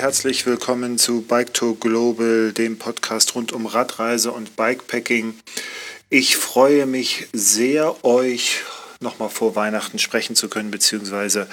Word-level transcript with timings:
herzlich 0.00 0.46
willkommen 0.46 0.96
zu 0.96 1.20
Bike 1.20 1.52
Tour 1.52 1.78
Global, 1.78 2.54
dem 2.54 2.78
Podcast 2.78 3.34
rund 3.34 3.52
um 3.52 3.66
Radreise 3.66 4.32
und 4.32 4.56
Bikepacking. 4.56 5.34
Ich 6.08 6.38
freue 6.38 6.86
mich 6.86 7.28
sehr, 7.34 8.02
euch 8.02 8.62
nochmal 9.00 9.28
vor 9.28 9.56
Weihnachten 9.56 9.98
sprechen 9.98 10.36
zu 10.36 10.48
können, 10.48 10.70
beziehungsweise 10.70 11.48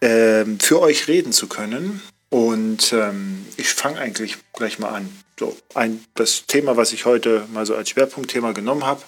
ähm, 0.00 0.60
für 0.60 0.80
euch 0.80 1.08
reden 1.08 1.32
zu 1.32 1.48
können. 1.48 2.00
Und 2.28 2.92
ähm, 2.92 3.44
ich 3.56 3.70
fange 3.70 3.98
eigentlich 3.98 4.36
gleich 4.52 4.78
mal 4.78 4.90
an. 4.90 5.10
So, 5.40 5.56
ein, 5.72 6.04
das 6.16 6.44
Thema, 6.46 6.76
was 6.76 6.92
ich 6.92 7.06
heute 7.06 7.46
mal 7.50 7.64
so 7.64 7.74
als 7.74 7.88
Schwerpunktthema 7.88 8.52
genommen 8.52 8.84
habe, 8.84 9.00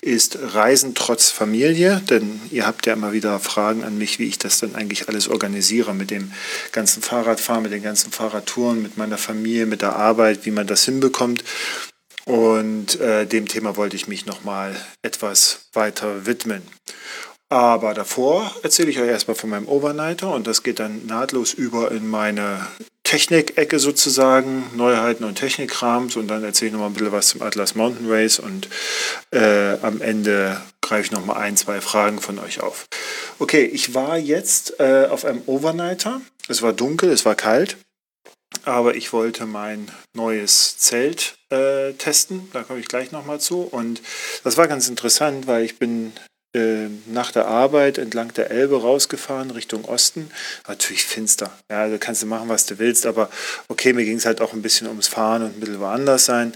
ist 0.00 0.36
Reisen 0.42 0.96
trotz 0.96 1.30
Familie. 1.30 2.02
Denn 2.10 2.40
ihr 2.50 2.66
habt 2.66 2.84
ja 2.86 2.94
immer 2.94 3.12
wieder 3.12 3.38
Fragen 3.38 3.84
an 3.84 3.96
mich, 3.96 4.18
wie 4.18 4.26
ich 4.26 4.38
das 4.38 4.58
dann 4.58 4.74
eigentlich 4.74 5.08
alles 5.08 5.28
organisiere 5.28 5.94
mit 5.94 6.10
dem 6.10 6.32
ganzen 6.72 7.00
Fahrradfahren, 7.00 7.62
mit 7.62 7.70
den 7.70 7.84
ganzen 7.84 8.10
Fahrradtouren, 8.10 8.82
mit 8.82 8.96
meiner 8.96 9.18
Familie, 9.18 9.66
mit 9.66 9.80
der 9.80 9.94
Arbeit, 9.94 10.46
wie 10.46 10.50
man 10.50 10.66
das 10.66 10.84
hinbekommt. 10.84 11.44
Und 12.24 12.98
äh, 13.00 13.24
dem 13.24 13.46
Thema 13.46 13.76
wollte 13.76 13.94
ich 13.94 14.08
mich 14.08 14.26
nochmal 14.26 14.74
etwas 15.02 15.68
weiter 15.74 16.26
widmen. 16.26 16.62
Aber 17.50 17.94
davor 17.94 18.52
erzähle 18.64 18.90
ich 18.90 18.98
euch 18.98 19.08
erstmal 19.08 19.36
von 19.36 19.50
meinem 19.50 19.68
Overnighter 19.68 20.34
und 20.34 20.48
das 20.48 20.64
geht 20.64 20.80
dann 20.80 21.06
nahtlos 21.06 21.54
über 21.54 21.92
in 21.92 22.08
meine 22.08 22.66
Technik-Ecke 23.08 23.78
sozusagen, 23.78 24.70
Neuheiten 24.76 25.24
und 25.24 25.36
Technikrams 25.36 26.16
und 26.16 26.28
dann 26.28 26.44
erzähle 26.44 26.66
ich 26.66 26.72
nochmal 26.74 26.90
ein 26.90 26.92
bisschen 26.92 27.10
was 27.10 27.28
zum 27.28 27.40
Atlas 27.40 27.74
Mountain 27.74 28.06
Race 28.06 28.38
und 28.38 28.68
äh, 29.30 29.78
am 29.80 30.02
Ende 30.02 30.60
greife 30.82 31.06
ich 31.06 31.10
nochmal 31.10 31.38
ein, 31.38 31.56
zwei 31.56 31.80
Fragen 31.80 32.20
von 32.20 32.38
euch 32.38 32.60
auf. 32.60 32.86
Okay, 33.38 33.64
ich 33.64 33.94
war 33.94 34.18
jetzt 34.18 34.78
äh, 34.78 35.06
auf 35.08 35.24
einem 35.24 35.40
Overnighter. 35.46 36.20
Es 36.48 36.60
war 36.60 36.74
dunkel, 36.74 37.08
es 37.08 37.24
war 37.24 37.34
kalt, 37.34 37.78
aber 38.66 38.94
ich 38.94 39.10
wollte 39.14 39.46
mein 39.46 39.90
neues 40.12 40.76
Zelt 40.76 41.38
äh, 41.48 41.94
testen. 41.94 42.50
Da 42.52 42.62
komme 42.62 42.80
ich 42.80 42.88
gleich 42.88 43.10
nochmal 43.10 43.40
zu. 43.40 43.62
Und 43.62 44.02
das 44.44 44.58
war 44.58 44.68
ganz 44.68 44.86
interessant, 44.86 45.46
weil 45.46 45.64
ich 45.64 45.78
bin 45.78 46.12
nach 47.06 47.30
der 47.30 47.46
Arbeit 47.46 47.98
entlang 47.98 48.32
der 48.32 48.50
Elbe 48.50 48.80
rausgefahren 48.80 49.50
Richtung 49.50 49.84
Osten. 49.84 50.30
Natürlich 50.66 51.04
finster. 51.04 51.52
Ja, 51.70 51.82
also 51.82 51.98
kannst 52.00 52.22
du 52.22 52.26
machen, 52.26 52.48
was 52.48 52.66
du 52.66 52.78
willst, 52.78 53.06
aber 53.06 53.28
okay, 53.68 53.92
mir 53.92 54.04
ging 54.04 54.16
es 54.16 54.26
halt 54.26 54.40
auch 54.40 54.54
ein 54.54 54.62
bisschen 54.62 54.88
ums 54.88 55.08
Fahren 55.08 55.42
und 55.42 55.56
ein 55.56 55.60
bisschen 55.60 55.80
woanders 55.80 56.24
sein. 56.24 56.54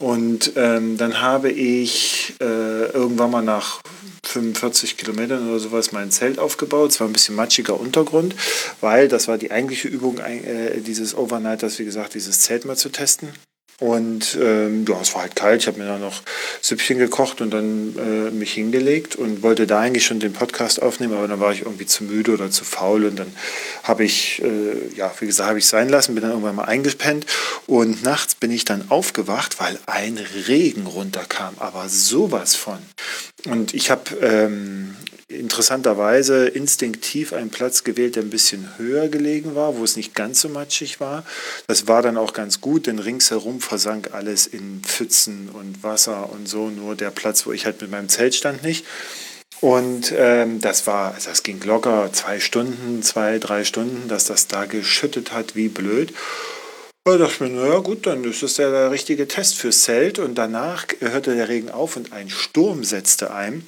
Und 0.00 0.52
ähm, 0.56 0.96
dann 0.96 1.20
habe 1.20 1.50
ich 1.50 2.34
äh, 2.40 2.90
irgendwann 2.90 3.30
mal 3.30 3.42
nach 3.42 3.82
45 4.24 4.96
Kilometern 4.96 5.48
oder 5.48 5.58
sowas 5.58 5.92
mein 5.92 6.10
Zelt 6.10 6.38
aufgebaut. 6.38 6.92
Es 6.92 7.00
war 7.00 7.06
ein 7.06 7.12
bisschen 7.12 7.34
matschiger 7.34 7.78
Untergrund, 7.78 8.34
weil 8.80 9.08
das 9.08 9.28
war 9.28 9.36
die 9.36 9.50
eigentliche 9.50 9.88
Übung 9.88 10.18
äh, 10.18 10.80
dieses 10.80 11.14
Overnighters, 11.14 11.78
wie 11.78 11.84
gesagt, 11.84 12.14
dieses 12.14 12.40
Zelt 12.40 12.64
mal 12.64 12.76
zu 12.76 12.88
testen. 12.88 13.28
Und 13.80 14.36
ähm, 14.38 14.84
ja, 14.86 15.00
es 15.00 15.14
war 15.14 15.22
halt 15.22 15.34
kalt. 15.34 15.62
Ich 15.62 15.66
habe 15.66 15.78
mir 15.78 15.86
da 15.86 15.98
noch 15.98 16.22
Süppchen 16.60 16.98
gekocht 16.98 17.40
und 17.40 17.50
dann 17.50 17.94
äh, 17.96 18.30
mich 18.30 18.52
hingelegt 18.52 19.16
und 19.16 19.42
wollte 19.42 19.66
da 19.66 19.80
eigentlich 19.80 20.04
schon 20.04 20.20
den 20.20 20.34
Podcast 20.34 20.82
aufnehmen, 20.82 21.14
aber 21.14 21.26
dann 21.26 21.40
war 21.40 21.52
ich 21.52 21.62
irgendwie 21.62 21.86
zu 21.86 22.04
müde 22.04 22.32
oder 22.32 22.50
zu 22.50 22.64
faul 22.64 23.06
und 23.06 23.18
dann 23.18 23.32
habe 23.82 24.04
ich, 24.04 24.42
äh, 24.42 24.94
ja, 24.94 25.10
wie 25.18 25.26
gesagt, 25.26 25.48
habe 25.48 25.58
ich 25.58 25.66
sein 25.66 25.88
lassen, 25.88 26.14
bin 26.14 26.22
dann 26.22 26.32
irgendwann 26.32 26.56
mal 26.56 26.64
eingepennt 26.64 27.24
und 27.66 28.02
nachts 28.02 28.34
bin 28.34 28.50
ich 28.50 28.66
dann 28.66 28.90
aufgewacht, 28.90 29.58
weil 29.60 29.78
ein 29.86 30.18
Regen 30.46 30.86
runterkam, 30.86 31.54
aber 31.58 31.88
sowas 31.88 32.54
von. 32.54 32.78
Und 33.46 33.72
ich 33.72 33.90
habe 33.90 34.14
ähm, 34.20 34.94
interessanterweise 35.30 36.48
instinktiv 36.48 37.32
einen 37.32 37.50
Platz 37.50 37.84
gewählt, 37.84 38.16
der 38.16 38.24
ein 38.24 38.30
bisschen 38.30 38.68
höher 38.78 39.08
gelegen 39.08 39.54
war, 39.54 39.76
wo 39.76 39.84
es 39.84 39.96
nicht 39.96 40.14
ganz 40.14 40.40
so 40.40 40.48
matschig 40.48 41.00
war. 41.00 41.24
Das 41.68 41.86
war 41.86 42.02
dann 42.02 42.16
auch 42.16 42.32
ganz 42.32 42.60
gut, 42.60 42.86
denn 42.86 42.98
ringsherum 42.98 43.60
versank 43.60 44.12
alles 44.12 44.46
in 44.46 44.82
Pfützen 44.82 45.48
und 45.48 45.82
Wasser 45.82 46.30
und 46.30 46.48
so, 46.48 46.68
nur 46.68 46.96
der 46.96 47.10
Platz, 47.10 47.46
wo 47.46 47.52
ich 47.52 47.64
halt 47.64 47.80
mit 47.80 47.90
meinem 47.90 48.08
Zelt 48.08 48.34
stand, 48.34 48.62
nicht. 48.62 48.84
Und 49.60 50.12
ähm, 50.16 50.60
das 50.60 50.86
war, 50.86 51.14
also 51.14 51.30
das 51.30 51.42
ging 51.42 51.60
locker 51.62 52.10
zwei 52.12 52.40
Stunden, 52.40 53.02
zwei, 53.02 53.38
drei 53.38 53.64
Stunden, 53.64 54.08
dass 54.08 54.24
das 54.24 54.48
da 54.48 54.64
geschüttet 54.64 55.32
hat 55.32 55.54
wie 55.54 55.68
blöd. 55.68 56.14
Da 57.04 57.18
dachte 57.18 57.32
ich 57.34 57.40
mir, 57.40 57.48
naja 57.50 57.78
gut, 57.78 58.06
dann 58.06 58.24
ist 58.24 58.42
das 58.42 58.56
ja 58.56 58.70
der 58.70 58.90
richtige 58.90 59.28
Test 59.28 59.56
fürs 59.56 59.82
Zelt. 59.82 60.18
Und 60.18 60.36
danach 60.36 60.86
hörte 61.00 61.34
der 61.34 61.48
Regen 61.48 61.70
auf 61.70 61.96
und 61.96 62.12
ein 62.12 62.30
Sturm 62.30 62.84
setzte 62.84 63.32
ein 63.32 63.64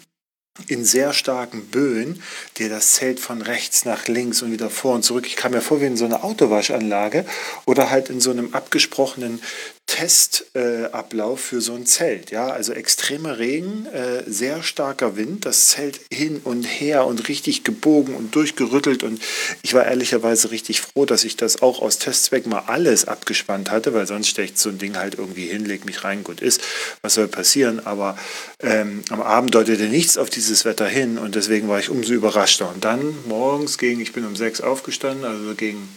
in 0.66 0.84
sehr 0.84 1.12
starken 1.12 1.66
Böen, 1.68 2.22
der 2.58 2.68
das 2.68 2.92
Zelt 2.92 3.20
von 3.20 3.40
rechts 3.40 3.84
nach 3.84 4.06
links 4.06 4.42
und 4.42 4.52
wieder 4.52 4.68
vor 4.68 4.94
und 4.94 5.02
zurück. 5.02 5.26
Ich 5.26 5.36
kam 5.36 5.52
mir 5.52 5.62
vor 5.62 5.80
wie 5.80 5.86
in 5.86 5.96
so 5.96 6.04
einer 6.04 6.24
Autowaschanlage 6.24 7.24
oder 7.64 7.90
halt 7.90 8.10
in 8.10 8.20
so 8.20 8.30
einem 8.30 8.52
abgesprochenen 8.52 9.42
Testablauf 9.86 11.38
äh, 11.40 11.42
für 11.42 11.60
so 11.60 11.74
ein 11.74 11.86
Zelt. 11.86 12.30
Ja, 12.30 12.48
also 12.48 12.72
extremer 12.72 13.38
Regen, 13.38 13.86
äh, 13.86 14.22
sehr 14.26 14.62
starker 14.62 15.16
Wind, 15.16 15.44
das 15.44 15.68
Zelt 15.68 16.00
hin 16.10 16.40
und 16.44 16.64
her 16.64 17.06
und 17.06 17.28
richtig 17.28 17.62
gebogen 17.62 18.14
und 18.14 18.34
durchgerüttelt. 18.34 19.02
Und 19.02 19.20
ich 19.62 19.74
war 19.74 19.84
ehrlicherweise 19.84 20.50
richtig 20.50 20.80
froh, 20.80 21.04
dass 21.04 21.24
ich 21.24 21.36
das 21.36 21.62
auch 21.62 21.82
aus 21.82 21.98
Testzweck 21.98 22.46
mal 22.46 22.64
alles 22.68 23.06
abgespannt 23.06 23.70
hatte, 23.70 23.92
weil 23.92 24.06
sonst 24.06 24.28
stecht 24.28 24.58
so 24.58 24.70
ein 24.70 24.78
Ding 24.78 24.96
halt 24.96 25.16
irgendwie 25.18 25.46
hin, 25.46 25.66
leg 25.66 25.84
mich 25.84 26.04
rein, 26.04 26.24
gut 26.24 26.40
ist. 26.40 26.62
Was 27.02 27.14
soll 27.14 27.28
passieren? 27.28 27.84
Aber 27.84 28.16
ähm, 28.60 29.02
am 29.10 29.20
Abend 29.20 29.54
deutete 29.54 29.84
nichts 29.84 30.16
auf 30.16 30.30
dieses 30.30 30.64
Wetter 30.64 30.86
hin 30.86 31.18
und 31.18 31.34
deswegen 31.34 31.68
war 31.68 31.78
ich 31.78 31.90
umso 31.90 32.14
überraschter. 32.14 32.70
Und 32.72 32.84
dann 32.84 33.14
morgens 33.26 33.78
gegen, 33.78 34.00
ich 34.00 34.12
bin 34.12 34.24
um 34.24 34.36
sechs 34.36 34.60
aufgestanden, 34.60 35.24
also 35.24 35.54
gegen 35.54 35.88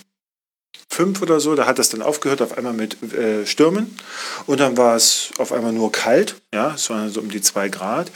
fünf 0.91 1.21
oder 1.21 1.39
so, 1.39 1.55
da 1.55 1.65
hat 1.65 1.79
das 1.79 1.89
dann 1.89 2.01
aufgehört 2.01 2.41
auf 2.41 2.57
einmal 2.57 2.73
mit 2.73 3.01
äh, 3.13 3.45
Stürmen 3.45 3.97
und 4.45 4.59
dann 4.59 4.77
war 4.77 4.95
es 4.95 5.31
auf 5.37 5.51
einmal 5.51 5.73
nur 5.73 5.91
kalt, 5.91 6.35
ja, 6.53 6.73
es 6.75 6.89
waren 6.89 7.09
so 7.09 7.21
um 7.21 7.29
die 7.29 7.41
zwei 7.41 7.69
Grad 7.69 8.11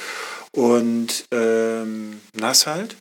und 0.51 1.25
ähm, 1.31 2.21
nass 2.33 2.67
halt. 2.67 2.95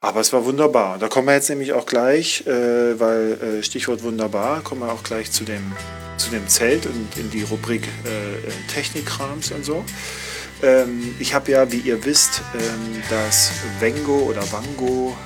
Aber 0.00 0.20
es 0.20 0.32
war 0.32 0.44
wunderbar. 0.44 0.98
Da 0.98 1.08
kommen 1.08 1.26
wir 1.26 1.34
jetzt 1.34 1.50
nämlich 1.50 1.72
auch 1.72 1.84
gleich, 1.84 2.46
äh, 2.46 3.00
weil 3.00 3.32
äh, 3.32 3.62
Stichwort 3.64 4.04
wunderbar, 4.04 4.62
kommen 4.62 4.82
wir 4.82 4.92
auch 4.92 5.02
gleich 5.02 5.32
zu 5.32 5.42
dem, 5.42 5.72
zu 6.18 6.30
dem 6.30 6.46
Zelt 6.46 6.86
und 6.86 7.16
in 7.16 7.30
die 7.30 7.42
Rubrik 7.42 7.82
äh, 8.04 8.72
Technikkrams 8.72 9.50
und 9.50 9.64
so. 9.64 9.84
Ähm, 10.62 11.16
ich 11.18 11.34
habe 11.34 11.50
ja, 11.50 11.72
wie 11.72 11.78
ihr 11.78 12.04
wisst, 12.04 12.42
ähm, 12.54 13.02
das 13.10 13.50
Vengo 13.80 14.18
oder 14.18 14.42
Wango 14.52 15.16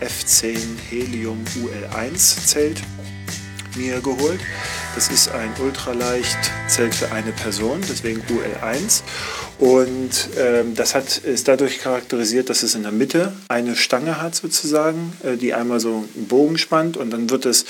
äh, 0.00 0.04
F10 0.04 0.58
Helium 0.88 1.44
UL1 1.56 2.46
Zelt 2.46 2.80
mir 3.80 4.00
geholt. 4.00 4.40
Das 4.94 5.08
ist 5.08 5.30
ein 5.30 5.52
ultraleicht 5.58 6.38
Zelt 6.68 6.94
für 6.94 7.10
eine 7.12 7.32
Person, 7.32 7.80
deswegen 7.88 8.20
UL1. 8.22 9.02
Und 9.60 10.30
ähm, 10.38 10.74
das 10.74 10.94
hat, 10.94 11.18
ist 11.18 11.46
dadurch 11.46 11.80
charakterisiert, 11.80 12.48
dass 12.48 12.62
es 12.62 12.74
in 12.74 12.82
der 12.82 12.92
Mitte 12.92 13.34
eine 13.48 13.76
Stange 13.76 14.20
hat 14.20 14.34
sozusagen, 14.34 15.12
äh, 15.22 15.36
die 15.36 15.52
einmal 15.52 15.80
so 15.80 16.06
einen 16.16 16.28
Bogen 16.28 16.56
spannt 16.56 16.96
und 16.96 17.10
dann 17.10 17.28
wird 17.28 17.44
es 17.44 17.66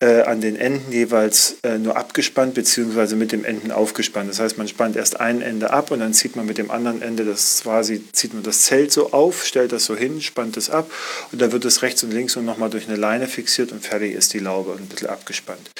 äh, 0.00 0.22
an 0.22 0.42
den 0.42 0.56
Enden 0.56 0.92
jeweils 0.92 1.56
äh, 1.62 1.78
nur 1.78 1.96
abgespannt 1.96 2.54
beziehungsweise 2.54 3.16
mit 3.16 3.32
dem 3.32 3.44
Enden 3.44 3.70
aufgespannt. 3.70 4.28
Das 4.28 4.40
heißt, 4.40 4.58
man 4.58 4.68
spannt 4.68 4.96
erst 4.96 5.20
ein 5.20 5.40
Ende 5.40 5.70
ab 5.70 5.90
und 5.90 6.00
dann 6.00 6.12
zieht 6.12 6.36
man 6.36 6.44
mit 6.44 6.58
dem 6.58 6.70
anderen 6.70 7.00
Ende, 7.00 7.24
das 7.24 7.62
quasi 7.62 8.02
zieht 8.12 8.34
man 8.34 8.42
das 8.42 8.62
Zelt 8.62 8.92
so 8.92 9.12
auf, 9.12 9.44
stellt 9.44 9.72
das 9.72 9.86
so 9.86 9.96
hin, 9.96 10.20
spannt 10.20 10.56
es 10.56 10.68
ab 10.68 10.90
und 11.32 11.40
dann 11.40 11.52
wird 11.52 11.64
es 11.64 11.82
rechts 11.82 12.02
und 12.02 12.12
links 12.12 12.36
und 12.36 12.44
nochmal 12.44 12.68
durch 12.68 12.88
eine 12.88 12.96
Leine 12.96 13.26
fixiert 13.26 13.72
und 13.72 13.84
fertig 13.84 14.14
ist 14.14 14.34
die 14.34 14.38
Laube 14.38 14.76
ein 14.78 14.86
bisschen 14.86 15.08
abgespannt. 15.08 15.70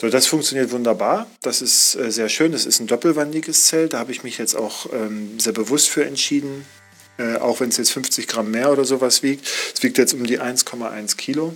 So, 0.00 0.10
das 0.10 0.26
funktioniert 0.26 0.70
wunderbar. 0.72 1.26
Das 1.40 1.62
ist 1.62 1.96
äh, 1.96 2.12
sehr 2.12 2.28
schön. 2.28 2.52
Das 2.52 2.66
ist 2.66 2.80
ein 2.80 2.86
doppelwandiges 2.86 3.66
Zelt. 3.66 3.94
Da 3.94 3.98
habe 3.98 4.12
ich 4.12 4.22
mich 4.22 4.36
jetzt 4.36 4.54
auch 4.54 4.92
ähm, 4.96 5.38
sehr 5.38 5.52
bewusst 5.52 5.88
für 5.88 6.04
entschieden. 6.04 6.64
Äh, 7.18 7.36
auch 7.36 7.60
wenn 7.60 7.70
es 7.70 7.78
jetzt 7.78 7.92
50 7.92 8.26
Gramm 8.26 8.50
mehr 8.50 8.70
oder 8.70 8.84
sowas 8.84 9.22
wiegt. 9.22 9.48
Es 9.74 9.82
wiegt 9.82 9.98
jetzt 9.98 10.14
um 10.14 10.24
die 10.24 10.40
1,1 10.40 11.16
Kilo. 11.16 11.54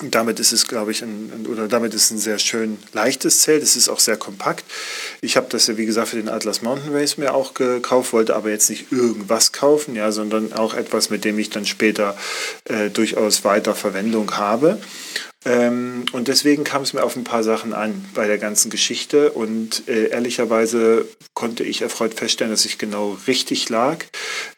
Damit 0.00 0.40
ist 0.40 0.52
es, 0.52 0.66
glaube 0.66 0.90
ich, 0.90 1.02
ein, 1.02 1.46
oder 1.48 1.68
damit 1.68 1.92
ist 1.92 2.10
ein 2.10 2.18
sehr 2.18 2.38
schön 2.38 2.78
leichtes 2.92 3.40
Zelt. 3.40 3.62
Es 3.62 3.76
ist 3.76 3.88
auch 3.88 4.00
sehr 4.00 4.16
kompakt. 4.16 4.64
Ich 5.20 5.36
habe 5.36 5.48
das 5.50 5.66
ja, 5.66 5.76
wie 5.76 5.86
gesagt, 5.86 6.08
für 6.08 6.16
den 6.16 6.30
Atlas 6.30 6.62
Mountain 6.62 6.94
Race 6.94 7.18
mir 7.18 7.34
auch 7.34 7.52
gekauft, 7.54 8.12
wollte 8.12 8.34
aber 8.34 8.50
jetzt 8.50 8.70
nicht 8.70 8.90
irgendwas 8.90 9.52
kaufen, 9.52 9.94
ja, 9.94 10.10
sondern 10.10 10.54
auch 10.54 10.74
etwas, 10.74 11.10
mit 11.10 11.24
dem 11.24 11.38
ich 11.38 11.50
dann 11.50 11.66
später 11.66 12.16
äh, 12.64 12.88
durchaus 12.88 13.44
weiter 13.44 13.74
Verwendung 13.74 14.36
habe. 14.36 14.78
Ähm, 15.44 16.04
und 16.12 16.28
deswegen 16.28 16.62
kam 16.64 16.82
es 16.82 16.92
mir 16.92 17.02
auf 17.02 17.16
ein 17.16 17.24
paar 17.24 17.42
Sachen 17.42 17.72
an 17.72 18.04
bei 18.14 18.26
der 18.26 18.38
ganzen 18.38 18.70
Geschichte. 18.70 19.32
Und 19.32 19.88
äh, 19.88 20.08
ehrlicherweise 20.08 21.06
konnte 21.34 21.64
ich 21.64 21.82
erfreut 21.82 22.14
feststellen, 22.14 22.52
dass 22.52 22.64
ich 22.64 22.78
genau 22.78 23.18
richtig 23.26 23.68
lag. 23.68 24.04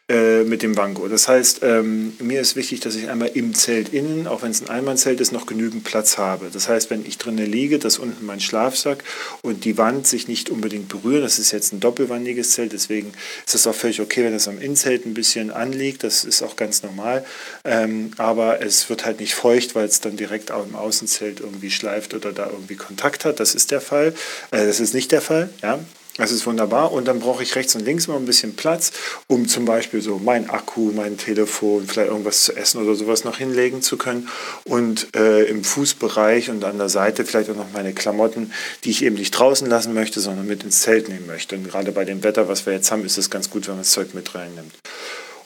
Äh, 0.07 0.43
mit 0.43 0.61
dem 0.61 0.77
Wango. 0.77 1.07
Das 1.07 1.27
heißt, 1.27 1.61
ähm, 1.63 2.13
mir 2.19 2.39
ist 2.39 2.55
wichtig, 2.55 2.79
dass 2.79 2.93
ich 2.93 3.09
einmal 3.09 3.31
im 3.33 3.55
Zelt 3.55 3.89
innen, 3.89 4.27
auch 4.27 4.43
wenn 4.43 4.51
es 4.51 4.61
ein 4.61 4.69
Einmannzelt 4.69 5.19
ist, 5.19 5.31
noch 5.31 5.47
genügend 5.47 5.83
Platz 5.83 6.19
habe. 6.19 6.51
Das 6.53 6.69
heißt, 6.69 6.91
wenn 6.91 7.03
ich 7.07 7.17
drinnen 7.17 7.51
liege, 7.51 7.79
dass 7.79 7.97
unten 7.97 8.23
mein 8.23 8.39
Schlafsack 8.39 9.03
und 9.41 9.65
die 9.65 9.79
Wand 9.79 10.05
sich 10.05 10.27
nicht 10.27 10.51
unbedingt 10.51 10.89
berühren. 10.89 11.23
Das 11.23 11.39
ist 11.39 11.51
jetzt 11.51 11.73
ein 11.73 11.79
doppelwandiges 11.79 12.51
Zelt, 12.51 12.73
deswegen 12.73 13.13
ist 13.47 13.55
es 13.55 13.65
auch 13.65 13.73
völlig 13.73 13.99
okay, 13.99 14.23
wenn 14.23 14.35
es 14.35 14.47
am 14.47 14.61
Innenzelt 14.61 15.07
ein 15.07 15.15
bisschen 15.15 15.49
anliegt. 15.49 16.03
Das 16.03 16.23
ist 16.23 16.43
auch 16.43 16.55
ganz 16.55 16.83
normal. 16.83 17.25
Ähm, 17.63 18.11
aber 18.17 18.61
es 18.61 18.87
wird 18.91 19.05
halt 19.05 19.19
nicht 19.19 19.33
feucht, 19.33 19.73
weil 19.73 19.85
es 19.85 20.01
dann 20.01 20.17
direkt 20.17 20.51
auch 20.51 20.67
im 20.67 20.75
Außenzelt 20.75 21.39
irgendwie 21.39 21.71
schleift 21.71 22.13
oder 22.13 22.31
da 22.31 22.47
irgendwie 22.51 22.75
Kontakt 22.75 23.25
hat. 23.25 23.39
Das 23.39 23.55
ist 23.55 23.71
der 23.71 23.81
Fall. 23.81 24.13
Äh, 24.51 24.67
das 24.67 24.79
ist 24.79 24.93
nicht 24.93 25.11
der 25.11 25.21
Fall. 25.21 25.49
Ja, 25.63 25.79
das 26.17 26.31
ist 26.31 26.45
wunderbar. 26.45 26.91
Und 26.93 27.07
dann 27.07 27.19
brauche 27.19 27.43
ich 27.43 27.55
rechts 27.55 27.75
und 27.75 27.83
links 27.83 28.07
mal 28.07 28.15
ein 28.15 28.25
bisschen 28.25 28.55
Platz, 28.55 28.91
um 29.27 29.47
zum 29.47 29.65
Beispiel 29.65 30.01
so 30.01 30.17
mein 30.17 30.49
Akku, 30.49 30.91
mein 30.93 31.17
Telefon, 31.17 31.85
vielleicht 31.87 32.09
irgendwas 32.09 32.43
zu 32.43 32.55
essen 32.55 32.81
oder 32.81 32.95
sowas 32.95 33.25
noch 33.25 33.37
hinlegen 33.37 33.81
zu 33.81 33.97
können. 33.97 34.29
Und 34.63 35.15
äh, 35.15 35.43
im 35.43 35.63
Fußbereich 35.63 36.49
und 36.49 36.63
an 36.63 36.77
der 36.77 36.89
Seite 36.89 37.25
vielleicht 37.25 37.49
auch 37.49 37.55
noch 37.55 37.71
meine 37.73 37.93
Klamotten, 37.93 38.53
die 38.83 38.91
ich 38.91 39.03
eben 39.03 39.15
nicht 39.15 39.31
draußen 39.31 39.67
lassen 39.67 39.93
möchte, 39.93 40.21
sondern 40.21 40.47
mit 40.47 40.63
ins 40.63 40.81
Zelt 40.81 41.09
nehmen 41.09 41.27
möchte. 41.27 41.55
Und 41.55 41.69
gerade 41.69 41.91
bei 41.91 42.05
dem 42.05 42.23
Wetter, 42.23 42.47
was 42.47 42.65
wir 42.65 42.73
jetzt 42.73 42.91
haben, 42.91 43.03
ist 43.03 43.17
es 43.17 43.29
ganz 43.29 43.49
gut, 43.49 43.67
wenn 43.67 43.75
man 43.75 43.81
das 43.81 43.91
Zeug 43.91 44.13
mit 44.13 44.33
reinnimmt. 44.35 44.73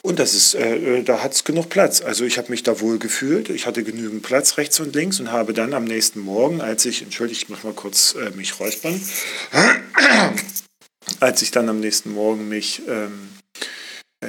Und 0.02 0.18
das 0.18 0.34
ist, 0.34 0.54
äh, 0.54 1.02
da 1.02 1.22
hat 1.22 1.34
es 1.34 1.44
genug 1.44 1.68
Platz. 1.68 2.00
Also 2.00 2.24
ich 2.24 2.38
habe 2.38 2.50
mich 2.50 2.62
da 2.62 2.80
wohl 2.80 2.98
gefühlt. 2.98 3.50
Ich 3.50 3.66
hatte 3.66 3.84
genügend 3.84 4.22
Platz 4.22 4.56
rechts 4.56 4.80
und 4.80 4.94
links 4.94 5.20
und 5.20 5.30
habe 5.30 5.52
dann 5.52 5.74
am 5.74 5.84
nächsten 5.84 6.20
Morgen, 6.20 6.60
als 6.60 6.86
ich, 6.86 7.02
entschuldigt, 7.02 7.42
ich 7.42 7.48
muss 7.48 7.64
mal 7.64 7.74
kurz 7.74 8.14
äh, 8.14 8.30
mich 8.30 8.58
räuspern, 8.58 9.00
als 11.20 11.42
ich 11.42 11.50
dann 11.50 11.68
am 11.68 11.80
nächsten 11.80 12.12
Morgen 12.12 12.48
mich 12.48 12.82
ähm, 12.88 13.28
äh, 14.22 14.28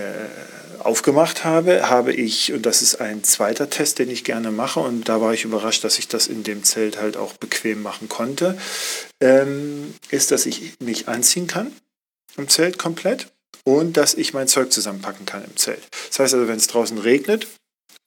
aufgemacht 0.80 1.46
habe, 1.46 1.90
habe 1.90 2.14
ich, 2.14 2.52
und 2.52 2.66
das 2.66 2.82
ist 2.82 2.96
ein 2.96 3.24
zweiter 3.24 3.70
Test, 3.70 4.00
den 4.00 4.10
ich 4.10 4.24
gerne 4.24 4.52
mache, 4.52 4.80
und 4.80 5.08
da 5.08 5.22
war 5.22 5.34
ich 5.34 5.46
überrascht, 5.46 5.84
dass 5.84 6.00
ich 6.00 6.08
das 6.08 6.28
in 6.28 6.44
dem 6.44 6.64
Zelt 6.64 7.00
halt 7.00 7.18
auch 7.18 7.34
bequem 7.34 7.82
machen 7.82 8.10
konnte, 8.10 8.58
ähm, 9.22 9.94
ist, 10.10 10.32
dass 10.32 10.46
ich 10.46 10.74
mich 10.80 11.08
anziehen 11.08 11.48
kann 11.48 11.72
im 12.38 12.48
Zelt 12.48 12.78
komplett 12.78 13.28
und 13.63 13.98
dass 13.98 14.13
ich 14.13 14.34
mein 14.34 14.48
Zeug 14.48 14.72
zusammenpacken 14.72 15.25
kann 15.25 15.44
im 15.44 15.56
Zelt. 15.58 15.84
Das 16.10 16.19
heißt 16.19 16.34
also, 16.34 16.48
wenn 16.48 16.58
es 16.58 16.68
draußen 16.68 16.98
regnet, 16.98 17.48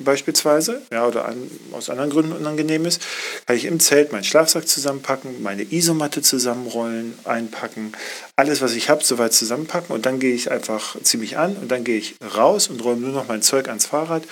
beispielsweise, 0.02 0.82
ja, 0.92 1.06
oder 1.06 1.24
an, 1.26 1.50
aus 1.72 1.88
anderen 1.88 2.10
Gründen 2.10 2.32
unangenehm 2.32 2.84
ist, 2.84 3.00
kann 3.46 3.56
ich 3.56 3.64
im 3.64 3.78
Zelt 3.78 4.12
meinen 4.12 4.24
Schlafsack 4.24 4.66
zusammenpacken, 4.66 5.42
meine 5.42 5.62
Isomatte 5.62 6.20
zusammenrollen, 6.22 7.16
einpacken, 7.24 7.92
alles, 8.36 8.60
was 8.60 8.74
ich 8.74 8.88
habe, 8.88 9.04
soweit 9.04 9.32
zusammenpacken 9.32 9.94
und 9.94 10.06
dann 10.06 10.18
gehe 10.18 10.34
ich 10.34 10.50
einfach 10.50 11.00
ziemlich 11.02 11.38
an 11.38 11.56
und 11.56 11.70
dann 11.70 11.84
gehe 11.84 11.98
ich 11.98 12.16
raus 12.36 12.68
und 12.68 12.82
räume 12.82 13.02
nur 13.02 13.12
noch 13.12 13.28
mein 13.28 13.42
Zeug 13.42 13.68
ans 13.68 13.86
Fahrrad, 13.86 14.24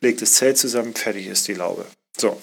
lege 0.00 0.18
das 0.18 0.34
Zelt 0.34 0.56
zusammen, 0.56 0.94
fertig 0.94 1.26
ist 1.26 1.48
die 1.48 1.54
Laube. 1.54 1.84
So, 2.16 2.40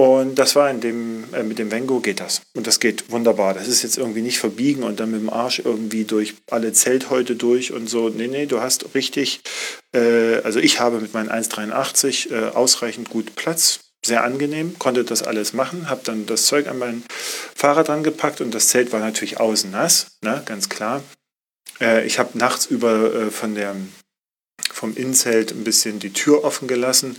und 0.00 0.36
das 0.36 0.56
war 0.56 0.70
in 0.70 0.80
dem, 0.80 1.24
äh, 1.34 1.42
mit 1.42 1.58
dem 1.58 1.70
Vengo 1.70 2.00
geht 2.00 2.20
das. 2.20 2.40
Und 2.56 2.66
das 2.66 2.80
geht 2.80 3.10
wunderbar. 3.10 3.52
Das 3.52 3.68
ist 3.68 3.82
jetzt 3.82 3.98
irgendwie 3.98 4.22
nicht 4.22 4.38
verbiegen 4.38 4.82
und 4.82 4.98
dann 4.98 5.10
mit 5.10 5.20
dem 5.20 5.28
Arsch 5.28 5.58
irgendwie 5.62 6.04
durch 6.04 6.36
alle 6.50 6.72
Zelthäute 6.72 7.36
durch 7.36 7.72
und 7.72 7.86
so. 7.86 8.08
Nee, 8.08 8.26
nee, 8.26 8.46
du 8.46 8.62
hast 8.62 8.94
richtig, 8.94 9.42
äh, 9.94 10.36
also 10.36 10.58
ich 10.58 10.80
habe 10.80 11.00
mit 11.00 11.12
meinen 11.12 11.28
1,83 11.28 12.32
äh, 12.32 12.48
ausreichend 12.54 13.10
gut 13.10 13.36
Platz. 13.36 13.80
Sehr 14.02 14.24
angenehm, 14.24 14.78
konnte 14.78 15.04
das 15.04 15.22
alles 15.22 15.52
machen, 15.52 15.90
habe 15.90 16.00
dann 16.02 16.24
das 16.24 16.46
Zeug 16.46 16.68
an 16.68 16.78
mein 16.78 17.02
Fahrrad 17.54 18.02
gepackt 18.02 18.40
und 18.40 18.54
das 18.54 18.68
Zelt 18.68 18.92
war 18.92 19.00
natürlich 19.00 19.38
außen 19.38 19.70
nass, 19.70 20.16
ne, 20.22 20.42
ganz 20.46 20.70
klar. 20.70 21.02
Äh, 21.78 22.06
ich 22.06 22.18
habe 22.18 22.38
nachts 22.38 22.64
über 22.64 23.12
äh, 23.12 23.30
von 23.30 23.54
der, 23.54 23.76
vom 24.72 24.96
Innenzelt 24.96 25.50
ein 25.50 25.64
bisschen 25.64 25.98
die 25.98 26.14
Tür 26.14 26.44
offen 26.44 26.66
gelassen 26.68 27.18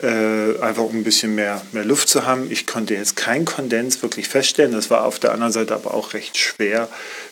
äh, 0.00 0.60
einfach 0.60 0.84
um 0.84 0.96
ein 0.96 1.04
bisschen 1.04 1.34
mehr, 1.34 1.60
mehr 1.72 1.84
Luft 1.84 2.08
zu 2.08 2.24
haben. 2.24 2.50
Ich 2.50 2.66
konnte 2.66 2.94
jetzt 2.94 3.16
kein 3.16 3.44
Kondens 3.44 4.00
wirklich 4.02 4.28
feststellen. 4.28 4.72
Das 4.72 4.90
war 4.90 5.04
auf 5.04 5.18
der 5.18 5.32
anderen 5.32 5.52
Seite 5.52 5.74
aber 5.74 5.94
auch 5.94 6.14
recht 6.14 6.36
schwer 6.36 6.88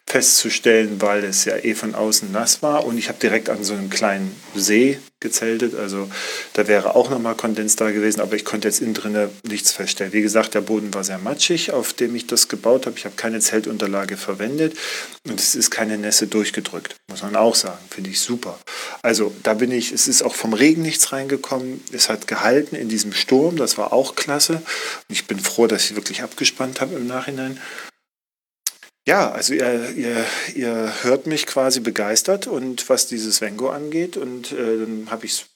festzustellen, 0.07 1.01
weil 1.01 1.25
es 1.25 1.45
ja 1.45 1.57
eh 1.57 1.75
von 1.75 1.95
außen 1.95 2.33
nass 2.33 2.63
war. 2.63 2.85
Und 2.85 2.99
ich 2.99 3.09
habe 3.09 3.19
direkt 3.19 3.51
an 3.51 3.63
so 3.63 3.75
einem 3.75 3.91
kleinen 3.91 4.35
See 4.55 4.99
gezeltet. 5.21 5.75
Also 5.75 6.11
da 6.53 6.69
wäre 6.69 6.95
auch 6.95 7.09
nochmal 7.09 7.35
Kondens 7.35 7.77
da 7.77 7.91
gewesen, 7.91 8.21
aber 8.21 8.37
ich 8.37 8.45
konnte 8.45 8.69
jetzt 8.69 8.81
innen 8.81 8.95
drin 8.95 9.17
nichts 9.49 9.73
feststellen. 9.73 10.13
Wie 10.13 10.21
gesagt, 10.21 10.55
der 10.55 10.61
Boden 10.61 10.93
war 10.93 11.05
sehr 11.05 11.19
matschig, 11.19 11.73
auf 11.73 11.95
dem 11.95 12.15
ich 12.15 12.27
das 12.27 12.49
gebaut 12.49 12.87
habe. 12.87 12.99
Ich 12.99 13.07
habe 13.07 13.17
keine 13.17 13.41
Zeltunterlage 13.41 14.17
verwendet 14.17 14.77
und 15.27 15.41
es 15.41 15.55
ist 15.55 15.71
keine 15.71 15.97
Nässe 15.97 16.27
durchgedrückt, 16.27 16.97
muss 17.09 17.23
man 17.23 17.35
auch 17.35 17.55
sagen. 17.55 17.79
Finde 17.91 18.11
ich 18.11 18.21
super. 18.21 18.59
Also 19.03 19.35
da 19.43 19.55
bin 19.55 19.73
ich, 19.73 19.93
es 19.93 20.07
ist 20.07 20.23
auch 20.23 20.35
vom 20.35 20.53
Regen 20.53 20.83
nichts 20.83 21.13
reingekommen. 21.13 21.83
Es 21.93 22.11
hat 22.11 22.27
gehalten 22.27 22.77
in 22.77 22.89
diesem 22.89 23.13
Sturm, 23.13 23.57
das 23.57 23.79
war 23.79 23.95
auch 23.95 24.17
klasse. 24.17 24.55
Und 24.55 25.15
ich 25.15 25.27
bin 25.27 25.41
froh, 25.41 25.67
dass 25.67 25.85
ich 25.91 25.97
wirklich 25.97 26.23
abgespannt 26.23 26.81
habe 26.83 26.95
im 26.95 27.07
Nachhinein. 27.07 27.59
Ja, 29.09 29.31
also 29.31 29.55
ihr, 29.55 29.91
ihr, 29.95 30.25
ihr 30.57 30.93
hört 31.03 31.29
mich 31.29 31.47
quasi 31.47 31.79
begeistert 31.79 32.49
und 32.49 32.89
was 32.89 33.07
dieses 33.07 33.41
Vengo 33.41 33.69
angeht 33.69 34.17
und 34.17 34.51
äh, 34.51 34.79
dann 34.79 35.07
habe 35.11 35.27
ich 35.27 35.33
es, 35.33 35.47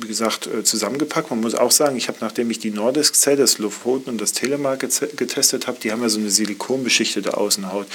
wie 0.00 0.08
gesagt, 0.08 0.46
äh, 0.46 0.64
zusammengepackt. 0.64 1.28
Man 1.28 1.42
muss 1.42 1.54
auch 1.54 1.70
sagen, 1.70 1.96
ich 1.98 2.08
habe, 2.08 2.16
nachdem 2.22 2.50
ich 2.50 2.60
die 2.60 2.70
Nordisk 2.70 3.14
Zell, 3.14 3.36
das 3.36 3.58
Lofoten 3.58 4.08
und 4.08 4.22
das 4.22 4.32
Telemark 4.32 4.80
getestet 4.80 5.66
habe, 5.66 5.78
die 5.82 5.92
haben 5.92 6.00
ja 6.00 6.08
so 6.08 6.18
eine 6.18 6.30
silikonbeschichtete 6.30 7.36
Außenhaut 7.36 7.88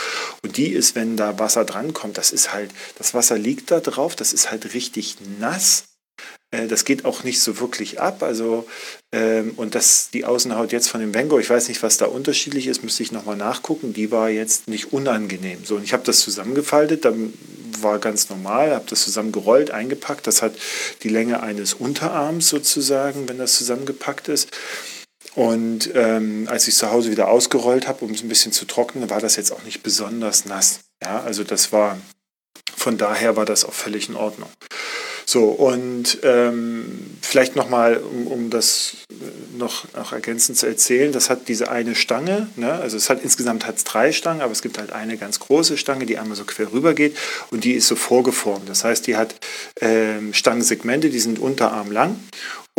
und 0.44 0.58
die 0.58 0.68
ist, 0.74 0.94
wenn 0.94 1.18
da 1.18 1.40
Wasser 1.40 1.66
drankommt, 1.66 2.20
das 2.20 2.32
ist 2.32 2.54
halt, 2.54 2.70
das 3.00 3.16
Wasser 3.16 3.40
liegt 3.40 3.72
da 3.72 3.80
drauf, 3.80 4.16
das 4.16 4.32
ist 4.32 4.52
halt 4.52 4.76
richtig 4.76 5.18
nass 5.40 5.89
das 6.52 6.84
geht 6.84 7.06
auch 7.06 7.24
nicht 7.24 7.42
so 7.42 7.60
wirklich 7.60 8.00
ab. 8.00 8.24
Also, 8.24 8.68
ähm, 9.12 9.54
und 9.56 9.76
das, 9.76 10.10
die 10.12 10.26
Außenhaut 10.26 10.72
jetzt 10.72 10.90
von 10.90 11.00
dem 11.00 11.14
Vengo, 11.14 11.38
ich 11.38 11.50
weiß 11.50 11.68
nicht, 11.68 11.84
was 11.84 11.98
da 11.98 12.08
unterschiedlich 12.08 12.66
ist, 12.66 12.84
müsste 12.84 13.04
ich 13.04 13.12
nochmal 13.12 13.36
nachgucken. 13.36 13.94
Die 13.94 14.12
war 14.12 14.30
jetzt 14.30 14.68
nicht 14.68 14.92
unangenehm. 14.92 15.64
So, 15.64 15.76
und 15.76 15.84
ich 15.84 15.94
habe 15.94 16.04
das 16.04 16.22
zusammengefaltet, 16.22 17.06
dann 17.06 17.34
war 17.82 18.00
ganz 18.00 18.30
normal, 18.30 18.74
habe 18.74 18.86
das 18.90 19.04
zusammengerollt, 19.04 19.70
eingepackt. 19.70 20.26
Das 20.26 20.42
hat 20.42 20.54
die 21.04 21.10
Länge 21.10 21.44
eines 21.44 21.76
Unterarms 21.76 22.50
sozusagen, 22.50 23.30
wenn 23.30 23.38
das 23.38 23.56
zusammengepackt 23.56 24.28
ist. 24.28 24.50
Und 25.36 25.92
ähm, 25.94 26.48
als 26.50 26.68
ich 26.68 26.76
zu 26.76 26.90
Hause 26.92 27.12
wieder 27.12 27.28
ausgerollt 27.30 27.88
habe, 27.88 28.04
um 28.04 28.12
es 28.12 28.24
ein 28.24 28.30
bisschen 28.30 28.52
zu 28.52 28.66
trocknen, 28.66 29.10
war 29.12 29.22
das 29.22 29.36
jetzt 29.36 29.52
auch 29.52 29.64
nicht 29.64 29.84
besonders 29.84 30.46
nass. 30.46 30.80
Ja, 31.04 31.22
also 31.22 31.44
das 31.44 31.72
war, 31.72 32.00
von 32.76 32.98
daher 32.98 33.36
war 33.36 33.46
das 33.46 33.64
auch 33.64 33.74
völlig 33.74 34.10
in 34.10 34.16
Ordnung. 34.16 34.50
So, 35.32 35.50
und 35.50 36.18
ähm, 36.24 37.18
vielleicht 37.22 37.56
nochmal, 37.56 37.98
um, 37.98 38.26
um 38.26 38.50
das 38.50 38.98
noch, 39.56 39.86
noch 39.94 40.12
ergänzend 40.12 40.58
zu 40.58 40.66
erzählen, 40.66 41.12
das 41.12 41.30
hat 41.30 41.48
diese 41.50 41.70
eine 41.70 41.94
Stange, 41.94 42.48
ne? 42.56 42.74
also 42.74 42.98
es 42.98 43.12
hat 43.12 43.22
insgesamt 43.22 43.68
hat 43.68 43.78
es 43.78 43.84
drei 43.84 44.12
Stangen, 44.12 44.42
aber 44.42 44.52
es 44.52 44.64
gibt 44.64 44.80
halt 44.80 44.92
eine 44.92 45.18
ganz 45.18 45.40
große 45.40 45.78
Stange, 45.78 46.08
die 46.08 46.18
einmal 46.18 46.36
so 46.36 46.46
quer 46.46 46.74
rüber 46.74 46.96
geht 46.96 47.16
und 47.52 47.64
die 47.64 47.74
ist 47.74 47.86
so 47.86 47.96
vorgeformt. 47.96 48.68
Das 48.70 48.84
heißt, 48.84 49.06
die 49.06 49.18
hat 49.18 49.36
ähm, 49.82 50.34
Stangensegmente, 50.34 51.12
die 51.12 51.20
sind 51.20 51.38
unterarmlang 51.38 52.16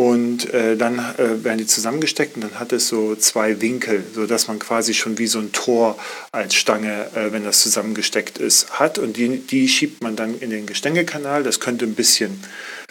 und 0.00 0.54
äh, 0.54 0.78
dann 0.78 0.99
äh, 1.19 1.45
werden 1.45 1.59
die 1.59 1.66
zusammengesteckt 1.66 2.35
und 2.35 2.40
dann 2.40 2.59
hat 2.59 2.73
es 2.73 2.88
so 2.88 3.14
zwei 3.16 3.61
Winkel, 3.61 4.02
sodass 4.14 4.49
man 4.49 4.59
quasi 4.59 4.95
schon 4.95 5.19
wie 5.19 5.26
so 5.26 5.40
ein 5.40 5.52
Tor 5.52 5.99
als 6.33 6.54
Stange, 6.54 7.09
äh, 7.14 7.33
wenn 7.33 7.45
das 7.45 7.61
zusammengesteckt 7.61 8.38
ist, 8.38 8.80
hat. 8.80 8.97
Und 8.97 9.19
die, 9.19 9.40
die 9.40 9.69
schiebt 9.69 10.02
man 10.02 10.16
dann 10.16 10.38
in 10.40 10.49
den 10.49 10.64
Gestängekanal. 10.64 11.42
Das 11.42 11.61
könnte 11.61 11.85
ein 11.85 11.97
bisschen 11.97 12.42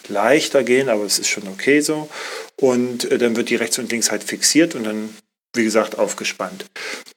leichter 0.07 0.63
gehen, 0.63 0.87
aber 0.87 1.03
es 1.03 1.17
ist 1.17 1.29
schon 1.29 1.47
okay 1.47 1.81
so. 1.81 2.09
Und 2.57 3.11
äh, 3.11 3.17
dann 3.17 3.35
wird 3.35 3.49
die 3.49 3.55
rechts 3.55 3.79
und 3.79 3.91
links 3.91 4.11
halt 4.11 4.23
fixiert 4.23 4.75
und 4.75 4.83
dann, 4.83 5.09
wie 5.55 5.63
gesagt, 5.63 5.97
aufgespannt. 5.97 6.65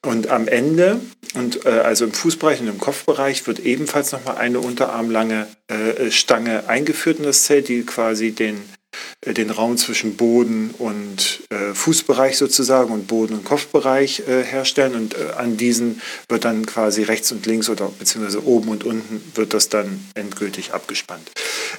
Und 0.03 0.25
am 0.29 0.47
Ende, 0.47 1.01
und 1.35 1.67
äh, 1.67 1.69
also 1.69 2.05
im 2.05 2.13
Fußbereich 2.13 2.61
und 2.61 2.67
im 2.67 2.79
Kopfbereich, 2.79 3.45
wird 3.45 3.59
ebenfalls 3.59 4.11
nochmal 4.11 4.37
eine 4.37 4.59
unterarmlange 4.59 5.45
äh, 5.67 6.09
Stange 6.09 6.67
eingeführt 6.67 7.19
in 7.19 7.25
das 7.25 7.43
Zelt, 7.43 7.67
die 7.67 7.83
quasi 7.83 8.31
den 8.31 8.59
den 9.25 9.49
Raum 9.49 9.77
zwischen 9.77 10.15
Boden 10.15 10.73
und 10.77 11.43
äh, 11.49 11.73
Fußbereich 11.73 12.37
sozusagen 12.37 12.91
und 12.93 13.07
Boden- 13.07 13.33
und 13.33 13.45
Kopfbereich 13.45 14.23
äh, 14.27 14.43
herstellen. 14.43 14.95
Und 14.95 15.15
äh, 15.15 15.31
an 15.37 15.57
diesen 15.57 16.01
wird 16.27 16.45
dann 16.45 16.65
quasi 16.65 17.03
rechts 17.03 17.31
und 17.31 17.45
links 17.45 17.69
oder 17.69 17.89
beziehungsweise 17.97 18.45
oben 18.45 18.69
und 18.69 18.83
unten 18.83 19.21
wird 19.35 19.53
das 19.53 19.69
dann 19.69 20.05
endgültig 20.15 20.73
abgespannt. 20.73 21.31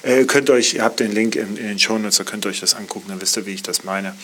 Äh, 0.03 0.25
könnt 0.25 0.49
euch, 0.49 0.75
ihr 0.75 0.83
habt 0.83 0.99
den 0.99 1.11
Link 1.11 1.35
in, 1.35 1.57
in 1.57 1.67
den 1.67 1.79
Shownotes, 1.79 2.17
da 2.17 2.23
könnt 2.23 2.45
ihr 2.45 2.49
euch 2.49 2.59
das 2.59 2.75
angucken, 2.75 3.07
dann 3.09 3.21
wisst 3.21 3.37
ihr, 3.37 3.45
wie 3.45 3.53
ich 3.53 3.63
das 3.63 3.83
meine. 3.83 4.15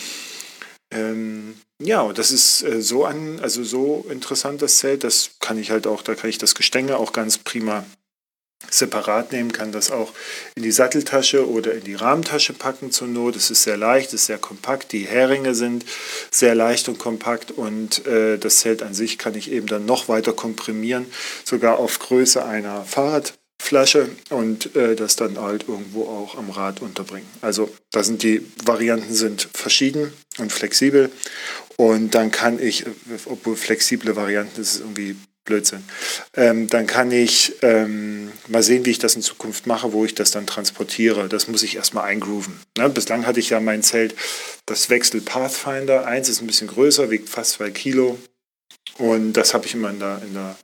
Ähm, 0.93 1.55
ja, 1.81 2.01
und 2.01 2.17
das 2.17 2.31
ist 2.31 2.63
äh, 2.63 2.81
so 2.81 3.05
an, 3.05 3.39
also 3.41 3.63
so 3.63 4.05
interessant 4.09 4.61
das 4.61 4.77
Zelt, 4.77 5.03
das 5.03 5.31
kann 5.39 5.57
ich 5.57 5.71
halt 5.71 5.87
auch, 5.87 6.01
da 6.01 6.15
kann 6.15 6.29
ich 6.29 6.37
das 6.37 6.53
Gestänge 6.53 6.97
auch 6.97 7.13
ganz 7.13 7.37
prima 7.37 7.85
separat 8.69 9.31
nehmen, 9.31 9.51
kann 9.51 9.71
das 9.71 9.91
auch 9.91 10.13
in 10.55 10.63
die 10.63 10.71
Satteltasche 10.71 11.49
oder 11.49 11.73
in 11.73 11.83
die 11.83 11.95
Rahmentasche 11.95 12.53
packen 12.53 12.91
zur 12.91 13.07
Not. 13.07 13.35
Es 13.35 13.51
ist 13.51 13.63
sehr 13.63 13.77
leicht, 13.77 14.09
es 14.09 14.21
ist 14.21 14.25
sehr 14.27 14.37
kompakt. 14.37 14.91
Die 14.91 15.05
Heringe 15.05 15.55
sind 15.55 15.85
sehr 16.31 16.55
leicht 16.55 16.87
und 16.87 16.97
kompakt 16.97 17.51
und 17.51 18.05
äh, 18.05 18.37
das 18.37 18.57
Zelt 18.57 18.83
an 18.83 18.93
sich 18.93 19.17
kann 19.17 19.35
ich 19.35 19.51
eben 19.51 19.67
dann 19.67 19.85
noch 19.85 20.07
weiter 20.07 20.33
komprimieren, 20.33 21.05
sogar 21.43 21.79
auf 21.79 21.99
Größe 21.99 22.45
einer 22.45 22.83
Fahrrad 22.85 23.33
Flasche 23.61 24.09
und 24.29 24.75
äh, 24.75 24.95
das 24.95 25.15
dann 25.15 25.39
halt 25.39 25.67
irgendwo 25.67 26.05
auch 26.05 26.35
am 26.35 26.49
Rad 26.49 26.81
unterbringen. 26.81 27.27
Also 27.41 27.69
da 27.91 28.03
sind 28.03 28.23
die 28.23 28.43
Varianten 28.65 29.13
sind 29.13 29.47
verschieden 29.53 30.11
und 30.39 30.51
flexibel 30.51 31.11
und 31.77 32.15
dann 32.15 32.31
kann 32.31 32.59
ich, 32.59 32.85
obwohl 33.25 33.55
flexible 33.55 34.15
Varianten 34.15 34.53
das 34.57 34.73
ist 34.73 34.79
irgendwie 34.79 35.15
Blödsinn. 35.51 35.83
Ähm, 36.33 36.67
dann 36.67 36.87
kann 36.87 37.11
ich 37.11 37.57
ähm, 37.61 38.31
mal 38.47 38.63
sehen, 38.63 38.85
wie 38.85 38.91
ich 38.91 38.99
das 38.99 39.17
in 39.17 39.21
Zukunft 39.21 39.67
mache, 39.67 39.91
wo 39.91 40.05
ich 40.05 40.15
das 40.15 40.31
dann 40.31 40.47
transportiere. 40.47 41.27
Das 41.27 41.49
muss 41.49 41.61
ich 41.61 41.75
erstmal 41.75 42.05
eingrooven. 42.05 42.57
Ne? 42.77 42.89
Bislang 42.89 43.25
hatte 43.25 43.41
ich 43.41 43.49
ja 43.49 43.59
mein 43.59 43.83
Zelt, 43.83 44.15
das 44.65 44.89
Wechsel 44.89 45.19
Pathfinder. 45.19 46.05
Eins 46.05 46.29
ist 46.29 46.39
ein 46.39 46.47
bisschen 46.47 46.67
größer, 46.67 47.11
wiegt 47.11 47.27
fast 47.27 47.51
zwei 47.51 47.69
Kilo. 47.69 48.17
Und 48.97 49.33
das 49.33 49.53
habe 49.53 49.65
ich 49.65 49.73
immer 49.73 49.89
in 49.89 49.99
der, 49.99 50.21
in 50.25 50.33
der 50.33 50.55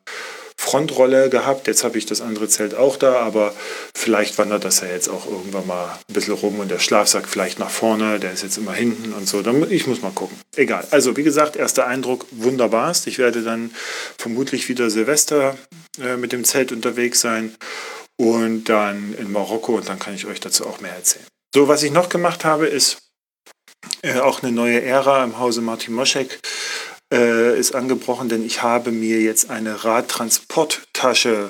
Frontrolle 0.68 1.30
gehabt. 1.30 1.68
Jetzt 1.68 1.86
habe 1.86 1.98
ich 1.98 2.06
das 2.06 2.20
andere 2.20 2.50
Zelt 2.50 2.76
auch 2.76 2.98
da, 2.98 3.22
aber 3.22 3.54
vielleicht 3.96 4.38
wandert 4.38 4.66
das 4.66 4.82
ja 4.82 4.88
jetzt 4.88 5.08
auch 5.08 5.26
irgendwann 5.26 5.66
mal 5.66 5.98
ein 6.10 6.14
bisschen 6.14 6.34
rum 6.34 6.60
und 6.60 6.70
der 6.70 6.80
Schlafsack 6.80 7.30
vielleicht 7.30 7.58
nach 7.58 7.70
vorne, 7.70 8.20
der 8.20 8.34
ist 8.34 8.44
jetzt 8.44 8.58
immer 8.58 8.74
hinten 8.74 9.14
und 9.14 9.30
so. 9.30 9.42
Ich 9.70 9.88
muss 9.88 10.02
mal 10.02 10.12
gucken. 10.12 10.38
Egal. 10.58 10.86
Also 10.92 11.16
wie 11.16 11.24
gesagt, 11.24 11.56
erster 11.56 11.88
Eindruck 11.88 12.26
wunderbarst. 12.32 13.08
Ich 13.08 13.18
werde 13.18 13.44
dann 13.44 13.72
vermutlich 14.18 14.68
wieder 14.68 14.90
Silvester 14.90 15.58
äh, 16.02 16.18
mit 16.18 16.34
dem 16.34 16.44
Zelt 16.44 16.74
unterwegs 16.74 17.22
sein 17.22 17.56
und 18.18 18.66
dann 18.66 19.16
in 19.18 19.32
Marokko 19.32 19.78
und 19.78 19.88
dann 19.88 20.00
kann 20.00 20.16
ich 20.16 20.26
euch 20.26 20.42
dazu 20.42 20.68
auch 20.68 20.82
mehr 20.82 20.94
erzählen. 20.94 21.26
So, 21.56 21.70
was 21.70 21.82
ich 21.82 21.92
noch 21.92 22.10
gemacht 22.10 22.44
habe, 22.44 22.68
ist 22.68 22.98
äh, 24.02 24.20
auch 24.20 24.44
eine 24.44 24.52
neue 24.52 24.82
Ära 24.82 25.24
im 25.24 25.40
Hause 25.40 25.62
Martin 25.62 25.94
Moschek 25.94 26.40
äh, 27.14 27.58
ist 27.58 27.76
angebrochen, 27.76 28.30
denn 28.30 28.46
ich 28.46 28.62
habe 28.62 28.92
mir 28.92 29.22
jetzt 29.22 29.50
eine 29.50 29.84
Radtransporttasche 29.84 31.50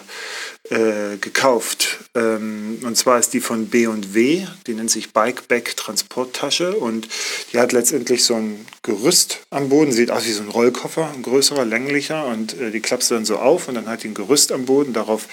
äh, 0.69 1.17
gekauft. 1.17 1.99
Ähm, 2.15 2.79
und 2.83 2.97
zwar 2.97 3.19
ist 3.19 3.33
die 3.33 3.39
von 3.39 3.67
B&W, 3.67 4.45
die 4.65 4.73
nennt 4.73 4.91
sich 4.91 5.13
Bikeback 5.13 5.77
Transporttasche. 5.77 6.75
Und 6.75 7.07
die 7.53 7.59
hat 7.59 7.71
letztendlich 7.71 8.23
so 8.23 8.35
ein 8.35 8.65
Gerüst 8.83 9.39
am 9.49 9.69
Boden, 9.69 9.91
sieht 9.91 10.11
aus 10.11 10.25
wie 10.25 10.31
so 10.31 10.43
ein 10.43 10.49
Rollkoffer, 10.49 11.09
ein 11.13 11.23
größerer, 11.23 11.65
länglicher. 11.65 12.25
Und 12.25 12.59
äh, 12.59 12.71
die 12.71 12.79
klappst 12.79 13.11
du 13.11 13.15
dann 13.15 13.25
so 13.25 13.37
auf 13.37 13.67
und 13.67 13.75
dann 13.75 13.87
hat 13.87 14.03
die 14.03 14.09
ein 14.09 14.13
Gerüst 14.13 14.51
am 14.51 14.65
Boden, 14.65 14.93
darauf 14.93 15.27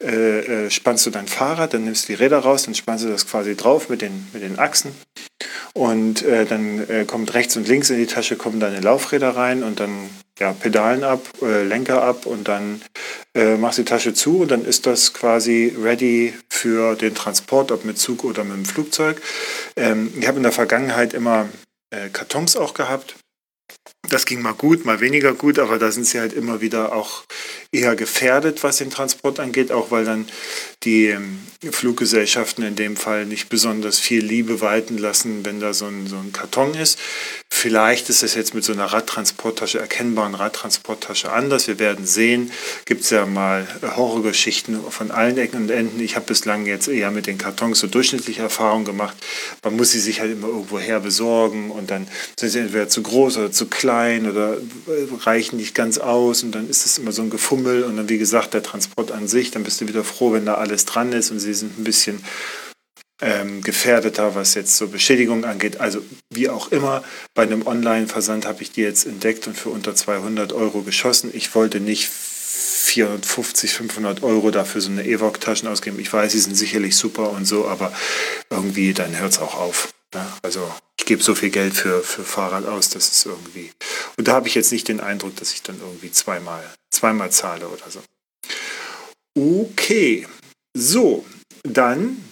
äh, 0.00 0.66
äh, 0.66 0.70
spannst 0.70 1.06
du 1.06 1.10
dein 1.10 1.26
Fahrrad, 1.26 1.74
dann 1.74 1.84
nimmst 1.84 2.08
du 2.08 2.12
die 2.12 2.22
Räder 2.22 2.38
raus, 2.38 2.64
dann 2.64 2.74
spannst 2.74 3.04
du 3.04 3.08
das 3.08 3.26
quasi 3.26 3.56
drauf 3.56 3.88
mit 3.88 4.02
den, 4.02 4.28
mit 4.32 4.42
den 4.42 4.58
Achsen. 4.58 4.92
Und 5.74 6.22
äh, 6.22 6.46
dann 6.46 6.88
äh, 6.88 7.04
kommt 7.06 7.34
rechts 7.34 7.56
und 7.56 7.68
links 7.68 7.90
in 7.90 7.98
die 7.98 8.06
Tasche 8.06 8.36
kommen 8.36 8.60
deine 8.60 8.80
Laufräder 8.80 9.36
rein 9.36 9.62
und 9.62 9.80
dann 9.80 10.08
ja, 10.38 10.52
Pedalen 10.52 11.04
ab, 11.04 11.22
äh, 11.42 11.62
Lenker 11.62 12.02
ab 12.02 12.26
und 12.26 12.48
dann 12.48 12.82
äh, 13.34 13.56
machst 13.56 13.78
du 13.78 13.82
die 13.82 13.88
Tasche 13.88 14.14
zu 14.14 14.40
und 14.40 14.50
dann 14.50 14.64
ist 14.64 14.86
das 14.86 15.14
quasi 15.14 15.74
ready 15.82 16.34
für 16.48 16.94
den 16.94 17.14
Transport, 17.14 17.72
ob 17.72 17.84
mit 17.84 17.98
Zug 17.98 18.24
oder 18.24 18.44
mit 18.44 18.56
dem 18.56 18.64
Flugzeug. 18.64 19.20
Ähm, 19.76 20.12
ich 20.18 20.26
habe 20.26 20.36
in 20.36 20.42
der 20.42 20.52
Vergangenheit 20.52 21.14
immer 21.14 21.48
äh, 21.90 22.08
Kartons 22.10 22.56
auch 22.56 22.74
gehabt 22.74 23.16
das 24.08 24.26
ging 24.26 24.40
mal 24.40 24.54
gut, 24.54 24.84
mal 24.84 25.00
weniger 25.00 25.34
gut, 25.34 25.58
aber 25.58 25.78
da 25.78 25.90
sind 25.90 26.06
sie 26.06 26.20
halt 26.20 26.32
immer 26.32 26.60
wieder 26.60 26.94
auch 26.94 27.24
eher 27.72 27.96
gefährdet, 27.96 28.62
was 28.62 28.78
den 28.78 28.90
Transport 28.90 29.40
angeht, 29.40 29.72
auch 29.72 29.90
weil 29.90 30.04
dann 30.04 30.28
die 30.84 31.06
ähm, 31.06 31.40
Fluggesellschaften 31.70 32.64
in 32.64 32.76
dem 32.76 32.96
Fall 32.96 33.26
nicht 33.26 33.48
besonders 33.48 33.98
viel 33.98 34.24
Liebe 34.24 34.60
walten 34.60 34.98
lassen, 34.98 35.44
wenn 35.44 35.60
da 35.60 35.74
so 35.74 35.86
ein, 35.86 36.06
so 36.06 36.16
ein 36.16 36.32
Karton 36.32 36.74
ist. 36.74 36.98
Vielleicht 37.58 38.10
ist 38.10 38.22
es 38.22 38.34
jetzt 38.34 38.54
mit 38.54 38.64
so 38.64 38.74
einer 38.74 38.84
Radtransporttasche, 38.84 39.78
erkennbaren 39.78 40.34
Radtransporttasche 40.34 41.32
anders. 41.32 41.66
Wir 41.66 41.78
werden 41.78 42.06
sehen. 42.06 42.52
Gibt 42.84 43.00
es 43.00 43.08
ja 43.08 43.24
mal 43.24 43.66
Horrorgeschichten 43.96 44.78
von 44.90 45.10
allen 45.10 45.38
Ecken 45.38 45.62
und 45.62 45.70
Enden. 45.70 45.98
Ich 46.00 46.16
habe 46.16 46.26
bislang 46.26 46.66
jetzt 46.66 46.86
eher 46.86 47.10
mit 47.10 47.26
den 47.26 47.38
Kartons 47.38 47.78
so 47.78 47.86
durchschnittliche 47.86 48.42
Erfahrungen 48.42 48.84
gemacht. 48.84 49.16
Man 49.64 49.74
muss 49.74 49.92
sie 49.92 50.00
sich 50.00 50.20
halt 50.20 50.32
immer 50.32 50.48
irgendwo 50.48 50.78
her 50.78 51.00
besorgen 51.00 51.70
und 51.70 51.90
dann 51.90 52.06
sind 52.38 52.50
sie 52.50 52.58
entweder 52.58 52.90
zu 52.90 53.02
groß 53.02 53.38
oder 53.38 53.50
zu 53.50 53.68
klein 53.68 54.30
oder 54.30 54.58
reichen 55.22 55.56
nicht 55.56 55.74
ganz 55.74 55.96
aus 55.96 56.42
und 56.42 56.52
dann 56.52 56.68
ist 56.68 56.84
es 56.84 56.98
immer 56.98 57.12
so 57.12 57.22
ein 57.22 57.30
Gefummel 57.30 57.84
und 57.84 57.96
dann 57.96 58.10
wie 58.10 58.18
gesagt 58.18 58.52
der 58.52 58.62
Transport 58.62 59.12
an 59.12 59.28
sich, 59.28 59.50
dann 59.50 59.64
bist 59.64 59.80
du 59.80 59.88
wieder 59.88 60.04
froh, 60.04 60.30
wenn 60.32 60.44
da 60.44 60.56
alles 60.56 60.84
dran 60.84 61.10
ist 61.12 61.30
und 61.30 61.40
sie 61.40 61.54
sind 61.54 61.78
ein 61.78 61.84
bisschen 61.84 62.22
ähm, 63.20 63.62
gefährdeter, 63.62 64.34
was 64.34 64.54
jetzt 64.54 64.76
so 64.76 64.88
Beschädigung 64.88 65.44
angeht. 65.44 65.80
Also 65.80 66.02
wie 66.30 66.48
auch 66.48 66.70
immer, 66.70 67.02
bei 67.34 67.42
einem 67.42 67.66
Online-Versand 67.66 68.46
habe 68.46 68.62
ich 68.62 68.72
die 68.72 68.82
jetzt 68.82 69.06
entdeckt 69.06 69.46
und 69.46 69.56
für 69.56 69.70
unter 69.70 69.94
200 69.94 70.52
Euro 70.52 70.82
geschossen. 70.82 71.30
Ich 71.32 71.54
wollte 71.54 71.80
nicht 71.80 72.08
450, 72.08 73.72
500 73.72 74.22
Euro 74.22 74.50
dafür 74.50 74.80
so 74.80 74.90
eine 74.90 75.04
Evoc-Taschen 75.04 75.68
ausgeben. 75.68 75.98
Ich 75.98 76.12
weiß, 76.12 76.32
sie 76.32 76.40
sind 76.40 76.54
sicherlich 76.54 76.96
super 76.96 77.30
und 77.30 77.44
so, 77.44 77.66
aber 77.66 77.92
irgendwie 78.50 78.92
dann 78.94 79.18
hört 79.18 79.32
es 79.32 79.38
auch 79.38 79.54
auf. 79.54 79.92
Ne? 80.14 80.24
Also 80.42 80.70
ich 80.98 81.04
gebe 81.04 81.22
so 81.22 81.34
viel 81.34 81.50
Geld 81.50 81.74
für, 81.74 82.02
für 82.02 82.22
Fahrrad 82.22 82.66
aus, 82.66 82.90
das 82.90 83.08
ist 83.08 83.26
irgendwie. 83.26 83.72
Und 84.16 84.28
da 84.28 84.34
habe 84.34 84.48
ich 84.48 84.54
jetzt 84.54 84.72
nicht 84.72 84.88
den 84.88 85.00
Eindruck, 85.00 85.36
dass 85.36 85.52
ich 85.52 85.62
dann 85.62 85.80
irgendwie 85.80 86.10
zweimal, 86.12 86.62
zweimal 86.90 87.30
zahle 87.30 87.68
oder 87.68 87.90
so. 87.90 88.00
Okay, 89.34 90.26
so, 90.74 91.24
dann 91.64 92.25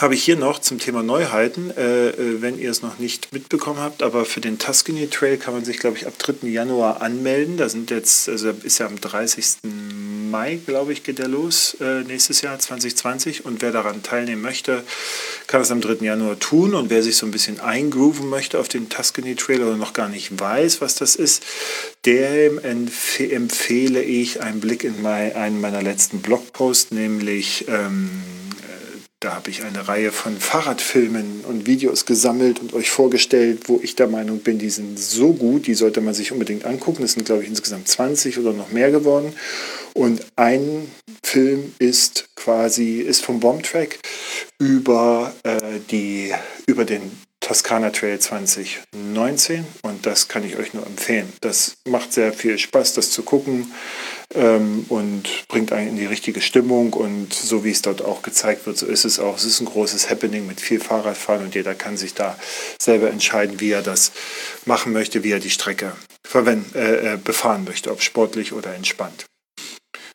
habe 0.00 0.14
ich 0.14 0.22
hier 0.22 0.36
noch 0.36 0.60
zum 0.60 0.78
Thema 0.78 1.02
Neuheiten, 1.02 1.70
äh, 1.76 2.10
äh, 2.10 2.40
wenn 2.40 2.58
ihr 2.58 2.70
es 2.70 2.82
noch 2.82 2.98
nicht 2.98 3.32
mitbekommen 3.32 3.80
habt, 3.80 4.02
aber 4.02 4.24
für 4.24 4.40
den 4.40 4.58
Tuscany 4.58 5.08
Trail 5.08 5.36
kann 5.38 5.54
man 5.54 5.64
sich, 5.64 5.78
glaube 5.78 5.96
ich, 5.96 6.06
ab 6.06 6.14
3. 6.18 6.48
Januar 6.48 7.02
anmelden. 7.02 7.56
Da 7.56 7.68
sind 7.68 7.90
jetzt, 7.90 8.28
also 8.28 8.50
ist 8.62 8.78
ja 8.78 8.86
am 8.86 9.00
30. 9.00 9.58
Mai, 10.30 10.60
glaube 10.66 10.92
ich, 10.92 11.04
geht 11.04 11.18
der 11.18 11.28
los, 11.28 11.76
äh, 11.80 12.02
nächstes 12.02 12.42
Jahr 12.42 12.58
2020. 12.58 13.44
Und 13.44 13.62
wer 13.62 13.72
daran 13.72 14.02
teilnehmen 14.02 14.42
möchte, 14.42 14.84
kann 15.46 15.62
es 15.62 15.70
am 15.70 15.80
3. 15.80 16.04
Januar 16.04 16.38
tun. 16.38 16.74
Und 16.74 16.90
wer 16.90 17.02
sich 17.02 17.16
so 17.16 17.26
ein 17.26 17.32
bisschen 17.32 17.60
eingrooven 17.60 18.28
möchte 18.28 18.58
auf 18.58 18.68
den 18.68 18.88
Tuscany 18.88 19.34
Trail 19.34 19.62
oder 19.62 19.76
noch 19.76 19.94
gar 19.94 20.08
nicht 20.08 20.38
weiß, 20.38 20.80
was 20.80 20.94
das 20.94 21.16
ist, 21.16 21.42
dem 22.06 22.58
empf 22.58 23.20
empfehle 23.20 24.02
ich 24.02 24.42
einen 24.42 24.60
Blick 24.60 24.84
in 24.84 25.02
mein, 25.02 25.34
einen 25.34 25.60
meiner 25.60 25.82
letzten 25.82 26.20
Blogposts, 26.20 26.92
nämlich 26.92 27.64
ähm, 27.68 28.10
da 29.20 29.34
habe 29.34 29.50
ich 29.50 29.64
eine 29.64 29.88
Reihe 29.88 30.12
von 30.12 30.38
Fahrradfilmen 30.38 31.40
und 31.46 31.66
Videos 31.66 32.06
gesammelt 32.06 32.60
und 32.60 32.72
euch 32.72 32.90
vorgestellt, 32.90 33.62
wo 33.66 33.80
ich 33.82 33.96
der 33.96 34.06
Meinung 34.06 34.38
bin, 34.40 34.58
die 34.58 34.70
sind 34.70 34.98
so 34.98 35.32
gut, 35.32 35.66
die 35.66 35.74
sollte 35.74 36.00
man 36.00 36.14
sich 36.14 36.30
unbedingt 36.30 36.64
angucken. 36.64 37.02
Es 37.02 37.14
sind, 37.14 37.24
glaube 37.24 37.42
ich, 37.42 37.48
insgesamt 37.48 37.88
20 37.88 38.38
oder 38.38 38.52
noch 38.52 38.70
mehr 38.70 38.92
geworden. 38.92 39.32
Und 39.94 40.24
ein 40.36 40.88
Film 41.24 41.72
ist 41.80 42.28
quasi, 42.36 43.00
ist 43.00 43.24
vom 43.24 43.40
Bombtrack 43.40 43.98
über, 44.60 45.34
äh, 45.42 45.80
die, 45.90 46.32
über 46.66 46.84
den 46.84 47.10
Toskana 47.40 47.90
Trail 47.90 48.18
2019 48.18 49.64
und 49.82 50.06
das 50.06 50.28
kann 50.28 50.44
ich 50.44 50.56
euch 50.58 50.74
nur 50.74 50.86
empfehlen. 50.86 51.32
Das 51.40 51.76
macht 51.88 52.12
sehr 52.12 52.32
viel 52.32 52.58
Spaß, 52.58 52.94
das 52.94 53.10
zu 53.10 53.22
gucken 53.22 53.72
ähm, 54.34 54.84
und 54.88 55.37
bringt 55.48 55.72
einen 55.72 55.88
in 55.88 55.96
die 55.96 56.06
richtige 56.06 56.42
Stimmung 56.42 56.92
und 56.92 57.32
so 57.32 57.64
wie 57.64 57.70
es 57.70 57.80
dort 57.80 58.02
auch 58.02 58.22
gezeigt 58.22 58.66
wird, 58.66 58.76
so 58.76 58.86
ist 58.86 59.06
es 59.06 59.18
auch. 59.18 59.36
Es 59.36 59.44
ist 59.44 59.60
ein 59.60 59.66
großes 59.66 60.10
Happening 60.10 60.46
mit 60.46 60.60
viel 60.60 60.78
Fahrradfahren 60.78 61.44
und 61.44 61.54
jeder 61.54 61.74
kann 61.74 61.96
sich 61.96 62.14
da 62.14 62.38
selber 62.80 63.10
entscheiden, 63.10 63.58
wie 63.58 63.70
er 63.70 63.82
das 63.82 64.12
machen 64.66 64.92
möchte, 64.92 65.24
wie 65.24 65.32
er 65.32 65.40
die 65.40 65.50
Strecke 65.50 65.92
verwenden, 66.22 66.76
äh, 66.76 67.14
äh, 67.14 67.16
befahren 67.16 67.64
möchte, 67.64 67.90
ob 67.90 68.02
sportlich 68.02 68.52
oder 68.52 68.74
entspannt. 68.74 69.24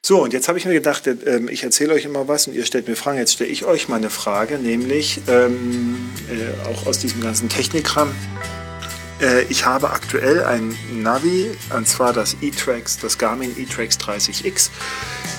So, 0.06 0.22
und 0.22 0.34
jetzt 0.34 0.50
habe 0.50 0.60
ich 0.60 0.66
mir 0.66 0.74
gedacht, 0.74 1.08
äh, 1.08 1.40
ich 1.50 1.64
erzähle 1.64 1.94
euch 1.94 2.06
immer 2.06 2.28
was 2.28 2.48
und 2.48 2.54
ihr 2.54 2.66
stellt 2.66 2.88
mir 2.88 2.96
Fragen. 2.96 3.18
Jetzt 3.18 3.34
stelle 3.34 3.50
ich 3.50 3.66
euch 3.66 3.88
mal 3.88 3.96
eine 3.96 4.12
Frage, 4.12 4.60
nämlich 4.60 5.22
ähm, 5.28 6.12
äh, 6.30 6.70
auch 6.70 6.86
aus 6.86 7.00
diesem 7.00 7.22
ganzen 7.22 7.50
Technikkram. 7.50 8.14
Äh, 9.24 9.44
ich 9.44 9.66
habe 9.66 9.92
aktuell 9.92 10.44
ein 10.44 10.78
Navi, 10.92 11.52
und 11.76 11.88
zwar 11.88 12.14
das 12.14 12.36
E-Trax, 12.42 13.00
das 13.00 13.18
Garmin 13.18 13.56
E-Trax 13.58 13.98
30X. 13.98 14.70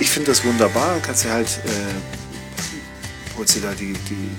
Ich 0.01 0.11
finde 0.11 0.31
das 0.31 0.45
wunderbar. 0.45 0.99
Kannst 1.03 1.25
du 1.25 1.31
halt, 1.31 1.49
äh, 1.67 3.37
holst 3.37 3.57
du 3.57 3.61
da 3.61 3.73
die, 3.73 3.93
die, 3.93 4.31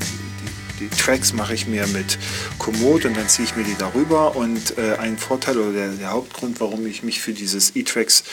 die, 0.79 0.89
Tracks 0.89 1.33
mache 1.33 1.53
ich 1.53 1.67
mir 1.67 1.87
mit 1.87 2.17
Komoot 2.57 3.05
und 3.05 3.15
dann 3.15 3.29
ziehe 3.29 3.47
ich 3.47 3.55
mir 3.55 3.63
die 3.63 3.75
darüber. 3.77 4.35
Und 4.35 4.77
äh, 4.77 4.95
ein 4.97 5.17
Vorteil 5.17 5.57
oder 5.57 5.71
der, 5.71 5.89
der, 5.89 6.11
Hauptgrund, 6.11 6.59
warum 6.59 6.85
ich 6.87 7.03
mich 7.03 7.21
für 7.21 7.33
dieses 7.33 7.75
E-Trax 7.75 8.23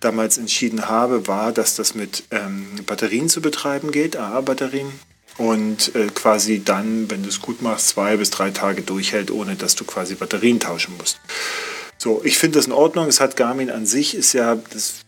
damals 0.00 0.36
entschieden 0.36 0.88
habe, 0.88 1.26
war, 1.26 1.52
dass 1.52 1.76
das 1.76 1.94
mit 1.94 2.24
ähm, 2.30 2.66
Batterien 2.86 3.28
zu 3.28 3.40
betreiben 3.40 3.90
geht, 3.90 4.16
AA-Batterien 4.16 4.92
und 5.38 5.94
äh, 5.94 6.08
quasi 6.08 6.62
dann, 6.64 7.10
wenn 7.10 7.22
du 7.22 7.28
es 7.28 7.40
gut 7.40 7.62
machst, 7.62 7.88
zwei 7.88 8.16
bis 8.16 8.30
drei 8.30 8.50
Tage 8.50 8.82
durchhält, 8.82 9.30
ohne 9.30 9.54
dass 9.54 9.76
du 9.76 9.84
quasi 9.84 10.14
Batterien 10.16 10.60
tauschen 10.60 10.96
musst. 10.98 11.20
So, 11.96 12.20
ich 12.24 12.38
finde 12.38 12.58
das 12.58 12.66
in 12.66 12.72
Ordnung. 12.72 13.08
Es 13.08 13.20
hat 13.20 13.36
Garmin 13.36 13.70
an 13.70 13.86
sich, 13.86 14.14
ist 14.14 14.32
ja 14.32 14.56
das. 14.72 15.00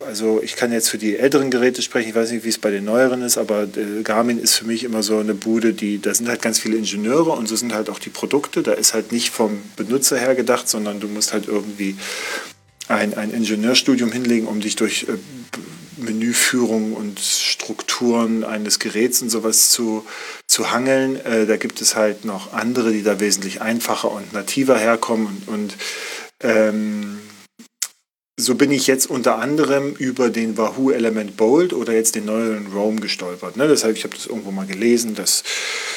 Also 0.00 0.40
ich 0.42 0.56
kann 0.56 0.72
jetzt 0.72 0.88
für 0.88 0.98
die 0.98 1.16
älteren 1.16 1.50
Geräte 1.50 1.80
sprechen, 1.80 2.08
ich 2.08 2.14
weiß 2.14 2.32
nicht, 2.32 2.44
wie 2.44 2.48
es 2.48 2.58
bei 2.58 2.70
den 2.72 2.84
neueren 2.84 3.22
ist, 3.22 3.38
aber 3.38 3.64
äh, 3.64 4.02
Garmin 4.02 4.38
ist 4.38 4.54
für 4.54 4.64
mich 4.64 4.82
immer 4.82 5.02
so 5.02 5.18
eine 5.18 5.34
Bude, 5.34 5.74
die, 5.74 6.00
da 6.00 6.12
sind 6.12 6.28
halt 6.28 6.42
ganz 6.42 6.58
viele 6.58 6.76
Ingenieure 6.76 7.30
und 7.30 7.46
so 7.46 7.54
sind 7.54 7.72
halt 7.72 7.88
auch 7.88 8.00
die 8.00 8.10
Produkte. 8.10 8.62
Da 8.62 8.72
ist 8.72 8.94
halt 8.94 9.12
nicht 9.12 9.30
vom 9.30 9.62
Benutzer 9.76 10.18
her 10.18 10.34
gedacht, 10.34 10.68
sondern 10.68 10.98
du 10.98 11.06
musst 11.06 11.32
halt 11.32 11.46
irgendwie 11.46 11.96
ein, 12.88 13.14
ein 13.14 13.32
Ingenieurstudium 13.32 14.10
hinlegen, 14.10 14.48
um 14.48 14.60
dich 14.60 14.76
durch 14.76 15.04
äh, 15.04 15.18
Menüführung 16.02 16.94
und 16.94 17.20
Strukturen 17.20 18.44
eines 18.44 18.78
Geräts 18.78 19.22
und 19.22 19.30
sowas 19.30 19.70
zu, 19.70 20.04
zu 20.46 20.70
hangeln. 20.72 21.16
Äh, 21.24 21.46
da 21.46 21.56
gibt 21.56 21.80
es 21.80 21.96
halt 21.96 22.24
noch 22.24 22.52
andere, 22.52 22.92
die 22.92 23.02
da 23.02 23.20
wesentlich 23.20 23.60
einfacher 23.60 24.10
und 24.10 24.32
nativer 24.32 24.78
herkommen 24.78 25.42
und, 25.46 25.48
und 25.48 25.76
ähm, 26.40 27.20
so 28.38 28.54
bin 28.54 28.70
ich 28.72 28.86
jetzt 28.86 29.06
unter 29.06 29.38
anderem 29.38 29.94
über 29.94 30.30
den 30.30 30.56
Wahoo 30.56 30.90
Element 30.90 31.36
Bold 31.36 31.72
oder 31.72 31.92
jetzt 31.92 32.14
den 32.14 32.24
neuen 32.24 32.72
Roam 32.72 33.00
gestolpert. 33.00 33.56
Ne? 33.56 33.68
Deshalb, 33.68 33.96
ich 33.96 34.04
habe 34.04 34.16
das 34.16 34.26
irgendwo 34.26 34.50
mal 34.50 34.66
gelesen. 34.66 35.14
Dass, 35.14 35.44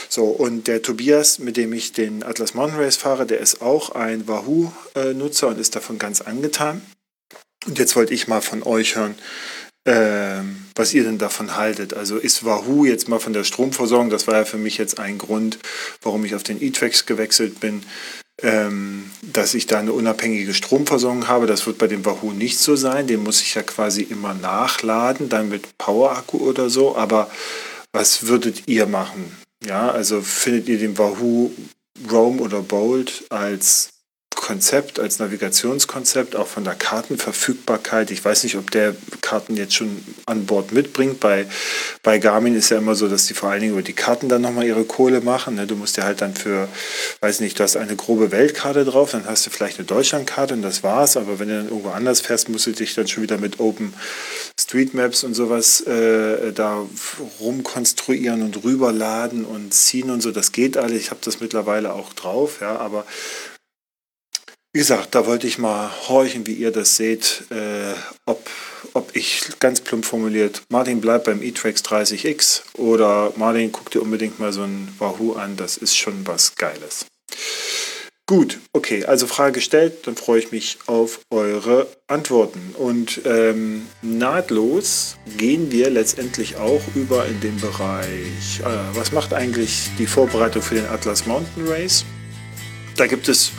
so, 0.10 0.26
und 0.26 0.68
der 0.68 0.82
Tobias, 0.82 1.40
mit 1.40 1.58
dem 1.58 1.74
ich 1.74 1.94
den 1.94 2.24
Atlas 2.24 2.54
Mountain 2.54 2.80
Race 2.80 2.98
fahre, 2.98 3.26
der 3.26 3.40
ist 3.40 3.62
auch 3.62 3.92
ein 3.92 4.28
Wahoo-Nutzer 4.28 5.48
und 5.48 5.60
ist 5.60 5.76
davon 5.76 5.98
ganz 5.98 6.22
angetan. 6.22 6.82
Und 7.66 7.80
jetzt 7.80 7.96
wollte 7.96 8.14
ich 8.14 8.28
mal 8.28 8.42
von 8.42 8.64
euch 8.64 8.96
hören, 8.96 9.16
äh, 9.86 10.42
was 10.76 10.94
ihr 10.94 11.04
denn 11.04 11.18
davon 11.18 11.56
haltet. 11.56 11.94
Also 11.94 12.18
ist 12.18 12.44
Wahoo 12.44 12.86
jetzt 12.86 13.08
mal 13.08 13.20
von 13.20 13.34
der 13.34 13.44
Stromversorgung, 13.44 14.10
das 14.10 14.28
war 14.28 14.36
ja 14.36 14.46
für 14.46 14.58
mich 14.58 14.78
jetzt 14.78 15.00
ein 15.00 15.18
Grund, 15.18 15.60
warum 16.02 16.26
ich 16.26 16.36
auf 16.36 16.44
den 16.44 16.62
E-Trax 16.62 17.06
gewechselt 17.06 17.60
bin, 17.60 17.84
ähm, 18.42 19.10
dass 19.22 19.54
ich 19.54 19.68
da 19.68 19.80
eine 19.80 19.94
unabhängige 19.94 20.54
Stromversorgung 20.54 21.28
habe. 21.28 21.48
Das 21.48 21.66
wird 21.66 21.78
bei 21.78 21.88
dem 21.88 22.04
Wahoo 22.04 22.32
nicht 22.32 22.60
so 22.60 22.76
sein. 22.76 23.08
Den 23.08 23.24
muss 23.24 23.42
ich 23.42 23.56
ja 23.56 23.64
quasi 23.64 24.02
immer 24.02 24.34
nachladen, 24.34 25.30
dann 25.30 25.50
mit 25.50 25.78
Power-Akku 25.78 26.38
oder 26.38 26.70
so. 26.70 26.96
Aber 26.98 27.32
was 27.94 28.28
würdet 28.28 28.68
ihr 28.68 28.88
machen? 28.88 29.32
Ja, 29.66 29.90
also 29.90 30.22
findet 30.22 30.68
ihr 30.68 30.78
den 30.78 30.98
Wahoo 30.98 31.52
Roam 32.12 32.42
oder 32.42 32.62
Bold 32.62 33.24
als 33.30 33.90
Konzept, 34.36 35.00
als 35.00 35.20
Navigationskonzept, 35.20 36.36
auch 36.36 36.48
von 36.48 36.64
der 36.64 36.76
Kartenverfügbarkeit. 36.76 38.12
Ich 38.12 38.24
weiß 38.24 38.44
nicht, 38.44 38.58
ob 38.58 38.70
der 38.70 38.96
Karten 39.22 39.58
jetzt 39.58 39.74
schon 39.74 40.04
an 40.26 40.46
Bord 40.46 40.72
mitbringt. 40.72 41.20
Bei, 41.20 41.48
bei 42.04 42.20
Garmin 42.20 42.56
ist 42.56 42.70
ja 42.70 42.78
immer 42.78 42.96
so, 42.96 43.08
dass 43.08 43.26
die 43.26 43.34
vor 43.34 43.50
allen 43.50 43.62
Dingen 43.62 43.74
über 43.74 43.82
die 43.82 43.94
Karten 43.94 44.30
dann 44.30 44.42
nochmal 44.42 44.66
ihre 44.66 44.84
Kohle 44.84 45.22
machen. 45.22 45.56
Ne? 45.56 45.66
Du 45.66 45.76
musst 45.76 45.98
ja 45.98 46.04
halt 46.04 46.22
dann 46.22 46.36
für, 46.36 46.68
weiß 47.22 47.40
nicht, 47.40 47.58
du 47.58 47.64
hast 47.64 47.78
eine 47.78 47.96
grobe 47.96 48.32
Weltkarte 48.32 48.86
drauf, 48.86 49.12
dann 49.12 49.26
hast 49.26 49.46
du 49.46 49.50
vielleicht 49.50 49.80
eine 49.80 49.88
Deutschlandkarte 49.88 50.54
und 50.54 50.62
das 50.62 50.84
war's. 50.84 51.18
Aber 51.18 51.40
wenn 51.40 51.48
du 51.48 51.56
dann 51.56 51.70
irgendwo 51.70 51.90
anders 51.90 52.22
fährst, 52.22 52.50
musst 52.50 52.68
du 52.68 52.72
dich 52.72 52.94
dann 52.94 53.08
schon 53.08 53.24
wieder 53.24 53.38
mit 53.38 53.60
Open 53.60 53.94
Street 54.60 54.94
Maps 54.94 55.24
und 55.24 55.34
sowas 55.34 55.82
äh, 55.82 56.52
da 56.54 56.86
rumkonstruieren 57.40 58.44
und 58.44 58.64
rüberladen 58.64 59.46
und 59.46 59.74
ziehen 59.74 60.10
und 60.10 60.22
so. 60.22 60.32
Das 60.32 60.52
geht 60.52 60.78
alles. 60.78 61.00
Ich 61.00 61.12
habe 61.12 61.22
das 61.24 61.40
mittlerweile 61.40 61.94
auch 61.94 62.14
drauf, 62.14 62.60
ja, 62.62 62.78
aber 62.78 63.06
wie 64.76 64.80
gesagt, 64.80 65.16
da 65.16 65.26
wollte 65.26 65.48
ich 65.48 65.58
mal 65.58 65.90
horchen, 66.10 66.46
wie 66.48 66.54
ihr 66.54 66.70
das 66.70 66.98
seht, 66.98 67.46
äh, 67.50 67.94
ob, 68.26 68.50
ob 68.92 69.16
ich 69.16 69.40
ganz 69.62 69.80
plump 69.80 70.04
formuliert, 70.04 70.64
Martin 70.68 71.00
bleibt 71.00 71.24
beim 71.24 71.42
E-Trax 71.42 71.82
30X 71.82 72.64
oder 72.74 73.32
Martin, 73.38 73.72
guck 73.72 73.90
dir 73.90 74.02
unbedingt 74.02 74.38
mal 74.38 74.52
so 74.52 74.64
ein 74.64 74.94
Wahoo 75.00 75.32
an, 75.32 75.56
das 75.56 75.78
ist 75.78 75.96
schon 75.96 76.28
was 76.28 76.56
Geiles. 76.56 77.06
Gut, 78.28 78.60
okay, 78.74 79.06
also 79.06 79.28
Frage 79.28 79.54
gestellt, 79.54 80.08
dann 80.08 80.18
freue 80.18 80.40
ich 80.40 80.52
mich 80.52 80.78
auf 80.88 81.22
eure 81.30 81.88
Antworten. 82.08 82.76
Und 82.78 83.22
ähm, 83.24 83.88
nahtlos 84.02 85.16
gehen 85.38 85.72
wir 85.72 85.90
letztendlich 85.90 86.58
auch 86.58 86.82
über 86.96 87.28
in 87.28 87.40
den 87.40 87.58
Bereich, 87.62 88.60
äh, 88.60 88.66
was 88.94 89.14
macht 89.14 89.34
eigentlich 89.34 89.90
die 89.98 90.08
Vorbereitung 90.08 90.62
für 90.62 90.76
den 90.76 90.88
Atlas 90.88 91.26
Mountain 91.26 91.66
Race? 91.66 92.04
Da 92.98 93.08
gibt 93.08 93.30
es 93.30 93.52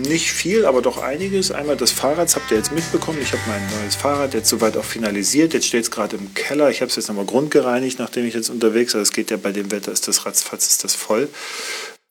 nicht 0.00 0.32
viel, 0.32 0.64
aber 0.64 0.82
doch 0.82 0.98
einiges. 0.98 1.52
Einmal 1.52 1.76
das 1.76 1.90
Fahrrad, 1.90 2.34
habt 2.34 2.50
ihr 2.50 2.56
jetzt 2.56 2.72
mitbekommen. 2.72 3.18
Ich 3.20 3.32
habe 3.32 3.42
mein 3.46 3.62
neues 3.80 3.94
Fahrrad 3.94 4.34
jetzt 4.34 4.48
soweit 4.48 4.76
auch 4.76 4.84
finalisiert. 4.84 5.52
Jetzt 5.52 5.66
steht 5.66 5.84
es 5.84 5.90
gerade 5.90 6.16
im 6.16 6.32
Keller. 6.34 6.70
Ich 6.70 6.80
habe 6.80 6.88
es 6.88 6.96
jetzt 6.96 7.08
nochmal 7.08 7.26
grundgereinigt, 7.26 7.98
nachdem 7.98 8.26
ich 8.26 8.34
jetzt 8.34 8.50
unterwegs 8.50 8.94
war. 8.94 9.02
Es 9.02 9.12
geht 9.12 9.30
ja 9.30 9.36
bei 9.36 9.52
dem 9.52 9.70
Wetter, 9.70 9.92
ist 9.92 10.08
das 10.08 10.24
ratzfatz, 10.24 10.66
ist 10.66 10.84
das 10.84 10.94
voll. 10.94 11.28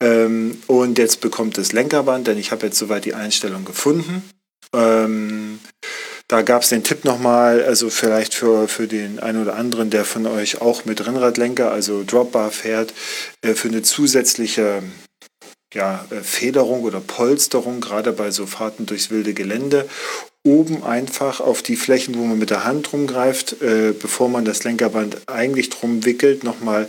Ähm, 0.00 0.58
und 0.66 0.98
jetzt 0.98 1.20
bekommt 1.20 1.58
es 1.58 1.72
Lenkerband, 1.72 2.26
denn 2.26 2.38
ich 2.38 2.52
habe 2.52 2.66
jetzt 2.66 2.78
soweit 2.78 3.04
die 3.04 3.14
Einstellung 3.14 3.64
gefunden. 3.64 4.22
Ähm, 4.74 5.60
da 6.28 6.42
gab 6.42 6.62
es 6.62 6.70
den 6.70 6.82
Tipp 6.82 7.04
nochmal, 7.04 7.62
also 7.62 7.90
vielleicht 7.90 8.34
für, 8.34 8.66
für 8.66 8.86
den 8.88 9.20
einen 9.20 9.42
oder 9.42 9.54
anderen, 9.56 9.90
der 9.90 10.04
von 10.04 10.26
euch 10.26 10.60
auch 10.60 10.84
mit 10.84 11.06
Rennradlenker, 11.06 11.70
also 11.70 12.04
Dropbar 12.06 12.50
fährt, 12.50 12.94
äh, 13.42 13.54
für 13.54 13.68
eine 13.68 13.82
zusätzliche 13.82 14.82
ja, 15.74 16.04
äh, 16.10 16.22
Federung 16.22 16.82
oder 16.82 17.00
Polsterung, 17.00 17.80
gerade 17.80 18.12
bei 18.12 18.30
so 18.30 18.46
Fahrten 18.46 18.86
durchs 18.86 19.10
wilde 19.10 19.34
Gelände 19.34 19.88
oben 20.44 20.82
einfach 20.82 21.40
auf 21.40 21.62
die 21.62 21.76
Flächen, 21.76 22.16
wo 22.16 22.24
man 22.24 22.36
mit 22.36 22.50
der 22.50 22.64
Hand 22.64 22.92
rumgreift, 22.92 23.62
äh, 23.62 23.92
bevor 23.92 24.28
man 24.28 24.44
das 24.44 24.64
Lenkerband 24.64 25.28
eigentlich 25.28 25.70
drum 25.70 26.04
wickelt, 26.04 26.42
nochmal 26.42 26.88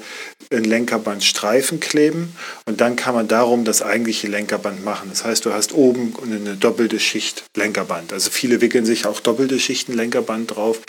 ein 0.51 0.63
Lenkerbandstreifen 0.63 1.79
kleben 1.79 2.35
und 2.65 2.81
dann 2.81 2.95
kann 2.95 3.13
man 3.13 3.27
darum 3.27 3.63
das 3.63 3.83
eigentliche 3.83 4.27
Lenkerband 4.27 4.83
machen. 4.83 5.09
Das 5.09 5.23
heißt, 5.23 5.45
du 5.45 5.53
hast 5.53 5.73
oben 5.73 6.15
eine 6.23 6.55
doppelte 6.55 6.99
Schicht 6.99 7.43
Lenkerband. 7.55 8.11
Also 8.11 8.31
viele 8.31 8.59
wickeln 8.59 8.85
sich 8.85 9.05
auch 9.05 9.19
doppelte 9.19 9.59
Schichten 9.59 9.93
Lenkerband 9.93 10.55
drauf, 10.55 10.79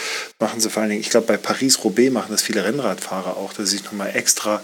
machen 0.41 0.59
sie 0.61 0.71
vor 0.71 0.83
allen 0.83 0.91
Dingen, 0.91 1.03
ich 1.03 1.11
glaube 1.11 1.27
bei 1.27 1.37
Paris-Roubaix 1.37 2.11
machen 2.11 2.31
das 2.31 2.43
viele 2.43 2.65
Rennradfahrer 2.65 3.37
auch, 3.37 3.53
dass 3.53 3.69
sie 3.69 3.77
sich 3.77 3.85
nochmal 3.85 4.13
extra, 4.15 4.63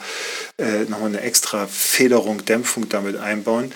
äh, 0.59 0.85
nochmal 0.89 1.11
eine 1.11 1.21
extra 1.21 1.67
Federung, 1.67 2.47
Dämpfung 2.47 2.89
damit 2.89 3.17
einbauen. 3.17 3.73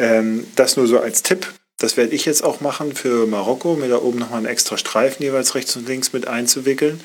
Ähm, 0.00 0.48
das 0.56 0.76
nur 0.76 0.88
so 0.88 0.98
als 0.98 1.22
Tipp. 1.22 1.46
Das 1.78 1.96
werde 1.96 2.14
ich 2.14 2.24
jetzt 2.24 2.42
auch 2.42 2.60
machen 2.60 2.94
für 2.94 3.26
Marokko, 3.26 3.76
mir 3.76 3.88
da 3.88 3.98
oben 3.98 4.18
nochmal 4.18 4.38
einen 4.38 4.46
extra 4.46 4.76
Streifen 4.76 5.22
jeweils 5.22 5.54
rechts 5.54 5.76
und 5.76 5.88
links 5.88 6.12
mit 6.12 6.26
einzuwickeln. 6.26 7.00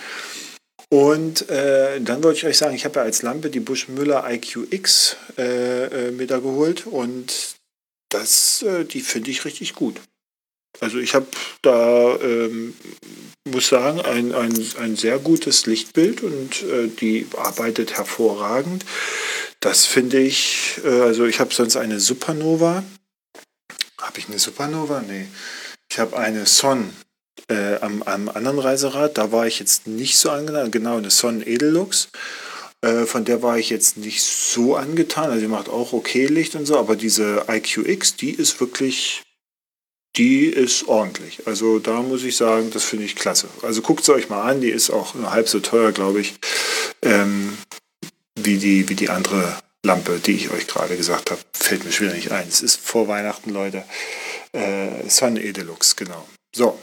Und 0.90 1.50
äh, 1.50 2.02
dann 2.02 2.24
wollte 2.24 2.40
ich 2.40 2.46
euch 2.46 2.58
sagen, 2.58 2.76
ich 2.76 2.86
habe 2.86 3.00
ja 3.00 3.04
als 3.04 3.22
Lampe 3.22 3.50
die 3.50 3.60
Busch 3.60 3.88
Müller 3.88 4.30
IQX 4.30 5.16
äh, 5.38 5.86
äh, 5.86 6.12
mir 6.12 6.28
da 6.28 6.40
geholt 6.40 6.86
und 6.86 7.56
das, 8.10 8.62
äh, 8.64 8.86
die 8.86 9.02
finde 9.02 9.32
ich 9.32 9.46
richtig 9.46 9.74
gut. 9.74 10.00
Also 10.80 10.98
ich 10.98 11.14
habe 11.14 11.28
da, 11.62 12.16
ähm, 12.22 12.74
muss 13.48 13.70
sagen, 13.70 14.02
ein, 14.02 14.34
ein, 14.34 14.54
ein 14.80 14.96
sehr 14.96 15.20
gutes 15.20 15.66
Lichtbild 15.66 16.22
und 16.22 16.64
äh, 16.64 16.88
die 16.88 17.28
arbeitet 17.38 17.98
hervorragend. 17.98 18.86
Das 19.60 19.86
finde 19.86 20.20
ich, 20.20 20.80
äh, 20.84 20.90
also 20.90 21.26
ich 21.26 21.40
habe 21.40 21.54
sonst 21.54 21.76
eine 21.76 22.00
Supernova, 22.00 22.84
habe 24.04 24.20
ich 24.20 24.28
eine 24.28 24.40
Supernova? 24.40 25.02
Nee. 25.02 25.28
Ich 25.90 26.00
habe 26.00 26.18
eine 26.18 26.46
Son 26.46 26.94
äh, 27.50 27.76
am, 27.78 28.04
am 28.04 28.30
anderen 28.30 28.60
Reiserad. 28.60 29.18
Da 29.18 29.32
war 29.32 29.48
ich 29.48 29.60
jetzt 29.60 29.88
nicht 29.88 30.18
so 30.18 30.30
angetan. 30.30 30.72
Genau, 30.72 30.98
eine 30.98 31.10
Son 31.10 31.42
Edellux. 31.46 32.10
Äh, 32.82 33.06
von 33.06 33.26
der 33.26 33.42
war 33.42 33.58
ich 33.58 33.70
jetzt 33.70 33.98
nicht 33.98 34.22
so 34.24 34.76
angetan. 34.76 35.30
Also 35.30 35.42
die 35.42 35.48
macht 35.48 35.70
auch 35.70 35.94
okay 35.94 36.28
Licht 36.28 36.56
und 36.56 36.66
so. 36.66 36.78
Aber 36.78 36.96
diese 36.96 37.46
IQX, 37.50 38.16
die 38.16 38.32
ist 38.32 38.60
wirklich 38.60 39.24
die 40.16 40.46
ist 40.46 40.88
ordentlich. 40.88 41.48
Also 41.48 41.80
da 41.80 42.02
muss 42.02 42.24
ich 42.24 42.38
sagen, 42.38 42.70
das 42.72 42.84
finde 42.84 43.06
ich 43.06 43.16
klasse. 43.16 43.48
Also 43.64 43.82
guckt 43.82 44.06
sie 44.06 44.14
euch 44.14 44.30
mal 44.30 44.44
an, 44.44 44.62
die 44.62 44.70
ist 44.70 44.92
auch 44.92 45.16
nur 45.16 45.32
halb 45.32 45.50
so 45.50 45.60
teuer, 45.60 45.92
glaube 45.92 46.22
ich, 46.22 46.36
ähm, 47.02 47.58
wie, 48.36 48.58
die, 48.58 48.90
wie 48.90 48.96
die 48.96 49.10
andere 49.10 49.58
Lampe, 49.86 50.20
die 50.20 50.36
ich 50.36 50.50
euch 50.50 50.66
gerade 50.68 50.96
gesagt 50.96 51.30
habe, 51.30 51.42
fällt 51.54 51.84
mir 51.84 51.92
schwer 51.92 52.14
nicht 52.14 52.32
ein. 52.32 52.48
Es 52.48 52.62
ist 52.62 52.80
vor 52.80 53.10
Weihnachten, 53.10 53.50
Leute. 53.50 53.84
Äh, 54.54 55.10
Sun 55.10 55.36
Edelux, 55.36 55.98
genau. 55.98 56.26
So, 56.56 56.80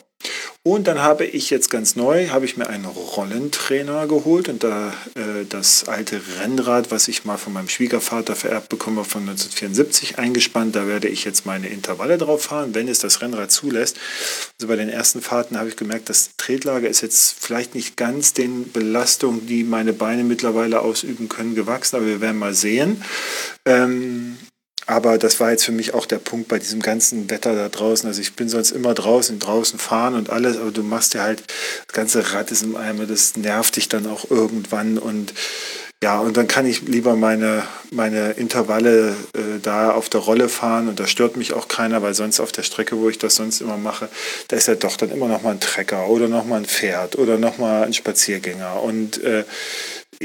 und 0.75 0.87
dann 0.87 1.01
habe 1.01 1.25
ich 1.25 1.51
jetzt 1.51 1.69
ganz 1.69 1.97
neu, 1.97 2.29
habe 2.29 2.45
ich 2.45 2.57
mir 2.57 2.69
einen 2.69 2.85
Rollentrainer 2.85 4.07
geholt 4.07 4.49
und 4.49 4.63
da 4.63 4.95
äh, 5.17 5.45
das 5.49 5.89
alte 5.89 6.21
Rennrad, 6.39 6.93
was 6.93 7.09
ich 7.09 7.25
mal 7.25 7.39
von 7.39 7.53
meinem 7.53 7.69
Schwiegervater 7.69 8.37
vererbt 8.37 8.69
bekomme 8.69 9.03
von 9.03 9.23
1974 9.23 10.21
eingespannt. 10.21 10.77
Da 10.77 10.87
werde 10.87 11.09
ich 11.09 11.25
jetzt 11.25 11.45
meine 11.45 11.69
Intervalle 11.69 12.19
drauf 12.19 12.45
fahren, 12.45 12.73
wenn 12.73 12.87
es 12.87 13.01
das 13.01 13.21
Rennrad 13.21 13.51
zulässt. 13.51 13.97
Also 14.61 14.69
bei 14.69 14.77
den 14.77 14.89
ersten 14.89 15.21
Fahrten 15.21 15.59
habe 15.59 15.69
ich 15.69 15.77
gemerkt, 15.77 16.09
das 16.09 16.37
Tretlager 16.37 16.89
ist 16.89 17.01
jetzt 17.01 17.35
vielleicht 17.41 17.75
nicht 17.75 17.97
ganz 17.97 18.33
den 18.33 18.71
Belastungen, 18.71 19.47
die 19.49 19.65
meine 19.65 19.93
Beine 19.93 20.23
mittlerweile 20.23 20.83
ausüben 20.83 21.29
können, 21.29 21.57
gewachsen, 21.57 21.97
aber 21.97 22.07
wir 22.07 22.21
werden 22.21 22.39
mal 22.39 22.55
sehen. 22.55 23.03
Ähm, 23.67 24.39
aber 24.91 25.19
das 25.19 25.39
war 25.39 25.53
jetzt 25.53 25.65
für 25.65 25.73
mich 25.73 25.95
auch 25.95 26.05
der 26.05 26.19
Punkt 26.19 26.49
bei 26.49 26.59
diesem 26.59 26.81
ganzen 26.81 27.31
Wetter 27.31 27.55
da 27.55 27.69
draußen. 27.69 28.09
Also 28.09 28.21
ich 28.21 28.35
bin 28.35 28.49
sonst 28.49 28.73
immer 28.73 28.93
draußen, 28.93 29.39
draußen 29.39 29.79
fahren 29.79 30.15
und 30.15 30.31
alles, 30.31 30.57
aber 30.57 30.73
du 30.73 30.83
machst 30.83 31.15
ja 31.15 31.23
halt, 31.23 31.45
das 31.87 31.95
ganze 31.95 32.33
Rad 32.33 32.51
ist 32.51 32.65
im 32.65 32.75
Eimer, 32.75 33.07
das 33.07 33.37
nervt 33.37 33.77
dich 33.77 33.89
dann 33.89 34.09
auch 34.09 34.29
irgendwann 34.31 34.99
und 34.99 35.33
ja, 36.03 36.19
und 36.19 36.37
dann 36.37 36.49
kann 36.49 36.67
ich 36.67 36.83
lieber 36.83 37.15
meine, 37.15 37.63
meine 37.91 38.31
Intervalle 38.33 39.11
äh, 39.35 39.61
da 39.63 39.93
auf 39.93 40.09
der 40.09 40.23
Rolle 40.23 40.49
fahren 40.49 40.89
und 40.89 40.99
da 40.99 41.07
stört 41.07 41.37
mich 41.37 41.53
auch 41.53 41.69
keiner, 41.69 42.03
weil 42.03 42.15
sonst 42.15 42.41
auf 42.41 42.53
der 42.53 42.63
Strecke, 42.63 42.97
wo 42.99 43.09
ich 43.11 43.19
das 43.19 43.37
sonst 43.37 43.61
immer 43.61 43.77
mache, 43.77 44.09
da 44.49 44.57
ist 44.57 44.67
ja 44.67 44.75
doch 44.75 44.97
dann 44.97 45.13
immer 45.13 45.29
noch 45.29 45.43
mal 45.43 45.53
ein 45.53 45.61
Trecker 45.61 46.09
oder 46.09 46.27
noch 46.27 46.47
mal 46.47 46.57
ein 46.57 46.65
Pferd 46.65 47.17
oder 47.17 47.39
noch 47.39 47.59
mal 47.59 47.85
ein 47.85 47.93
Spaziergänger 47.93 48.83
und 48.83 49.23
äh, 49.23 49.45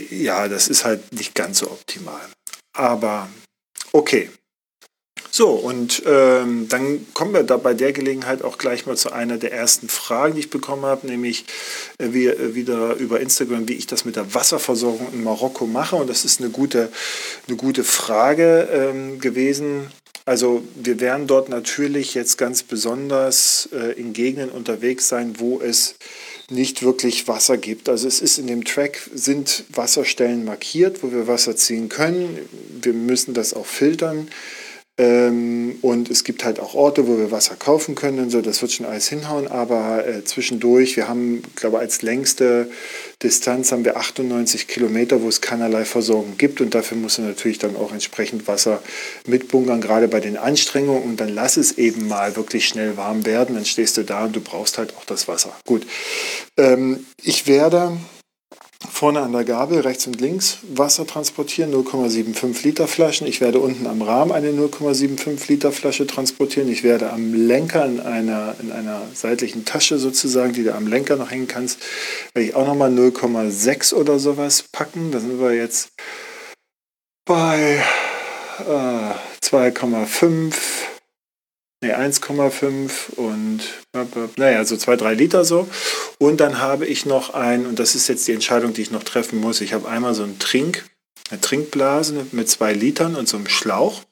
ja, 0.10 0.48
das 0.48 0.70
ist 0.70 0.86
halt 0.86 1.14
nicht 1.14 1.36
ganz 1.36 1.60
so 1.60 1.68
optimal. 1.70 2.22
Aber 2.74 3.28
okay, 3.92 4.30
So, 5.32 5.50
und 5.50 6.04
ähm, 6.06 6.68
dann 6.70 7.06
kommen 7.14 7.34
wir 7.34 7.44
da 7.44 7.58
bei 7.58 7.74
der 7.74 7.92
Gelegenheit 7.92 8.42
auch 8.42 8.58
gleich 8.58 8.86
mal 8.86 8.96
zu 8.96 9.12
einer 9.12 9.38
der 9.38 9.52
ersten 9.52 9.90
Fragen, 9.90 10.36
die 10.36 10.42
ich 10.42 10.50
bekommen 10.50 10.86
habe, 10.86 11.08
nämlich 11.08 11.44
äh, 11.98 12.08
wie, 12.12 12.28
äh, 12.28 12.56
wieder 12.56 12.96
über 12.96 13.20
Instagram, 13.20 13.68
wie 13.68 13.74
ich 13.74 13.86
das 13.86 14.06
mit 14.06 14.16
der 14.16 14.34
Wasserversorgung 14.34 15.12
in 15.12 15.26
Marokko 15.26 15.68
mache. 15.68 15.98
Und 15.98 16.10
das 16.10 16.24
ist 16.24 16.40
eine 16.40 16.52
gute, 16.52 16.90
eine 17.48 17.58
gute 17.58 17.84
Frage 17.84 18.70
ähm, 18.72 19.20
gewesen. 19.20 19.92
Also 20.24 20.64
wir 20.74 21.00
werden 21.02 21.28
dort 21.28 21.50
natürlich 21.50 22.14
jetzt 22.14 22.38
ganz 22.38 22.64
besonders 22.64 23.70
äh, 23.74 23.92
in 24.00 24.14
Gegenden 24.14 24.50
unterwegs 24.50 25.08
sein, 25.08 25.36
wo 25.38 25.60
es 25.60 25.96
nicht 26.50 26.82
wirklich 26.82 27.28
Wasser 27.28 27.58
gibt. 27.58 27.90
Also 27.90 28.08
es 28.08 28.22
ist 28.22 28.38
in 28.38 28.48
dem 28.48 28.64
Track 28.64 29.02
sind 29.14 29.66
Wasserstellen 29.70 30.46
markiert, 30.46 31.04
wo 31.04 31.12
wir 31.12 31.28
Wasser 31.28 31.56
ziehen 31.56 31.90
können. 31.90 32.40
Wir 32.82 32.94
müssen 32.94 33.34
das 33.34 33.54
auch 33.54 33.66
filtern. 33.66 34.30
Ähm, 34.98 35.78
und 35.82 36.10
es 36.10 36.24
gibt 36.24 36.46
halt 36.46 36.60
auch 36.60 36.74
Orte, 36.74 37.08
wo 37.08 37.18
wir 37.18 37.30
Wasser 37.30 37.56
kaufen 37.56 37.96
können 37.96 38.20
und 38.20 38.30
so, 38.30 38.42
das 38.42 38.62
wird 38.62 38.72
schon 38.72 38.86
alles 38.86 39.10
hinhauen, 39.10 39.48
aber 39.48 40.08
äh, 40.08 40.24
zwischendurch, 40.24 40.96
wir 40.96 41.10
haben, 41.10 41.44
glaube 41.56 41.80
als 41.80 42.02
längste 42.02 42.70
Distanz 43.24 43.72
haben 43.72 43.86
wir 43.86 43.98
98 43.98 44.68
Kilometer, 44.68 45.22
wo 45.22 45.30
es 45.30 45.42
keinerlei 45.42 45.86
Versorgung 45.86 46.38
gibt. 46.38 46.62
Und 46.62 46.76
dafür 46.76 46.98
muss 46.98 47.18
man 47.18 47.28
natürlich 47.28 47.60
dann 47.60 47.76
auch 47.76 47.92
entsprechend 47.92 48.48
Wasser 48.48 48.82
mitbunkern, 49.26 49.82
gerade 49.82 50.08
bei 50.08 50.20
den 50.20 50.38
Anstrengungen. 50.38 51.04
Und 51.04 51.20
dann 51.20 51.30
lass 51.30 51.58
es 51.58 51.78
eben 51.78 52.08
mal 52.08 52.36
wirklich 52.36 52.68
schnell 52.68 52.98
warm 52.98 53.26
werden, 53.26 53.56
dann 53.56 53.66
stehst 53.66 53.98
du 53.98 54.04
da 54.04 54.26
und 54.26 54.36
du 54.36 54.42
brauchst 54.42 54.78
halt 54.78 54.96
auch 54.98 55.06
das 55.06 55.28
Wasser. 55.28 55.56
Gut, 55.66 55.88
ähm, 56.58 57.06
ich 57.24 57.48
werde 57.48 57.98
vorne 58.96 59.20
an 59.20 59.34
der 59.34 59.44
Gabel 59.44 59.82
rechts 59.82 60.08
und 60.08 60.22
links 60.22 60.60
Wasser 60.70 61.06
transportieren, 61.06 61.74
0,75 61.74 62.64
Liter 62.64 62.88
Flaschen. 62.88 63.28
Ich 63.28 63.42
werde 63.42 63.60
unten 63.60 63.88
am 63.88 64.02
Rahmen 64.02 64.32
eine 64.32 64.52
0,75 64.52 65.50
Liter 65.50 65.74
Flasche 65.74 66.08
transportieren. 66.08 66.72
Ich 66.72 66.86
werde 66.86 67.12
am 67.12 67.34
Lenker 67.34 67.86
in 67.86 68.00
einer, 68.00 68.56
in 68.62 68.72
einer 68.72 69.02
seitlichen 69.14 69.66
Tasche 69.66 69.98
sozusagen, 69.98 70.54
die 70.54 70.64
du 70.64 70.74
am 70.74 70.88
Lenker 70.88 71.18
noch 71.18 71.30
hängen 71.30 71.50
kannst, 71.50 71.80
werde 72.34 72.48
ich 72.48 72.56
auch 72.56 72.66
nochmal 72.66 72.90
0,6 72.90 73.94
oder 73.94 74.18
sowas 74.18 74.64
packen. 74.72 75.12
Da 75.12 75.20
sind 75.20 75.42
wir 75.42 75.54
jetzt 75.54 75.90
bei 77.26 77.84
äh, 78.60 79.46
2,5 79.46 80.85
nee, 81.82 81.94
1,5 81.94 83.12
und 83.16 83.62
naja, 84.38 84.66
so 84.66 84.78
zwei, 84.78 84.96
drei 84.96 85.14
Liter 85.14 85.46
so. 85.46 85.68
Und 86.20 86.40
dann 86.40 86.60
habe 86.60 86.86
ich 86.86 87.06
noch 87.06 87.34
ein, 87.34 87.66
und 87.66 87.80
das 87.80 87.96
ist 87.96 88.08
jetzt 88.08 88.28
die 88.28 88.34
Entscheidung, 88.34 88.74
die 88.74 88.82
ich 88.82 88.92
noch 88.92 89.04
treffen 89.04 89.40
muss. 89.40 89.62
Ich 89.62 89.74
habe 89.74 89.88
einmal 89.88 90.14
so 90.14 90.24
ein 90.24 90.40
Trink, 90.40 90.86
eine 91.30 91.42
Trinkblase 91.42 92.28
mit 92.32 92.50
zwei 92.50 92.74
Litern 92.74 93.16
und 93.16 93.28
so 93.28 93.38
einem 93.38 93.48
Schlauch. 93.48 94.04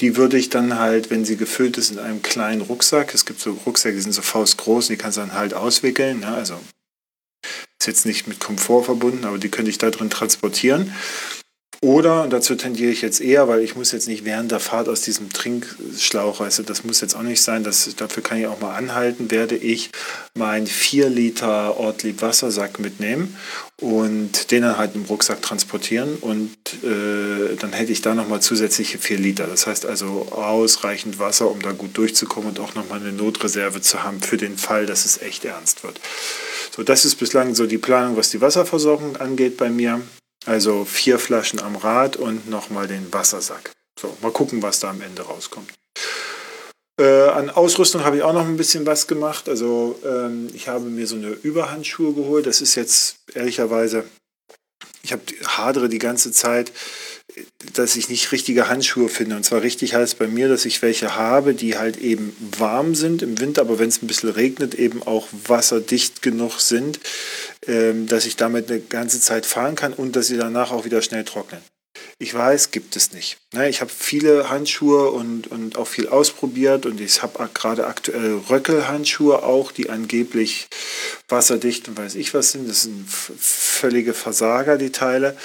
Die 0.00 0.16
würde 0.16 0.38
ich 0.38 0.48
dann 0.48 0.78
halt, 0.78 1.10
wenn 1.10 1.24
sie 1.24 1.36
gefüllt 1.36 1.76
ist, 1.76 1.90
in 1.90 1.98
einem 1.98 2.22
kleinen 2.22 2.62
Rucksack. 2.62 3.14
Es 3.14 3.26
gibt 3.26 3.40
so 3.40 3.52
Rucksäcke, 3.66 3.96
die 3.96 4.02
sind 4.02 4.12
so 4.12 4.22
faustgroß, 4.22 4.86
die 4.86 4.96
kannst 4.96 5.18
du 5.18 5.22
dann 5.22 5.34
halt 5.34 5.52
auswickeln. 5.52 6.20
Ne? 6.20 6.28
Also 6.28 6.54
ist 7.78 7.86
jetzt 7.86 8.06
nicht 8.06 8.26
mit 8.26 8.40
Komfort 8.40 8.84
verbunden, 8.84 9.24
aber 9.24 9.38
die 9.38 9.48
könnte 9.48 9.70
ich 9.70 9.78
da 9.78 9.90
drin 9.90 10.10
transportieren. 10.10 10.94
Oder, 11.82 12.26
dazu 12.28 12.56
tendiere 12.56 12.92
ich 12.92 13.00
jetzt 13.00 13.22
eher, 13.22 13.48
weil 13.48 13.60
ich 13.60 13.74
muss 13.74 13.90
jetzt 13.92 14.06
nicht 14.06 14.26
während 14.26 14.52
der 14.52 14.60
Fahrt 14.60 14.86
aus 14.86 15.00
diesem 15.00 15.32
Trinkschlauch, 15.32 16.38
du, 16.38 16.62
das 16.62 16.84
muss 16.84 17.00
jetzt 17.00 17.14
auch 17.14 17.22
nicht 17.22 17.40
sein, 17.40 17.64
das, 17.64 17.96
dafür 17.96 18.22
kann 18.22 18.38
ich 18.38 18.46
auch 18.46 18.60
mal 18.60 18.76
anhalten, 18.76 19.30
werde 19.30 19.56
ich 19.56 19.90
meinen 20.34 20.66
4 20.66 21.08
Liter 21.08 21.78
Ortlieb 21.78 22.20
Wassersack 22.20 22.80
mitnehmen 22.80 23.34
und 23.78 24.50
den 24.50 24.60
dann 24.60 24.76
halt 24.76 24.94
im 24.94 25.06
Rucksack 25.06 25.40
transportieren 25.40 26.16
und 26.20 26.50
äh, 26.84 27.56
dann 27.58 27.72
hätte 27.72 27.92
ich 27.92 28.02
da 28.02 28.14
nochmal 28.14 28.42
zusätzliche 28.42 28.98
4 28.98 29.18
Liter. 29.18 29.46
Das 29.46 29.66
heißt 29.66 29.86
also 29.86 30.28
ausreichend 30.32 31.18
Wasser, 31.18 31.50
um 31.50 31.62
da 31.62 31.72
gut 31.72 31.96
durchzukommen 31.96 32.50
und 32.50 32.60
auch 32.60 32.74
nochmal 32.74 33.00
eine 33.00 33.12
Notreserve 33.12 33.80
zu 33.80 34.02
haben 34.02 34.20
für 34.20 34.36
den 34.36 34.58
Fall, 34.58 34.84
dass 34.84 35.06
es 35.06 35.22
echt 35.22 35.46
ernst 35.46 35.82
wird. 35.82 35.98
So, 36.76 36.82
das 36.82 37.06
ist 37.06 37.14
bislang 37.14 37.54
so 37.54 37.66
die 37.66 37.78
Planung, 37.78 38.18
was 38.18 38.28
die 38.28 38.42
Wasserversorgung 38.42 39.16
angeht 39.16 39.56
bei 39.56 39.70
mir. 39.70 40.02
Also 40.46 40.84
vier 40.84 41.18
Flaschen 41.18 41.60
am 41.60 41.76
Rad 41.76 42.16
und 42.16 42.48
nochmal 42.48 42.86
den 42.86 43.12
Wassersack. 43.12 43.72
So, 43.98 44.16
mal 44.22 44.32
gucken, 44.32 44.62
was 44.62 44.80
da 44.80 44.90
am 44.90 45.02
Ende 45.02 45.22
rauskommt. 45.22 45.70
Äh, 46.98 47.28
an 47.28 47.50
Ausrüstung 47.50 48.04
habe 48.04 48.16
ich 48.16 48.22
auch 48.22 48.32
noch 48.32 48.46
ein 48.46 48.56
bisschen 48.56 48.86
was 48.86 49.06
gemacht. 49.06 49.48
Also 49.48 49.98
ähm, 50.04 50.48
ich 50.54 50.68
habe 50.68 50.86
mir 50.86 51.06
so 51.06 51.16
eine 51.16 51.28
Überhandschuhe 51.28 52.14
geholt. 52.14 52.46
Das 52.46 52.60
ist 52.60 52.74
jetzt 52.74 53.16
ehrlicherweise, 53.34 54.04
ich 55.02 55.12
habe 55.12 55.22
hadere 55.46 55.88
die 55.88 55.98
ganze 55.98 56.32
Zeit 56.32 56.72
dass 57.74 57.96
ich 57.96 58.08
nicht 58.08 58.32
richtige 58.32 58.68
Handschuhe 58.68 59.08
finde. 59.08 59.36
Und 59.36 59.44
zwar 59.44 59.62
richtig 59.62 59.94
heißt 59.94 60.18
bei 60.18 60.26
mir, 60.26 60.48
dass 60.48 60.64
ich 60.64 60.82
welche 60.82 61.14
habe, 61.16 61.54
die 61.54 61.78
halt 61.78 61.98
eben 61.98 62.36
warm 62.58 62.94
sind 62.94 63.22
im 63.22 63.38
Winter, 63.38 63.62
aber 63.62 63.78
wenn 63.78 63.88
es 63.88 64.02
ein 64.02 64.06
bisschen 64.06 64.30
regnet, 64.30 64.74
eben 64.74 65.02
auch 65.02 65.28
wasserdicht 65.46 66.22
genug 66.22 66.60
sind, 66.60 67.00
dass 67.66 68.24
ich 68.24 68.36
damit 68.36 68.70
eine 68.70 68.80
ganze 68.80 69.20
Zeit 69.20 69.44
fahren 69.44 69.74
kann 69.74 69.92
und 69.92 70.16
dass 70.16 70.28
sie 70.28 70.38
danach 70.38 70.72
auch 70.72 70.84
wieder 70.84 71.02
schnell 71.02 71.24
trocknen. 71.24 71.60
Ich 72.18 72.34
weiß, 72.34 72.70
gibt 72.70 72.96
es 72.96 73.12
nicht. 73.12 73.38
Ne, 73.54 73.68
ich 73.68 73.80
habe 73.80 73.90
viele 73.90 74.50
Handschuhe 74.50 75.10
und, 75.10 75.46
und 75.46 75.76
auch 75.76 75.86
viel 75.86 76.08
ausprobiert 76.08 76.86
und 76.86 77.00
ich 77.00 77.22
habe 77.22 77.48
gerade 77.54 77.86
aktuell 77.86 78.40
Röckelhandschuhe 78.48 79.42
auch, 79.42 79.72
die 79.72 79.90
angeblich 79.90 80.68
wasserdicht 81.28 81.88
und 81.88 81.96
weiß 81.96 82.16
ich 82.16 82.34
was 82.34 82.52
sind. 82.52 82.68
Das 82.68 82.82
sind 82.82 83.08
völlige 83.08 84.12
Versager, 84.12 84.76
die 84.76 84.92
Teile, 84.92 85.36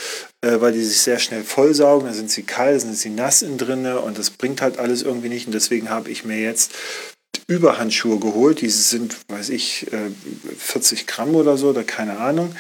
äh, 0.42 0.60
weil 0.60 0.74
die 0.74 0.84
sich 0.84 1.00
sehr 1.00 1.20
schnell 1.20 1.44
vollsaugen. 1.44 2.08
Da 2.08 2.14
sind 2.14 2.30
sie 2.30 2.44
kalt, 2.44 2.82
sind 2.82 2.98
sie 2.98 3.10
nass 3.10 3.42
innen 3.42 3.58
drinne 3.58 4.02
und 4.02 4.18
das 4.18 4.30
bringt 4.30 4.62
halt 4.62 4.78
alles 4.78 5.02
irgendwie 5.02 5.30
nicht. 5.30 5.48
Und 5.48 5.54
deswegen 5.54 5.90
habe 5.90 6.10
ich 6.10 6.26
mir 6.26 6.40
jetzt 6.40 6.74
Überhandschuhe 7.48 8.20
geholt. 8.20 8.62
Die 8.62 8.70
sind, 8.70 9.18
weiß 9.30 9.50
ich, 9.50 9.88
40 10.58 11.02
äh, 11.02 11.04
Gramm 11.06 11.36
oder 11.36 11.58
so, 11.58 11.70
oder 11.70 11.84
keine 11.84 12.18
Ahnung. 12.18 12.56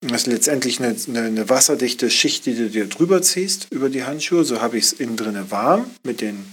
Das 0.00 0.22
ist 0.22 0.26
letztendlich 0.28 0.80
eine, 0.80 0.96
eine, 1.08 1.22
eine, 1.22 1.48
wasserdichte 1.48 2.08
Schicht, 2.10 2.46
die 2.46 2.54
du 2.54 2.70
dir 2.70 2.86
drüber 2.86 3.20
ziehst 3.20 3.66
über 3.70 3.90
die 3.90 4.04
Handschuhe. 4.04 4.44
So 4.44 4.62
habe 4.62 4.78
ich 4.78 4.84
es 4.84 4.92
innen 4.94 5.16
drinne 5.16 5.50
warm 5.50 5.90
mit 6.04 6.22
den 6.22 6.46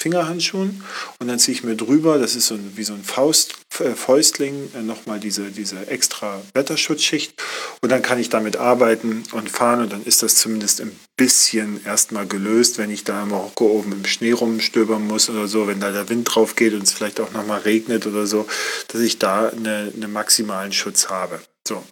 Fingerhandschuhen 0.00 0.82
und 1.18 1.28
dann 1.28 1.38
ziehe 1.38 1.54
ich 1.54 1.62
mir 1.62 1.76
drüber, 1.76 2.18
das 2.18 2.34
ist 2.34 2.46
so 2.46 2.54
ein, 2.54 2.72
wie 2.74 2.84
so 2.84 2.94
ein 2.94 3.04
Faust, 3.04 3.54
äh, 3.80 3.90
Fäustling, 3.90 4.70
äh, 4.74 4.82
nochmal 4.82 5.20
diese, 5.20 5.50
diese 5.50 5.88
extra 5.88 6.40
Wetterschutzschicht 6.54 7.34
und 7.82 7.92
dann 7.92 8.00
kann 8.00 8.18
ich 8.18 8.30
damit 8.30 8.56
arbeiten 8.56 9.24
und 9.32 9.50
fahren 9.50 9.82
und 9.82 9.92
dann 9.92 10.02
ist 10.04 10.22
das 10.22 10.36
zumindest 10.36 10.80
ein 10.80 10.98
bisschen 11.20 11.84
erstmal 11.84 12.26
gelöst, 12.26 12.78
wenn 12.78 12.88
ich 12.88 13.04
da 13.04 13.24
im 13.24 13.28
Marokko 13.28 13.66
oben 13.66 13.92
im 13.92 14.06
Schnee 14.06 14.32
rumstöbern 14.32 15.06
muss 15.06 15.28
oder 15.28 15.48
so, 15.48 15.66
wenn 15.66 15.78
da 15.78 15.92
der 15.92 16.08
Wind 16.08 16.34
drauf 16.34 16.56
geht 16.56 16.72
und 16.72 16.84
es 16.84 16.92
vielleicht 16.92 17.20
auch 17.20 17.30
nochmal 17.32 17.60
regnet 17.60 18.06
oder 18.06 18.26
so, 18.26 18.46
dass 18.88 19.02
ich 19.02 19.18
da 19.18 19.50
einen 19.50 19.92
eine 19.94 20.08
maximalen 20.08 20.72
Schutz 20.72 21.10
habe. 21.10 21.38
So. 21.68 21.84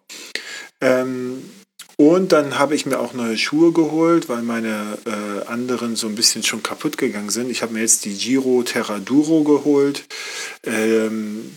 Ähm, 0.81 1.43
und 1.99 2.33
dann 2.33 2.59
habe 2.59 2.75
ich 2.75 2.87
mir 2.87 3.01
auch 3.01 3.12
neue 3.12 3.37
Schuhe 3.37 3.73
geholt, 3.73 4.31
weil 4.31 4.41
meine 4.41 4.97
äh, 5.05 5.47
anderen 5.47 5.95
so 5.95 6.07
ein 6.07 6.14
bisschen 6.14 6.43
schon 6.43 6.62
kaputt 6.62 6.97
gegangen 6.97 7.29
sind. 7.29 7.51
Ich 7.51 7.61
habe 7.61 7.75
mir 7.75 7.81
jetzt 7.81 8.07
die 8.07 8.17
Giro 8.17 8.62
Terra 8.62 8.99
Duro 8.99 9.45
geholt. 9.45 10.07
Ähm, 10.64 11.51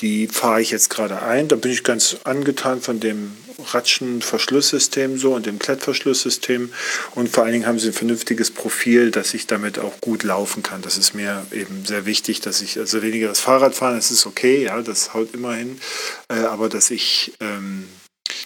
die 0.00 0.26
fahre 0.26 0.60
ich 0.60 0.70
jetzt 0.70 0.90
gerade 0.90 1.22
ein. 1.22 1.48
Da 1.48 1.56
bin 1.56 1.70
ich 1.70 1.84
ganz 1.84 2.16
angetan 2.24 2.80
von 2.80 3.00
dem 3.00 3.36
Ratschen-Verschlusssystem 3.58 5.18
so 5.18 5.34
und 5.34 5.46
dem 5.46 5.58
Klettverschlusssystem. 5.58 6.72
Und 7.14 7.28
vor 7.28 7.44
allen 7.44 7.52
Dingen 7.52 7.66
haben 7.66 7.78
sie 7.78 7.88
ein 7.88 7.94
vernünftiges 7.94 8.50
Profil, 8.50 9.10
dass 9.10 9.34
ich 9.34 9.46
damit 9.46 9.78
auch 9.78 10.00
gut 10.00 10.24
laufen 10.24 10.62
kann. 10.62 10.82
Das 10.82 10.98
ist 10.98 11.14
mir 11.14 11.46
eben 11.52 11.84
sehr 11.84 12.06
wichtig, 12.06 12.40
dass 12.40 12.60
ich 12.60 12.78
also 12.78 13.02
weniger 13.02 13.28
das 13.28 13.40
Fahrrad 13.40 13.74
fahren, 13.74 13.96
das 13.96 14.10
ist 14.10 14.26
okay, 14.26 14.64
ja, 14.64 14.82
das 14.82 15.14
haut 15.14 15.32
immer 15.32 15.54
hin. 15.54 15.80
Äh, 16.28 16.40
aber 16.40 16.68
dass 16.68 16.90
ich 16.90 17.32
ähm, 17.40 17.88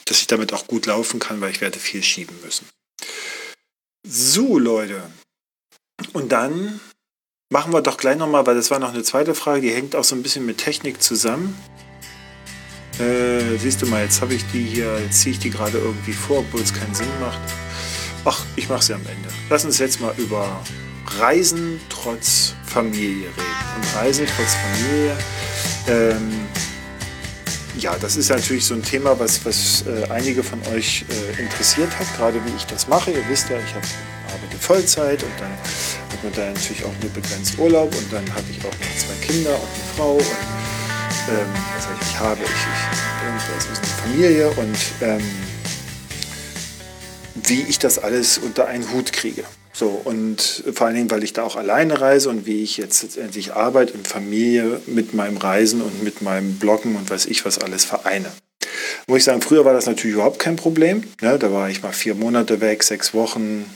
dass 0.05 0.21
ich 0.21 0.27
damit 0.27 0.53
auch 0.53 0.67
gut 0.67 0.87
laufen 0.87 1.21
kann, 1.21 1.41
weil 1.41 1.51
ich 1.51 1.61
werde 1.61 1.79
viel 1.79 2.03
schieben 2.03 2.37
müssen. 2.45 2.67
So, 4.07 4.59
Leute. 4.59 5.03
Und 6.13 6.33
dann 6.33 6.81
machen 7.51 7.73
wir 7.73 7.81
doch 7.81 7.97
gleich 7.97 8.17
nochmal, 8.17 8.47
weil 8.47 8.55
das 8.55 8.71
war 8.71 8.79
noch 8.79 8.93
eine 8.93 9.03
zweite 9.03 9.35
Frage, 9.35 9.63
die 9.63 9.71
hängt 9.71 9.97
auch 9.97 10.05
so 10.05 10.15
ein 10.15 10.23
bisschen 10.23 10.45
mit 10.45 10.59
Technik 10.59 11.03
zusammen. 11.03 11.59
Äh, 12.99 13.57
siehst 13.59 13.81
du 13.81 13.87
mal, 13.87 14.03
jetzt 14.03 14.21
habe 14.21 14.35
ich 14.35 14.45
die 14.53 14.63
hier, 14.63 15.01
jetzt 15.01 15.21
ziehe 15.23 15.33
ich 15.33 15.39
die 15.39 15.51
gerade 15.51 15.79
irgendwie 15.79 16.13
vor, 16.13 16.41
obwohl 16.41 16.61
es 16.61 16.75
keinen 16.75 16.95
Sinn 16.95 17.09
macht. 17.21 17.41
Ach, 18.25 18.45
ich 18.57 18.69
mache 18.69 18.83
sie 18.83 18.93
am 18.93 19.01
Ende. 19.01 19.29
Lass 19.49 19.65
uns 19.65 19.79
jetzt 19.79 20.01
mal 20.01 20.13
über 20.19 20.63
Reisen 21.19 21.81
trotz 21.89 22.55
Familie 22.67 23.29
reden. 23.29 23.77
Und 23.77 23.97
Reisen 23.97 24.27
trotz 24.27 24.55
Familie. 24.55 25.17
Ähm, 25.87 26.47
ja, 27.79 27.97
das 27.99 28.17
ist 28.17 28.29
natürlich 28.29 28.65
so 28.65 28.75
ein 28.75 28.83
Thema, 28.83 29.19
was, 29.19 29.47
was 29.47 29.85
äh, 29.87 30.11
einige 30.11 30.43
von 30.43 30.61
euch 30.75 31.05
äh, 31.09 31.41
interessiert 31.41 31.97
hat, 31.99 32.07
gerade 32.17 32.45
wie 32.45 32.57
ich 32.57 32.67
das 32.67 32.89
mache. 32.89 33.13
Ihr 33.13 33.27
wisst 33.29 33.49
ja, 33.49 33.57
ich 33.57 33.75
hab, 33.75 33.85
arbeite 34.35 34.59
Vollzeit 34.59 35.23
und 35.23 35.33
dann 35.39 35.53
hat 36.19 36.25
man 36.25 36.33
da 36.35 36.53
natürlich 36.53 36.85
auch 36.85 36.93
nur 37.01 37.11
begrenzt 37.13 37.59
Urlaub 37.59 37.95
und 37.95 38.13
dann 38.13 38.29
habe 38.35 38.45
ich 38.51 38.59
auch 38.61 38.73
noch 38.73 38.97
zwei 38.97 39.27
Kinder 39.27 39.51
und 39.51 39.69
eine 39.69 39.97
Frau 39.97 40.15
und 40.15 40.23
ähm, 41.31 41.47
was 41.77 41.89
heißt, 41.89 42.03
ich 42.03 42.19
habe, 42.19 42.41
ich, 42.43 42.51
ich 42.51 43.45
das 43.55 43.67
ist 43.67 43.79
eine 43.79 44.11
Familie 44.11 44.51
und 44.51 44.79
ähm, 45.01 45.23
wie 47.47 47.63
ich 47.63 47.79
das 47.79 47.99
alles 47.99 48.39
unter 48.39 48.67
einen 48.67 48.91
Hut 48.93 49.13
kriege. 49.13 49.45
So, 49.73 50.01
und 50.05 50.65
vor 50.73 50.89
allen 50.89 50.97
Dingen, 50.97 51.11
weil 51.11 51.23
ich 51.23 51.35
da 51.35 51.45
auch 51.45 51.55
alleine 51.55 52.01
reise 52.01 52.31
und 52.31 52.47
wie 52.47 52.65
ich 52.65 52.79
jetzt 52.79 53.05
letztendlich 53.05 53.55
Arbeit 53.55 53.93
und 53.93 54.09
Familie 54.09 54.81
mit 54.87 55.15
meinem 55.15 55.37
Reisen 55.37 55.81
und 55.81 56.03
mit 56.03 56.21
meinem 56.21 56.59
Bloggen 56.59 56.97
und 56.97 57.09
weiß 57.09 57.27
ich 57.27 57.45
was 57.45 57.59
alles 57.59 57.85
vereine. 57.85 58.33
Muss 59.07 59.19
ich 59.19 59.25
sagen, 59.25 59.41
früher 59.41 59.65
war 59.65 59.73
das 59.73 59.87
natürlich 59.87 60.15
überhaupt 60.15 60.41
kein 60.41 60.57
Problem. 60.57 61.05
Ne? 61.21 61.39
Da 61.39 61.53
war 61.53 61.71
ich 61.71 61.83
mal 61.83 61.93
vier 61.93 62.17
Monate 62.17 62.61
weg, 62.61 62.83
sechs 62.83 63.15
Wochen, 63.15 63.67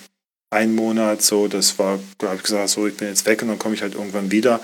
ein 0.53 0.75
Monat, 0.75 1.23
so, 1.23 1.49
das 1.49 1.79
war, 1.79 1.99
habe 2.23 2.37
ich 2.37 2.43
gesagt, 2.43 2.69
so, 2.69 2.87
ich 2.87 2.97
bin 2.97 3.09
jetzt 3.09 3.25
weg 3.25 3.41
und 3.41 3.49
dann 3.49 3.59
komme 3.59 3.75
ich 3.75 3.81
halt 3.81 3.95
irgendwann 3.95 4.31
wieder, 4.31 4.61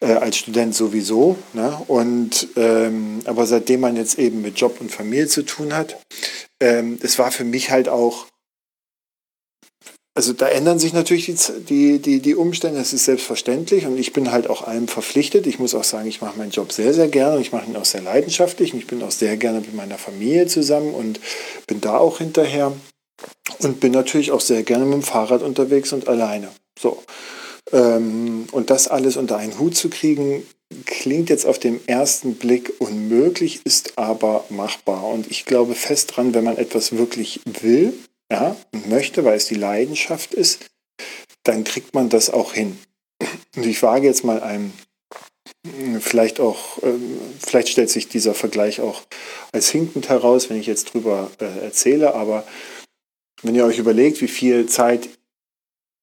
äh, 0.00 0.12
als 0.12 0.36
Student 0.36 0.74
sowieso. 0.76 1.36
Ne? 1.52 1.76
Und 1.88 2.48
ähm, 2.56 3.20
aber 3.24 3.44
seitdem 3.46 3.80
man 3.80 3.96
jetzt 3.96 4.18
eben 4.18 4.42
mit 4.42 4.58
Job 4.58 4.80
und 4.80 4.92
Familie 4.92 5.26
zu 5.26 5.42
tun 5.42 5.74
hat, 5.74 5.98
ähm, 6.62 6.98
es 7.02 7.18
war 7.18 7.32
für 7.32 7.42
mich 7.42 7.70
halt 7.70 7.88
auch, 7.88 8.26
also 10.16 10.32
da 10.32 10.46
ändern 10.46 10.78
sich 10.78 10.92
natürlich 10.92 11.26
die, 11.26 11.34
die, 11.68 11.98
die, 11.98 12.20
die 12.20 12.36
Umstände, 12.36 12.78
das 12.78 12.92
ist 12.92 13.04
selbstverständlich 13.04 13.86
und 13.86 13.98
ich 13.98 14.12
bin 14.12 14.30
halt 14.30 14.48
auch 14.48 14.62
allem 14.62 14.86
verpflichtet. 14.86 15.48
Ich 15.48 15.58
muss 15.58 15.74
auch 15.74 15.82
sagen, 15.82 16.06
ich 16.06 16.20
mache 16.20 16.38
meinen 16.38 16.52
Job 16.52 16.70
sehr, 16.70 16.94
sehr 16.94 17.08
gerne 17.08 17.36
und 17.36 17.42
ich 17.42 17.50
mache 17.50 17.68
ihn 17.68 17.74
auch 17.74 17.84
sehr 17.84 18.02
leidenschaftlich 18.02 18.72
und 18.72 18.78
ich 18.78 18.86
bin 18.86 19.02
auch 19.02 19.10
sehr 19.10 19.36
gerne 19.36 19.58
mit 19.58 19.74
meiner 19.74 19.98
Familie 19.98 20.46
zusammen 20.46 20.94
und 20.94 21.18
bin 21.66 21.80
da 21.80 21.98
auch 21.98 22.18
hinterher 22.18 22.72
und 23.58 23.80
bin 23.80 23.92
natürlich 23.92 24.32
auch 24.32 24.40
sehr 24.40 24.62
gerne 24.62 24.84
mit 24.84 24.94
dem 24.94 25.02
Fahrrad 25.02 25.42
unterwegs 25.42 25.92
und 25.92 26.08
alleine. 26.08 26.50
So. 26.78 27.02
Ähm, 27.72 28.46
und 28.52 28.70
das 28.70 28.88
alles 28.88 29.16
unter 29.16 29.36
einen 29.36 29.58
Hut 29.58 29.76
zu 29.76 29.88
kriegen, 29.88 30.46
klingt 30.86 31.30
jetzt 31.30 31.46
auf 31.46 31.58
den 31.58 31.86
ersten 31.86 32.34
Blick 32.34 32.72
unmöglich, 32.78 33.60
ist 33.64 33.96
aber 33.96 34.44
machbar. 34.48 35.04
Und 35.04 35.30
ich 35.30 35.44
glaube 35.44 35.74
fest 35.74 36.16
dran, 36.16 36.34
wenn 36.34 36.44
man 36.44 36.56
etwas 36.56 36.96
wirklich 36.96 37.40
will 37.44 37.92
ja, 38.30 38.56
und 38.72 38.88
möchte, 38.88 39.24
weil 39.24 39.36
es 39.36 39.46
die 39.46 39.54
Leidenschaft 39.54 40.34
ist, 40.34 40.66
dann 41.44 41.64
kriegt 41.64 41.94
man 41.94 42.08
das 42.08 42.30
auch 42.30 42.52
hin. 42.52 42.78
Und 43.56 43.66
ich 43.66 43.82
wage 43.82 44.06
jetzt 44.06 44.24
mal 44.24 44.42
einem, 44.42 44.72
vielleicht 46.00 46.40
auch, 46.40 46.82
ähm, 46.82 47.18
vielleicht 47.38 47.68
stellt 47.68 47.90
sich 47.90 48.08
dieser 48.08 48.34
Vergleich 48.34 48.80
auch 48.80 49.02
als 49.52 49.70
hinkend 49.70 50.08
heraus, 50.08 50.50
wenn 50.50 50.58
ich 50.58 50.66
jetzt 50.66 50.92
drüber 50.94 51.30
äh, 51.38 51.64
erzähle, 51.64 52.14
aber 52.14 52.44
wenn 53.42 53.54
ihr 53.54 53.64
euch 53.64 53.78
überlegt, 53.78 54.20
wie 54.20 54.28
viel 54.28 54.66
Zeit 54.66 55.08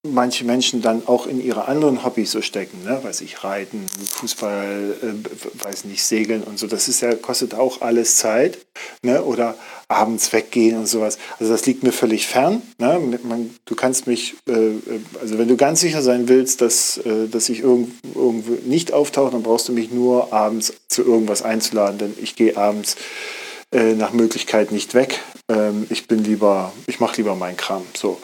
manche 0.04 0.46
Menschen 0.46 0.82
dann 0.82 1.08
auch 1.08 1.28
in 1.28 1.40
ihre 1.40 1.68
anderen 1.68 2.04
Hobbys 2.04 2.32
so 2.32 2.42
stecken, 2.42 2.84
ne? 2.84 3.00
weiß 3.04 3.22
ich, 3.22 3.44
Reiten, 3.44 3.86
Fußball, 4.10 4.96
äh, 5.00 5.64
weiß 5.64 5.86
nicht, 5.86 6.04
Segeln 6.04 6.42
und 6.42 6.58
so, 6.58 6.66
das 6.66 6.88
ist 6.88 7.02
ja, 7.02 7.14
kostet 7.14 7.54
auch 7.54 7.82
alles 7.82 8.16
Zeit, 8.16 8.58
ne? 9.04 9.24
oder 9.24 9.56
abends 9.88 10.34
weggehen 10.34 10.78
und 10.78 10.88
sowas. 10.88 11.20
Also 11.40 11.52
das 11.52 11.68
liegt 11.68 11.84
mir 11.84 11.92
völlig 11.92 12.26
fern. 12.26 12.64
Ne? 12.80 13.00
Man, 13.24 13.54
du 13.66 13.76
kannst 13.76 14.08
mich, 14.08 14.34
äh, 14.48 14.72
also 15.22 15.38
wenn 15.38 15.48
du 15.48 15.56
ganz 15.56 15.82
sicher 15.82 16.02
sein 16.02 16.28
willst, 16.28 16.62
dass, 16.62 16.98
äh, 16.98 17.28
dass 17.28 17.50
ich 17.50 17.60
irgend, 17.60 17.94
irgendwo 18.16 18.54
nicht 18.68 18.94
auftauche, 18.94 19.32
dann 19.32 19.44
brauchst 19.44 19.68
du 19.68 19.74
mich 19.74 19.92
nur 19.92 20.34
abends 20.34 20.74
zu 20.88 21.04
irgendwas 21.04 21.44
einzuladen, 21.44 22.00
denn 22.00 22.14
ich 22.20 22.36
gehe 22.36 22.58
abends 22.58 22.96
äh, 23.72 23.94
nach 23.94 24.14
Möglichkeit 24.14 24.72
nicht 24.72 24.96
weg. 24.96 25.20
Ähm, 25.52 25.88
ich 25.90 26.08
bin 26.08 26.24
lieber, 26.24 26.72
ich 26.88 27.00
mache 27.00 27.18
lieber 27.18 27.36
meinen 27.36 27.58
Kram. 27.58 27.84
So. 27.96 28.20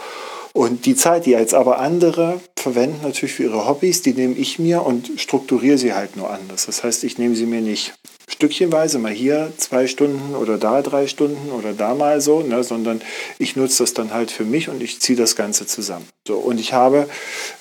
Und 0.54 0.86
die 0.86 0.96
Zeit, 0.96 1.26
die 1.26 1.32
jetzt 1.32 1.54
aber 1.54 1.80
andere 1.80 2.40
verwenden 2.58 3.02
natürlich 3.04 3.36
für 3.36 3.44
ihre 3.44 3.68
Hobbys, 3.68 4.02
die 4.02 4.14
nehme 4.14 4.36
ich 4.36 4.58
mir 4.58 4.84
und 4.84 5.12
strukturiere 5.18 5.78
sie 5.78 5.94
halt 5.94 6.16
nur 6.16 6.32
anders. 6.32 6.66
Das 6.66 6.84
heißt, 6.84 7.04
ich 7.04 7.18
nehme 7.18 7.36
sie 7.36 7.46
mir 7.46 7.62
nicht 7.62 7.94
stückchenweise, 8.30 8.98
mal 8.98 9.12
hier 9.12 9.54
zwei 9.58 9.88
Stunden 9.88 10.36
oder 10.36 10.58
da 10.58 10.82
drei 10.82 11.08
Stunden 11.08 11.52
oder 11.52 11.74
da 11.74 11.94
mal 11.94 12.22
so, 12.22 12.42
ne, 12.42 12.64
sondern 12.64 13.02
ich 13.38 13.56
nutze 13.56 13.84
das 13.84 13.94
dann 13.94 14.14
halt 14.14 14.32
für 14.32 14.46
mich 14.46 14.70
und 14.70 14.82
ich 14.82 15.00
ziehe 15.00 15.18
das 15.18 15.36
Ganze 15.36 15.68
zusammen. 15.68 16.08
So, 16.28 16.38
und 16.38 16.60
ich 16.60 16.74
habe 16.74 17.08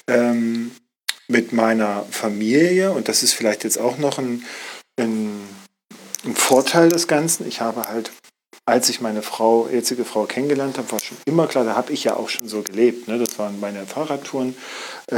ähm, 0.08 0.72
mit 1.28 1.52
meiner 1.52 2.04
Familie, 2.10 2.92
und 2.92 3.08
das 3.08 3.22
ist 3.22 3.34
vielleicht 3.34 3.64
jetzt 3.64 3.78
auch 3.78 3.98
noch 3.98 4.18
ein, 4.18 4.44
ein 4.98 5.40
ein 6.26 6.34
Vorteil 6.34 6.88
des 6.88 7.06
Ganzen. 7.06 7.46
Ich 7.46 7.60
habe 7.60 7.84
halt, 7.88 8.10
als 8.66 8.88
ich 8.88 9.00
meine 9.00 9.22
Frau, 9.22 9.68
jetzige 9.72 10.04
Frau 10.04 10.24
kennengelernt 10.24 10.76
habe, 10.76 10.90
war 10.90 10.98
schon 10.98 11.16
immer 11.24 11.46
klar, 11.46 11.64
da 11.64 11.76
habe 11.76 11.92
ich 11.92 12.02
ja 12.02 12.16
auch 12.16 12.28
schon 12.28 12.48
so 12.48 12.62
gelebt. 12.62 13.06
Ne? 13.06 13.16
Das 13.16 13.38
waren 13.38 13.60
meine 13.60 13.86
Fahrradtouren, 13.86 14.56
äh, 15.06 15.16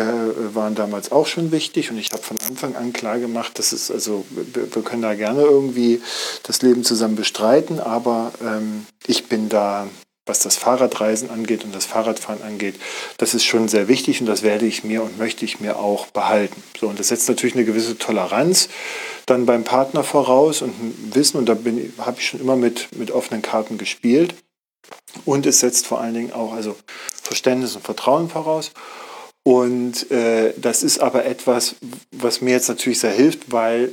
waren 0.53 0.75
damals 0.75 1.11
auch 1.13 1.27
schon 1.27 1.51
wichtig 1.51 1.91
und 1.91 1.97
ich 1.97 2.11
habe 2.13 2.23
von 2.23 2.37
Anfang 2.47 2.77
an 2.77 2.93
klar 2.93 3.19
gemacht, 3.19 3.59
dass 3.59 3.73
es, 3.73 3.91
also 3.91 4.27
wir, 4.31 4.75
wir 4.75 4.83
können 4.83 5.01
da 5.01 5.15
gerne 5.15 5.41
irgendwie 5.41 6.03
das 6.43 6.61
Leben 6.61 6.85
zusammen 6.85 7.17
bestreiten, 7.17 7.81
aber 7.81 8.33
ähm, 8.43 8.85
ich 9.07 9.29
bin 9.29 9.49
da 9.49 9.89
was 10.29 10.41
das 10.41 10.57
Fahrradreisen 10.57 11.31
angeht 11.31 11.65
und 11.65 11.75
das 11.75 11.87
Fahrradfahren 11.87 12.43
angeht, 12.43 12.77
das 13.17 13.35
ist 13.35 13.45
schon 13.45 13.69
sehr 13.69 13.89
wichtig 13.89 14.21
und 14.21 14.27
das 14.27 14.43
werde 14.43 14.67
ich 14.67 14.85
mir 14.85 15.03
und 15.03 15.19
möchte 15.19 15.45
ich 15.45 15.61
mir 15.61 15.79
auch 15.79 16.07
behalten. 16.09 16.63
So, 16.79 16.89
und 16.89 16.99
das 16.99 17.09
setzt 17.09 17.29
natürlich 17.29 17.57
eine 17.57 17.65
gewisse 17.65 17.99
Toleranz 17.99 18.69
dann 19.29 19.47
beim 19.47 19.65
Partner 19.65 20.05
voraus 20.05 20.63
und 20.63 20.71
ein 20.71 21.11
Wissen, 21.15 21.37
und 21.37 21.47
da 21.47 21.57
habe 21.99 22.17
ich 22.19 22.29
schon 22.29 22.41
immer 22.41 22.57
mit, 22.57 22.89
mit 22.97 23.11
offenen 23.11 23.43
Karten 23.43 23.77
gespielt. 23.79 24.35
Und 25.25 25.45
es 25.47 25.61
setzt 25.61 25.87
vor 25.87 26.01
allen 26.01 26.15
Dingen 26.15 26.33
auch 26.33 26.53
also 26.53 26.77
Verständnis 27.23 27.77
und 27.77 27.85
Vertrauen 27.85 28.31
voraus. 28.31 28.73
Und 29.43 30.11
äh, 30.11 30.55
das 30.57 30.83
ist 30.83 31.01
aber 31.01 31.25
etwas, 31.25 31.77
was 32.11 32.41
mir 32.41 32.53
jetzt 32.53 32.69
natürlich 32.69 33.01
sehr 33.01 33.13
hilft, 33.13 33.53
weil 33.53 33.93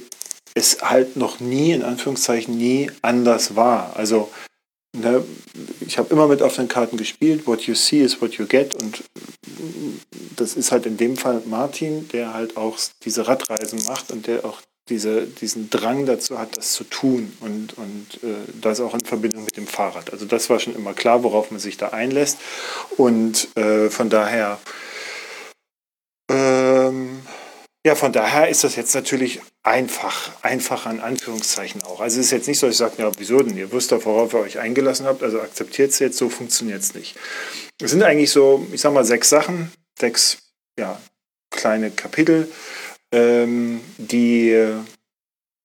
es 0.54 0.82
halt 0.82 1.18
noch 1.18 1.40
nie, 1.40 1.72
in 1.72 1.84
Anführungszeichen, 1.84 2.58
nie 2.58 2.90
anders 3.02 3.56
war. 3.56 3.94
Also 3.96 4.30
ne, 5.00 5.24
ich 5.82 5.98
habe 5.98 6.14
immer 6.14 6.28
mit 6.28 6.42
offenen 6.42 6.68
Karten 6.68 6.98
gespielt. 6.98 7.48
What 7.48 7.62
you 7.62 7.76
see 7.76 8.02
is 8.02 8.22
what 8.22 8.34
you 8.34 8.46
get. 8.46 8.76
Und 8.76 9.04
das 10.36 10.56
ist 10.56 10.72
halt 10.72 10.86
in 10.86 10.98
dem 10.98 11.18
Fall 11.18 11.42
Martin, 11.46 12.08
der 12.10 12.34
halt 12.34 12.58
auch 12.58 12.78
diese 13.04 13.28
Radreisen 13.28 13.84
macht 13.86 14.12
und 14.12 14.28
der 14.28 14.46
auch 14.46 14.62
diese, 14.90 15.26
diesen 15.26 15.70
Drang 15.70 16.06
dazu 16.06 16.38
hat, 16.38 16.58
das 16.58 16.74
zu 16.74 16.84
tun. 16.84 17.34
Und, 17.40 17.78
und 17.78 18.24
äh, 18.24 18.36
das 18.62 18.80
auch 18.80 18.94
in 18.94 19.02
Verbindung 19.02 19.44
mit 19.44 19.58
dem 19.58 19.68
Fahrrad. 19.68 20.14
Also 20.14 20.26
das 20.26 20.50
war 20.50 20.60
schon 20.60 20.76
immer 20.76 20.94
klar, 20.94 21.24
worauf 21.24 21.52
man 21.52 21.60
sich 21.60 21.78
da 21.78 21.90
einlässt. 21.90 22.38
Und 22.98 23.48
äh, 23.58 23.90
von 23.90 24.10
daher 24.10 24.60
ähm, 26.30 27.22
ja, 27.86 27.94
von 27.94 28.12
daher 28.12 28.50
ist 28.50 28.64
das 28.64 28.76
jetzt 28.76 28.96
natürlich 28.96 29.42
einfach, 29.62 30.32
einfach 30.42 30.88
an 30.88 31.00
Anführungszeichen 31.00 31.84
auch. 31.84 32.02
Also 32.02 32.20
es 32.20 32.26
ist 32.26 32.32
jetzt 32.32 32.48
nicht 32.48 32.58
so, 32.58 32.66
dass 32.66 32.74
ich 32.74 32.80
sage, 32.80 32.96
ja, 32.98 33.12
wieso 33.20 33.38
denn? 33.44 33.56
Ihr 33.56 33.72
wisst 33.72 33.92
doch, 33.92 34.04
worauf 34.06 34.34
ihr 34.34 34.40
euch 34.40 34.58
eingelassen 34.58 35.06
habt, 35.06 35.22
also 35.22 35.40
akzeptiert 35.40 35.92
es 35.92 36.00
jetzt, 36.00 36.18
so 36.18 36.30
funktioniert 36.30 36.82
es 36.82 36.96
nicht. 36.96 37.16
Es 37.80 37.92
sind 37.92 38.02
eigentlich 38.02 38.32
so, 38.32 38.66
ich 38.72 38.82
sag 38.82 38.92
mal, 38.92 39.06
sechs 39.06 39.30
Sachen, 39.30 39.72
sechs 40.00 40.40
ja, 40.80 41.00
kleine 41.52 41.92
Kapitel, 41.92 42.52
ähm, 43.12 43.82
die, 43.98 44.68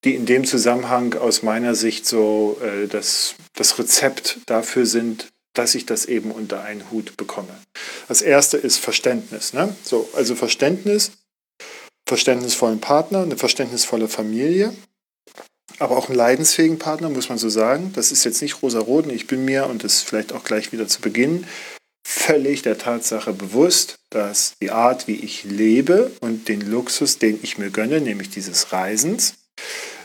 die 0.04 0.14
in 0.14 0.26
dem 0.26 0.44
Zusammenhang 0.44 1.14
aus 1.14 1.42
meiner 1.42 1.74
Sicht 1.74 2.04
so 2.06 2.61
äh, 2.62 2.87
das, 2.87 3.35
das 3.54 3.78
Rezept 3.78 4.40
dafür 4.44 4.85
sind, 4.85 5.28
dass 5.54 5.74
ich 5.74 5.87
das 5.87 6.04
eben 6.04 6.33
unter 6.33 6.62
einen 6.64 6.90
Hut 6.90 7.16
bekomme. 7.16 7.59
Das 8.09 8.20
erste 8.20 8.59
ist 8.59 8.76
Verständnis. 8.76 9.54
Ne? 9.54 9.74
So, 9.83 10.06
also 10.14 10.35
Verständnis 10.35 11.12
verständnisvollen 12.11 12.81
Partner, 12.81 13.23
eine 13.23 13.37
verständnisvolle 13.37 14.09
Familie, 14.09 14.75
aber 15.79 15.96
auch 15.96 16.09
einen 16.09 16.18
leidensfähigen 16.18 16.77
Partner, 16.77 17.09
muss 17.09 17.29
man 17.29 17.38
so 17.38 17.49
sagen. 17.49 17.92
Das 17.94 18.11
ist 18.11 18.25
jetzt 18.25 18.42
nicht 18.42 18.62
rosa-roten. 18.62 19.11
Ich 19.11 19.29
bin 19.29 19.44
mir, 19.44 19.66
und 19.66 19.85
das 19.85 20.03
vielleicht 20.03 20.33
auch 20.33 20.42
gleich 20.42 20.73
wieder 20.73 20.88
zu 20.88 21.01
Beginn, 21.01 21.46
völlig 22.05 22.62
der 22.62 22.79
Tatsache 22.79 23.33
bewusst, 23.33 24.01
dass 24.11 24.55
die 24.61 24.73
Art, 24.73 25.07
wie 25.07 25.14
ich 25.14 25.44
lebe 25.44 26.11
und 26.20 26.49
den 26.49 26.62
Luxus, 26.62 27.18
den 27.18 27.38
ich 27.44 27.59
mir 27.59 27.70
gönne, 27.70 28.01
nämlich 28.01 28.29
dieses 28.29 28.73
Reisens, 28.73 29.35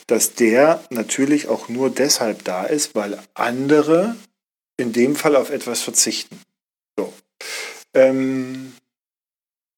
dass 0.06 0.36
der 0.36 0.84
natürlich 0.91 1.48
auch 1.48 1.70
nur 1.70 1.89
deshalb 1.89 2.44
da 2.44 2.65
ist, 2.65 2.94
weil 2.94 3.18
andere 3.34 4.15
in 4.78 4.94
dem 4.94 5.15
Fall 5.15 5.36
auf 5.36 5.50
etwas 5.50 5.82
verzichten. 5.82 6.39
So. 6.96 7.12
Ähm, 7.96 8.74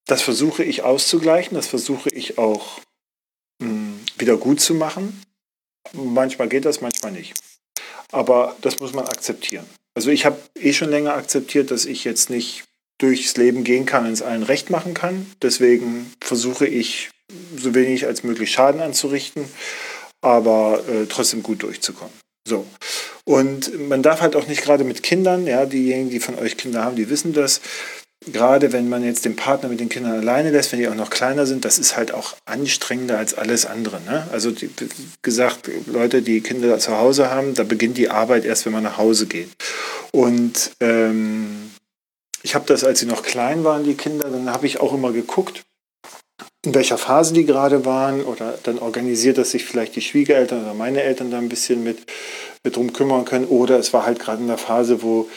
das 0.08 0.22
versuche 0.22 0.64
ich 0.64 0.84
auszugleichen, 0.84 1.56
das 1.56 1.68
versuche 1.68 2.10
ich 2.10 2.38
auch 2.38 2.80
mh, 3.60 3.70
hm, 3.70 4.00
wieder 4.18 4.38
gut 4.38 4.60
zu 4.60 4.74
machen. 4.74 5.22
Manchmal 5.94 6.50
geht 6.50 6.66
das, 6.66 6.82
manchmal 6.82 7.12
nicht. 7.12 7.34
Aber 8.12 8.56
das 8.62 8.80
muss 8.80 8.94
man 8.94 9.06
akzeptieren. 9.06 9.66
Also 9.96 10.10
ich 10.10 10.26
habe 10.26 10.38
eh 10.56 10.74
schon 10.74 10.90
länger 10.90 11.14
akzeptiert, 11.14 11.72
dass 11.72 11.86
ich 11.86 12.04
jetzt 12.04 12.30
nicht 12.30 12.64
durchs 13.00 13.36
Leben 13.38 13.64
gehen 13.64 13.86
kann 13.86 14.06
und 14.06 14.14
es 14.14 14.22
allen 14.22 14.44
recht 14.44 14.70
machen 14.70 14.94
kann. 14.94 15.30
Deswegen 15.42 16.12
versuche 16.22 16.66
ich 16.66 17.10
so 17.56 17.76
wenig 17.76 18.06
als 18.06 18.24
möglich 18.24 18.52
Schaden 18.52 18.82
anzurichten, 18.82 19.46
aber 20.22 20.84
äh, 20.88 21.06
trotzdem 21.08 21.44
gut 21.44 21.64
durchzukommen. 21.64 22.14
So. 22.48 22.66
Und 23.26 23.90
man 23.90 24.02
darf 24.02 24.22
halt 24.22 24.36
auch 24.36 24.48
nicht 24.48 24.62
gerade 24.62 24.86
mit 24.86 25.04
Kindern, 25.04 25.46
ja, 25.46 25.66
diejenigen, 25.66 26.10
die 26.10 26.22
von 26.22 26.40
euch 26.40 26.56
Kinder 26.56 26.84
haben, 26.84 26.96
die 26.96 27.10
wissen 27.10 27.34
das, 27.34 27.60
gerade 28.32 28.74
wenn 28.74 28.90
man 28.90 29.04
jetzt 29.04 29.26
den 29.26 29.36
Partner 29.36 29.70
mit 29.70 29.80
den 29.80 29.90
Kindern 29.90 30.14
alleine 30.14 30.52
lässt, 30.52 30.72
wenn 30.72 30.80
die 30.80 30.88
auch 30.88 30.96
noch 30.96 31.10
kleiner 31.10 31.46
sind, 31.46 31.66
das 31.66 31.80
ist 31.80 31.98
halt 31.98 32.14
auch 32.14 32.36
anstrengender 32.46 33.18
als 33.18 33.34
alles 33.34 33.66
andere. 33.66 34.02
Ne? 34.02 34.28
Also 34.32 34.52
die, 34.52 34.70
gesagt, 35.22 35.70
Leute, 35.86 36.22
die 36.22 36.42
Kinder 36.42 36.78
zu 36.80 36.98
Hause 36.98 37.30
haben, 37.30 37.54
da 37.54 37.64
beginnt 37.64 37.98
die 37.98 38.10
Arbeit 38.10 38.46
erst, 38.46 38.66
wenn 38.66 38.74
man 38.74 38.84
nach 38.84 38.98
Hause 38.98 39.28
geht. 39.28 39.50
Und 40.12 40.72
ähm, 40.80 41.72
ich 42.44 42.56
habe 42.56 42.66
das, 42.68 42.84
als 42.84 43.00
sie 43.00 43.06
noch 43.06 43.24
klein 43.24 43.64
waren, 43.64 43.84
die 43.84 43.96
Kinder, 43.96 44.30
dann 44.30 44.52
habe 44.52 44.68
ich 44.68 44.80
auch 44.80 44.94
immer 44.94 45.12
geguckt, 45.12 45.64
in 46.66 46.74
welcher 46.74 46.98
Phase 46.98 47.34
die 47.34 47.46
gerade 47.46 47.86
waren 47.86 48.24
oder 48.24 48.58
dann 48.64 48.80
organisiert, 48.80 49.38
dass 49.38 49.52
sich 49.52 49.66
vielleicht 49.66 49.96
die 49.96 50.02
Schwiegereltern 50.02 50.64
oder 50.64 50.74
meine 50.74 51.02
Eltern 51.02 51.32
da 51.32 51.38
ein 51.38 51.50
bisschen 51.50 51.84
mit, 51.84 52.00
mit 52.64 52.76
drum 52.76 52.94
kümmern 52.94 53.26
können 53.26 53.46
oder 53.46 53.80
es 53.80 53.94
war 53.94 54.06
halt 54.06 54.20
gerade 54.20 54.42
in 54.42 54.48
der 54.48 54.58
Phase, 54.58 55.02
wo 55.02 55.30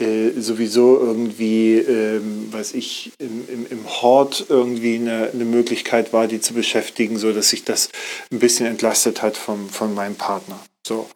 äh, 0.00 0.30
sowieso 0.38 0.98
irgendwie, 0.98 1.76
ähm, 1.76 2.52
weiß 2.52 2.74
ich, 2.74 3.12
im, 3.18 3.48
im, 3.48 3.66
im 3.68 3.86
Hort 3.88 4.46
irgendwie 4.48 4.94
eine, 4.96 5.30
eine 5.32 5.44
Möglichkeit 5.44 6.12
war, 6.12 6.28
die 6.28 6.40
zu 6.40 6.54
beschäftigen, 6.54 7.18
so 7.18 7.32
dass 7.32 7.50
sich 7.50 7.64
das 7.64 7.90
ein 8.30 8.38
bisschen 8.38 8.66
entlastet 8.66 9.22
hat 9.22 9.36
vom, 9.36 9.68
von 9.68 9.94
meinem 9.94 10.14
Partner. 10.14 10.60
So. 10.86 11.08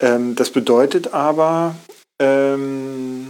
Ähm, 0.00 0.36
das 0.36 0.50
bedeutet 0.50 1.12
aber, 1.12 1.74
ähm, 2.20 3.28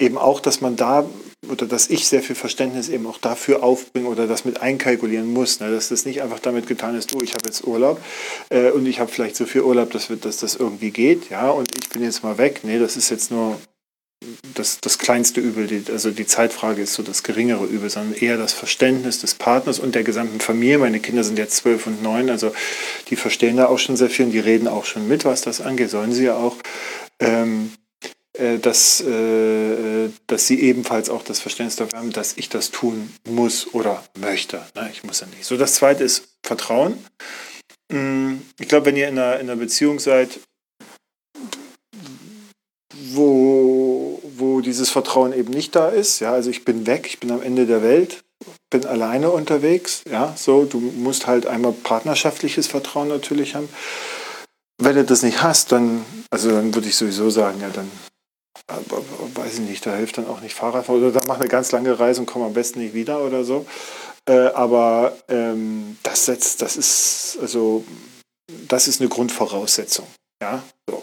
eben 0.00 0.18
auch, 0.18 0.40
dass 0.40 0.60
man 0.60 0.76
da 0.76 1.08
oder 1.50 1.66
dass 1.66 1.90
ich 1.90 2.08
sehr 2.08 2.22
viel 2.22 2.36
Verständnis 2.36 2.88
eben 2.88 3.06
auch 3.06 3.18
dafür 3.18 3.62
aufbringe 3.62 4.08
oder 4.08 4.26
das 4.26 4.44
mit 4.44 4.62
einkalkulieren 4.62 5.32
muss, 5.32 5.60
ne? 5.60 5.70
dass 5.70 5.90
das 5.90 6.06
nicht 6.06 6.22
einfach 6.22 6.38
damit 6.38 6.66
getan 6.66 6.96
ist, 6.96 7.12
du, 7.12 7.20
ich 7.20 7.34
habe 7.34 7.46
jetzt 7.46 7.66
Urlaub 7.66 8.00
äh, 8.48 8.70
und 8.70 8.86
ich 8.86 8.98
habe 8.98 9.12
vielleicht 9.12 9.36
so 9.36 9.44
viel 9.44 9.60
Urlaub, 9.60 9.90
dass, 9.90 10.08
wir, 10.08 10.16
dass 10.16 10.38
das 10.38 10.56
irgendwie 10.56 10.90
geht, 10.90 11.30
ja, 11.30 11.50
und 11.50 11.68
ich 11.76 11.88
bin 11.90 12.02
jetzt 12.02 12.22
mal 12.22 12.38
weg. 12.38 12.60
Nee, 12.62 12.78
das 12.78 12.96
ist 12.96 13.10
jetzt 13.10 13.30
nur 13.30 13.58
das, 14.54 14.80
das 14.80 14.98
kleinste 14.98 15.40
Übel, 15.40 15.66
die, 15.66 15.84
also 15.90 16.10
die 16.10 16.26
Zeitfrage 16.26 16.82
ist 16.82 16.94
so 16.94 17.02
das 17.02 17.22
geringere 17.22 17.64
Übel, 17.64 17.90
sondern 17.90 18.14
eher 18.14 18.36
das 18.36 18.52
Verständnis 18.52 19.20
des 19.20 19.34
Partners 19.34 19.78
und 19.78 19.94
der 19.94 20.04
gesamten 20.04 20.40
Familie. 20.40 20.78
Meine 20.78 21.00
Kinder 21.00 21.24
sind 21.24 21.38
jetzt 21.38 21.56
zwölf 21.56 21.86
und 21.86 22.02
neun, 22.02 22.30
also 22.30 22.52
die 23.08 23.16
verstehen 23.16 23.56
da 23.56 23.66
auch 23.66 23.78
schon 23.78 23.96
sehr 23.96 24.10
viel 24.10 24.26
und 24.26 24.32
die 24.32 24.38
reden 24.38 24.68
auch 24.68 24.84
schon 24.84 25.08
mit, 25.08 25.24
was 25.24 25.42
das 25.42 25.60
angeht, 25.60 25.90
sollen 25.90 26.12
sie 26.12 26.24
ja 26.24 26.36
auch. 26.36 26.56
Ähm, 27.20 27.72
äh, 28.36 28.58
dass, 28.58 29.00
äh, 29.00 30.08
dass 30.26 30.48
sie 30.48 30.60
ebenfalls 30.60 31.08
auch 31.08 31.22
das 31.22 31.38
Verständnis 31.38 31.76
dafür 31.76 32.00
haben, 32.00 32.12
dass 32.12 32.36
ich 32.36 32.48
das 32.48 32.72
tun 32.72 33.14
muss 33.28 33.72
oder 33.72 34.04
möchte. 34.18 34.60
Ne? 34.74 34.90
Ich 34.92 35.04
muss 35.04 35.20
ja 35.20 35.28
nicht. 35.28 35.44
So, 35.44 35.56
das 35.56 35.74
zweite 35.74 36.02
ist 36.02 36.36
Vertrauen. 36.42 36.98
Mm, 37.92 38.38
ich 38.58 38.66
glaube, 38.66 38.86
wenn 38.86 38.96
ihr 38.96 39.08
in 39.08 39.18
einer, 39.18 39.38
in 39.38 39.48
einer 39.48 39.56
Beziehung 39.56 40.00
seid, 40.00 40.40
dieses 44.64 44.90
Vertrauen 44.90 45.32
eben 45.32 45.50
nicht 45.50 45.76
da 45.76 45.88
ist, 45.88 46.20
ja, 46.20 46.32
also 46.32 46.50
ich 46.50 46.64
bin 46.64 46.86
weg, 46.86 47.06
ich 47.06 47.20
bin 47.20 47.30
am 47.30 47.42
Ende 47.42 47.66
der 47.66 47.82
Welt, 47.82 48.24
bin 48.70 48.84
alleine 48.86 49.30
unterwegs, 49.30 50.02
ja, 50.10 50.34
so, 50.36 50.64
du 50.64 50.80
musst 50.80 51.26
halt 51.26 51.46
einmal 51.46 51.72
partnerschaftliches 51.72 52.66
Vertrauen 52.66 53.08
natürlich 53.08 53.54
haben. 53.54 53.68
Wenn 54.82 54.96
du 54.96 55.04
das 55.04 55.22
nicht 55.22 55.42
hast, 55.42 55.70
dann, 55.70 56.04
also 56.30 56.50
dann 56.50 56.74
würde 56.74 56.88
ich 56.88 56.96
sowieso 56.96 57.30
sagen, 57.30 57.60
ja, 57.60 57.68
dann 57.68 57.90
weiß 59.34 59.54
ich 59.54 59.60
nicht, 59.60 59.84
da 59.86 59.94
hilft 59.94 60.18
dann 60.18 60.26
auch 60.26 60.40
nicht 60.40 60.54
Fahrradfahren 60.54 61.02
oder 61.02 61.12
da 61.12 61.26
mach 61.26 61.38
eine 61.38 61.48
ganz 61.48 61.70
lange 61.72 61.98
Reise 61.98 62.20
und 62.20 62.26
komm 62.26 62.42
am 62.42 62.54
besten 62.54 62.80
nicht 62.80 62.94
wieder 62.94 63.20
oder 63.24 63.44
so. 63.44 63.66
Äh, 64.26 64.48
aber 64.54 65.16
ähm, 65.28 65.98
das 66.02 66.24
setzt, 66.24 66.62
das 66.62 66.76
ist, 66.76 67.38
also, 67.40 67.84
das 68.68 68.88
ist 68.88 69.00
eine 69.00 69.10
Grundvoraussetzung. 69.10 70.06
Ja, 70.42 70.62
so. 70.88 71.02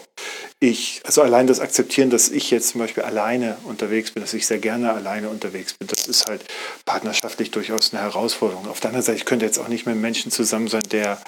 Ich, 0.63 1.01
also 1.05 1.23
allein 1.23 1.47
das 1.47 1.59
Akzeptieren, 1.59 2.11
dass 2.11 2.29
ich 2.29 2.51
jetzt 2.51 2.69
zum 2.69 2.81
Beispiel 2.81 3.01
alleine 3.01 3.57
unterwegs 3.63 4.11
bin, 4.11 4.21
dass 4.21 4.35
ich 4.35 4.45
sehr 4.45 4.59
gerne 4.59 4.93
alleine 4.93 5.27
unterwegs 5.27 5.73
bin, 5.73 5.87
das 5.87 6.05
ist 6.05 6.29
halt 6.29 6.45
partnerschaftlich 6.85 7.49
durchaus 7.49 7.91
eine 7.91 8.03
Herausforderung. 8.03 8.67
Auf 8.67 8.79
der 8.79 8.89
anderen 8.89 9.03
Seite, 9.03 9.17
ich 9.17 9.25
könnte 9.25 9.43
jetzt 9.43 9.57
auch 9.57 9.69
nicht 9.69 9.87
mit 9.87 9.93
einem 9.93 10.01
Menschen 10.01 10.31
zusammen 10.31 10.67
sein, 10.67 10.83
der, 10.91 11.19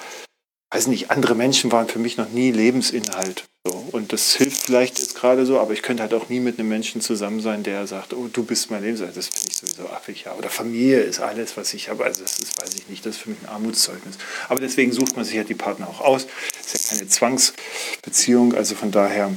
weiß 0.74 0.88
nicht, 0.88 1.10
andere 1.10 1.36
Menschen 1.36 1.70
waren 1.70 1.88
für 1.88 2.00
mich 2.00 2.16
noch 2.16 2.30
nie 2.30 2.50
Lebensinhalt. 2.50 3.44
So, 3.66 3.86
und 3.92 4.12
das 4.12 4.34
hilft 4.34 4.64
vielleicht 4.64 4.98
jetzt 4.98 5.14
gerade 5.14 5.46
so, 5.46 5.60
aber 5.60 5.72
ich 5.72 5.82
könnte 5.82 6.02
halt 6.02 6.12
auch 6.12 6.28
nie 6.28 6.40
mit 6.40 6.58
einem 6.58 6.68
Menschen 6.68 7.00
zusammen 7.00 7.40
sein, 7.40 7.62
der 7.62 7.86
sagt, 7.86 8.12
oh, 8.12 8.28
du 8.30 8.42
bist 8.44 8.70
mein 8.70 8.82
Lebensinhalt. 8.82 9.16
Das 9.16 9.28
finde 9.28 9.48
ich 9.50 9.56
sowieso 9.56 9.88
affig, 9.90 10.24
ja. 10.24 10.34
Oder 10.34 10.50
Familie 10.50 11.00
ist 11.00 11.20
alles, 11.20 11.56
was 11.56 11.72
ich 11.74 11.88
habe. 11.88 12.04
Also 12.04 12.22
das 12.22 12.40
ist, 12.40 12.60
weiß 12.60 12.74
ich 12.74 12.88
nicht, 12.88 13.06
das 13.06 13.16
ist 13.16 13.22
für 13.22 13.30
mich 13.30 13.38
ein 13.42 13.48
Armutszeugnis. 13.48 14.18
Aber 14.48 14.60
deswegen 14.60 14.90
sucht 14.90 15.14
man 15.14 15.24
sich 15.24 15.36
halt 15.36 15.48
die 15.48 15.54
Partner 15.54 15.88
auch 15.88 16.00
aus. 16.00 16.26
Das 16.58 16.74
ist 16.74 16.90
ja 16.90 16.96
keine 16.96 17.08
Zwangsbeziehung. 17.08 18.54
Also 18.54 18.74
von 18.74 18.90
daher, 18.90 19.32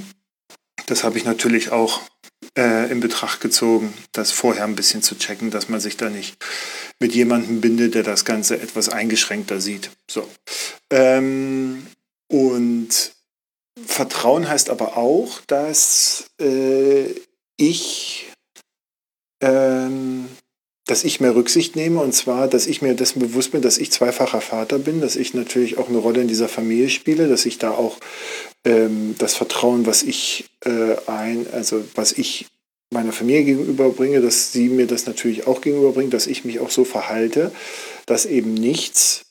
das 0.88 1.04
habe 1.04 1.20
ich 1.20 1.24
natürlich 1.24 1.72
auch 1.72 2.02
äh, 2.58 2.92
in 2.92 3.00
Betracht 3.00 3.40
gezogen, 3.40 3.94
das 4.12 4.32
vorher 4.32 4.66
ein 4.66 4.76
bisschen 4.76 5.04
zu 5.04 5.18
checken, 5.18 5.52
dass 5.52 5.70
man 5.70 5.80
sich 5.80 5.96
da 5.96 6.10
nicht 6.10 6.36
mit 7.00 7.14
jemandem 7.14 7.62
bindet, 7.62 7.96
der 7.96 8.04
das 8.04 8.26
Ganze 8.26 8.60
etwas 8.60 8.90
eingeschränkter 8.90 9.62
sieht. 9.62 9.92
So. 10.10 10.28
Ähm, 10.90 11.86
und 12.28 12.90
Vertrauen 13.86 14.50
heißt 14.50 14.70
aber 14.70 14.98
auch, 14.98 15.40
dass 15.48 16.32
äh, 16.42 17.14
ich, 17.58 18.32
ähm, 19.42 20.28
dass 20.88 21.04
ich 21.04 21.20
mehr 21.20 21.36
Rücksicht 21.36 21.76
nehme 21.76 22.00
und 22.00 22.14
zwar, 22.14 22.48
dass 22.48 22.66
ich 22.66 22.82
mir 22.82 22.94
dessen 22.94 23.20
bewusst 23.20 23.52
bin, 23.52 23.62
dass 23.62 23.78
ich 23.78 23.92
zweifacher 23.92 24.42
Vater 24.42 24.80
bin, 24.80 25.02
dass 25.02 25.16
ich 25.16 25.34
natürlich 25.34 25.78
auch 25.78 25.90
eine 25.90 25.98
Rolle 25.98 26.22
in 26.22 26.28
dieser 26.28 26.50
Familie 26.50 26.90
spiele, 26.90 27.28
dass 27.28 27.46
ich 27.46 27.58
da 27.58 27.72
auch 27.72 27.98
ähm, 28.66 29.16
das 29.18 29.36
Vertrauen, 29.36 29.86
was 29.86 30.04
ich 30.04 30.46
äh, 30.66 30.96
ein, 31.06 31.46
also 31.52 31.84
was 31.96 32.14
ich 32.14 32.48
meiner 32.90 33.12
Familie 33.12 33.44
gegenüberbringe, 33.44 34.22
dass 34.22 34.54
sie 34.54 34.70
mir 34.70 34.88
das 34.88 35.06
natürlich 35.06 35.46
auch 35.46 35.60
gegenüberbringt, 35.60 36.14
dass 36.14 36.26
ich 36.26 36.46
mich 36.46 36.62
auch 36.62 36.70
so 36.70 36.86
verhalte, 36.86 37.52
dass 38.06 38.26
eben 38.26 38.54
nichts 38.54 39.26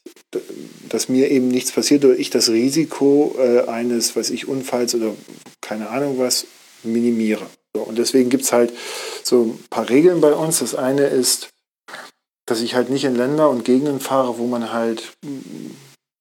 dass 0.89 1.09
mir 1.09 1.31
eben 1.31 1.49
nichts 1.49 1.73
passiert 1.73 2.05
oder 2.05 2.19
ich 2.19 2.31
das 2.31 2.51
Risiko 2.51 3.37
äh, 3.39 3.69
eines, 3.69 4.17
weiß 4.17 4.31
ich, 4.31 4.49
Unfalls 4.49 4.95
oder 4.95 5.15
keine 5.61 5.89
Ahnung 5.89 6.19
was 6.19 6.47
minimiere. 6.83 7.47
Und 7.81 7.99
deswegen 7.99 8.31
gibt 8.31 8.45
es 8.45 8.53
halt 8.53 8.73
so 9.23 9.43
ein 9.43 9.65
paar 9.71 9.89
Regeln 9.89 10.21
bei 10.21 10.33
uns. 10.33 10.61
Das 10.61 10.75
eine 10.75 11.07
ist, 11.07 11.49
dass 12.47 12.61
ich 12.61 12.75
halt 12.75 12.91
nicht 12.91 13.05
in 13.05 13.17
Länder 13.17 13.51
und 13.51 13.65
Gegenden 13.65 14.01
fahre, 14.01 14.39
wo 14.39 14.47
man 14.47 14.73
halt 14.73 15.13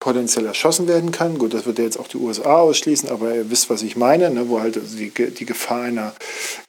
potenziell 0.06 0.46
erschossen 0.46 0.88
werden 0.88 1.12
kann. 1.12 1.40
Gut, 1.40 1.56
das 1.56 1.66
wird 1.66 1.80
ja 1.80 1.84
jetzt 1.84 2.00
auch 2.00 2.08
die 2.08 2.18
USA 2.18 2.58
ausschließen, 2.58 3.10
aber 3.10 3.34
ihr 3.34 3.50
wisst, 3.50 3.72
was 3.72 3.82
ich 3.82 3.96
meine, 3.96 4.30
ne, 4.30 4.50
wo 4.50 4.60
halt 4.60 4.80
die, 5.00 5.10
die 5.10 5.46
Gefahr 5.46 5.82
einer 5.82 6.14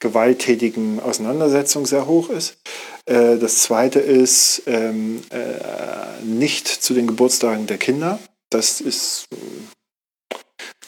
gewalttätigen 0.01 1.01
Auseinandersetzung 1.01 1.85
sehr 1.85 2.07
hoch 2.07 2.31
ist. 2.31 2.57
Äh, 3.05 3.37
das 3.37 3.59
zweite 3.59 4.01
ist 4.01 4.63
ähm, 4.65 5.23
äh, 5.29 6.25
nicht 6.25 6.67
zu 6.67 6.95
den 6.95 7.07
Geburtstagen 7.07 7.67
der 7.67 7.77
Kinder. 7.77 8.19
Das 8.49 8.81
ist 8.81 9.27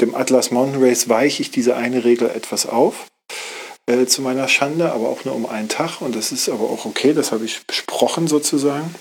dem 0.01 0.15
Atlas 0.15 0.51
Mountain 0.51 0.83
Race 0.83 1.11
weiche 1.11 1.43
ich 1.43 1.51
diese 1.51 1.77
eine 1.77 2.05
Regel 2.05 2.31
etwas 2.31 2.65
auf 2.65 3.08
äh, 3.89 4.07
zu 4.07 4.23
meiner 4.23 4.49
Schande, 4.49 4.93
aber 4.93 5.09
auch 5.09 5.25
nur 5.25 5.35
um 5.35 5.47
einen 5.47 5.69
Tag 5.69 6.01
und 6.01 6.15
das 6.15 6.31
ist 6.31 6.49
aber 6.49 6.65
auch 6.65 6.85
okay, 6.85 7.15
das 7.15 7.33
habe 7.33 7.45
ich 7.45 7.67
besprochen 7.67 8.29
sozusagen. 8.29 8.95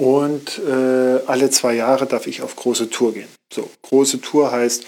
Und 0.00 0.58
äh, 0.58 1.20
alle 1.26 1.50
zwei 1.50 1.74
Jahre 1.74 2.06
darf 2.06 2.26
ich 2.26 2.42
auf 2.42 2.56
große 2.56 2.90
Tour 2.90 3.12
gehen. 3.12 3.28
So, 3.52 3.68
große 3.82 4.20
Tour 4.20 4.50
heißt 4.50 4.84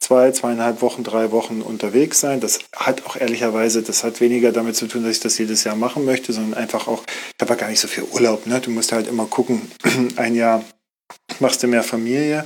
zwei, 0.00 0.32
zweieinhalb 0.32 0.82
Wochen, 0.82 1.04
drei 1.04 1.30
Wochen 1.30 1.62
unterwegs 1.62 2.20
sein. 2.20 2.40
Das 2.40 2.58
hat 2.74 3.06
auch 3.06 3.16
ehrlicherweise, 3.16 3.82
das 3.82 4.02
hat 4.02 4.20
weniger 4.20 4.50
damit 4.50 4.76
zu 4.76 4.86
tun, 4.86 5.04
dass 5.04 5.12
ich 5.12 5.20
das 5.20 5.38
jedes 5.38 5.64
Jahr 5.64 5.76
machen 5.76 6.04
möchte, 6.04 6.32
sondern 6.32 6.54
einfach 6.54 6.88
auch, 6.88 7.04
ich 7.06 7.40
habe 7.40 7.52
ja 7.52 7.56
gar 7.56 7.68
nicht 7.70 7.80
so 7.80 7.88
viel 7.88 8.04
Urlaub. 8.04 8.46
Ne? 8.46 8.60
Du 8.60 8.70
musst 8.70 8.92
halt 8.92 9.06
immer 9.06 9.26
gucken, 9.26 9.70
ein 10.16 10.34
Jahr 10.34 10.64
machst 11.40 11.62
du 11.62 11.66
mehr 11.66 11.82
Familie. 11.82 12.44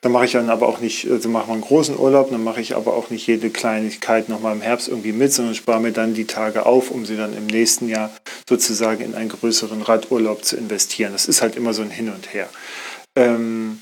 Dann 0.00 0.12
mache 0.12 0.24
ich 0.24 0.32
dann 0.32 0.50
aber 0.50 0.68
auch 0.68 0.80
nicht, 0.80 1.10
also 1.10 1.28
mache 1.28 1.46
mal 1.46 1.54
einen 1.54 1.62
großen 1.62 1.98
Urlaub, 1.98 2.30
dann 2.30 2.42
mache 2.42 2.60
ich 2.60 2.74
aber 2.74 2.94
auch 2.94 3.10
nicht 3.10 3.26
jede 3.26 3.50
Kleinigkeit 3.50 4.28
nochmal 4.28 4.54
im 4.54 4.62
Herbst 4.62 4.88
irgendwie 4.88 5.12
mit, 5.12 5.32
sondern 5.32 5.54
spare 5.54 5.80
mir 5.80 5.92
dann 5.92 6.14
die 6.14 6.26
Tage 6.26 6.66
auf, 6.66 6.90
um 6.90 7.06
sie 7.06 7.16
dann 7.16 7.36
im 7.36 7.46
nächsten 7.46 7.88
Jahr 7.88 8.10
sozusagen 8.48 9.02
in 9.02 9.14
einen 9.14 9.28
größeren 9.28 9.82
Radurlaub 9.82 10.44
zu 10.44 10.56
investieren. 10.56 11.12
Das 11.12 11.26
ist 11.26 11.42
halt 11.42 11.56
immer 11.56 11.74
so 11.74 11.82
ein 11.82 11.90
Hin 11.90 12.08
und 12.08 12.32
Her. 12.32 12.48
Ähm, 13.16 13.80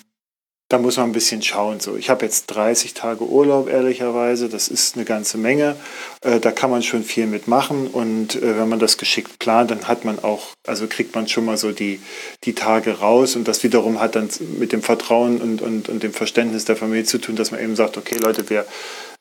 da 0.70 0.78
muss 0.78 0.96
man 0.96 1.10
ein 1.10 1.12
bisschen 1.12 1.42
schauen. 1.42 1.80
So, 1.80 1.96
ich 1.96 2.10
habe 2.10 2.24
jetzt 2.24 2.46
30 2.46 2.94
Tage 2.94 3.24
Urlaub, 3.24 3.68
ehrlicherweise. 3.68 4.48
Das 4.48 4.68
ist 4.68 4.94
eine 4.94 5.04
ganze 5.04 5.36
Menge. 5.36 5.74
Äh, 6.22 6.38
da 6.38 6.52
kann 6.52 6.70
man 6.70 6.84
schon 6.84 7.02
viel 7.02 7.26
mitmachen. 7.26 7.88
Und 7.88 8.36
äh, 8.36 8.56
wenn 8.56 8.68
man 8.68 8.78
das 8.78 8.96
geschickt 8.96 9.40
plant, 9.40 9.72
dann 9.72 9.88
hat 9.88 10.04
man 10.04 10.20
auch, 10.20 10.50
also 10.68 10.86
kriegt 10.86 11.12
man 11.16 11.26
schon 11.26 11.44
mal 11.44 11.56
so 11.56 11.72
die, 11.72 12.00
die 12.44 12.54
Tage 12.54 13.00
raus. 13.00 13.34
Und 13.34 13.48
das 13.48 13.64
wiederum 13.64 14.00
hat 14.00 14.14
dann 14.14 14.28
mit 14.60 14.70
dem 14.70 14.80
Vertrauen 14.80 15.40
und, 15.40 15.60
und, 15.60 15.88
und 15.88 16.04
dem 16.04 16.12
Verständnis 16.12 16.66
der 16.66 16.76
Familie 16.76 17.04
zu 17.04 17.18
tun, 17.18 17.34
dass 17.34 17.50
man 17.50 17.60
eben 17.60 17.74
sagt, 17.74 17.96
okay, 17.96 18.18
Leute, 18.18 18.48
wir, 18.48 18.64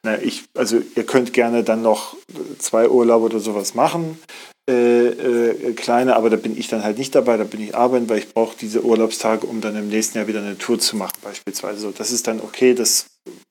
na, 0.04 0.22
ich, 0.22 0.44
also 0.56 0.80
ihr 0.96 1.04
könnt 1.04 1.34
gerne 1.34 1.64
dann 1.64 1.82
noch 1.82 2.16
zwei 2.60 2.88
Urlaube 2.88 3.26
oder 3.26 3.40
sowas 3.40 3.74
machen 3.74 4.20
äh, 4.70 5.08
äh, 5.08 5.74
kleine, 5.74 6.16
aber 6.16 6.30
da 6.30 6.38
bin 6.38 6.56
ich 6.56 6.68
dann 6.68 6.84
halt 6.84 7.00
nicht 7.00 7.16
dabei, 7.16 7.38
da 7.38 7.44
bin 7.44 7.60
ich 7.60 7.76
arbeiten, 7.76 8.08
weil 8.08 8.20
ich 8.20 8.32
brauche 8.32 8.56
diese 8.56 8.84
Urlaubstage, 8.84 9.48
um 9.48 9.62
dann 9.62 9.76
im 9.76 9.90
nächsten 9.90 10.20
Jahr 10.20 10.28
wieder 10.28 10.42
eine 10.42 10.60
Tour 10.60 10.78
zu 10.78 10.96
machen, 10.96 11.16
beispielsweise. 11.24 11.80
So, 11.80 11.92
das 11.92 12.12
ist 12.12 12.28
dann 12.28 12.40
okay, 12.40 12.76
das 12.76 13.08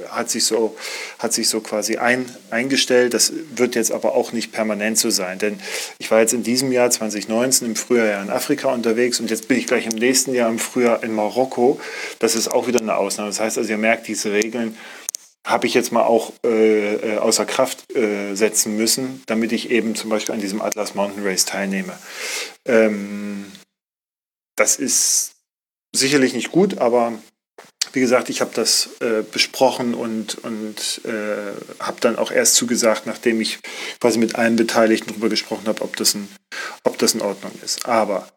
hat 0.09 0.31
sich 0.31 0.45
so, 0.45 0.77
hat 1.19 1.33
sich 1.33 1.49
so 1.49 1.61
quasi 1.61 1.97
ein, 1.97 2.27
eingestellt. 2.51 3.15
Das 3.15 3.33
wird 3.57 3.75
jetzt 3.75 3.91
aber 3.91 4.15
auch 4.15 4.33
nicht 4.33 4.53
permanent 4.53 4.97
so 4.97 5.11
sein, 5.11 5.41
denn 5.41 5.59
ich 5.99 6.09
war 6.11 6.21
jetzt 6.21 6.35
in 6.35 6.45
diesem 6.45 6.71
Jahr 6.71 6.89
2019 6.89 7.67
im 7.67 7.75
Frühjahr 7.75 8.07
ja 8.07 8.23
in 8.23 8.31
Afrika 8.31 8.73
unterwegs 8.73 9.19
und 9.19 9.29
jetzt 9.29 9.49
bin 9.49 9.59
ich 9.59 9.67
gleich 9.67 9.87
im 9.87 9.99
nächsten 9.99 10.35
Jahr 10.35 10.49
im 10.49 10.61
Frühjahr 10.61 11.03
in 11.03 11.13
Marokko. 11.13 11.81
Das 12.21 12.37
ist 12.37 12.49
auch 12.49 12.69
wieder 12.69 12.81
eine 12.81 12.97
Ausnahme. 12.97 13.31
Das 13.31 13.41
heißt 13.41 13.59
also, 13.59 13.69
ihr 13.69 13.79
merkt, 13.79 14.07
diese 14.07 14.33
Regeln 14.33 14.77
habe 15.47 15.67
ich 15.67 15.75
jetzt 15.75 15.93
mal 15.93 16.05
auch 16.05 16.33
äh, 16.45 16.95
äh, 16.95 17.19
außer 17.19 17.47
Kraft 17.47 17.95
äh, 17.97 18.35
setzen 18.35 18.77
müssen, 18.77 19.23
damit 19.27 19.53
ich 19.53 19.71
eben 19.71 19.95
zum 19.95 20.11
Beispiel 20.11 20.35
an 20.35 20.41
diesem 20.41 20.61
Atlas 20.61 20.95
Mountain 20.95 21.25
Race 21.25 21.45
teilnehme. 21.45 21.99
Ähm, 22.67 23.51
das 24.57 24.77
ist 24.77 25.33
sicherlich 25.95 26.35
nicht 26.35 26.51
gut, 26.51 26.79
aber 26.79 27.19
wie 27.93 28.01
gesagt, 28.01 28.29
ich 28.29 28.41
habe 28.41 28.51
das 28.55 28.91
äh, 29.01 29.23
besprochen 29.23 29.95
und, 29.95 30.37
und 30.45 31.01
äh, 31.05 31.81
habe 31.81 32.01
dann 32.01 32.17
auch 32.17 32.31
erst 32.31 32.55
zugesagt, 32.55 33.07
nachdem 33.07 33.41
ich 33.41 33.59
quasi 34.01 34.19
mit 34.19 34.37
allen 34.37 34.57
Beteiligten 34.57 35.09
darüber 35.09 35.29
gesprochen 35.29 35.67
habe, 35.67 35.83
ob, 35.83 35.97
das 35.97 36.17
ob 36.85 36.99
das 36.99 37.15
in 37.15 37.23
Ordnung 37.23 37.53
ist. 37.65 37.87
Aber 37.87 38.29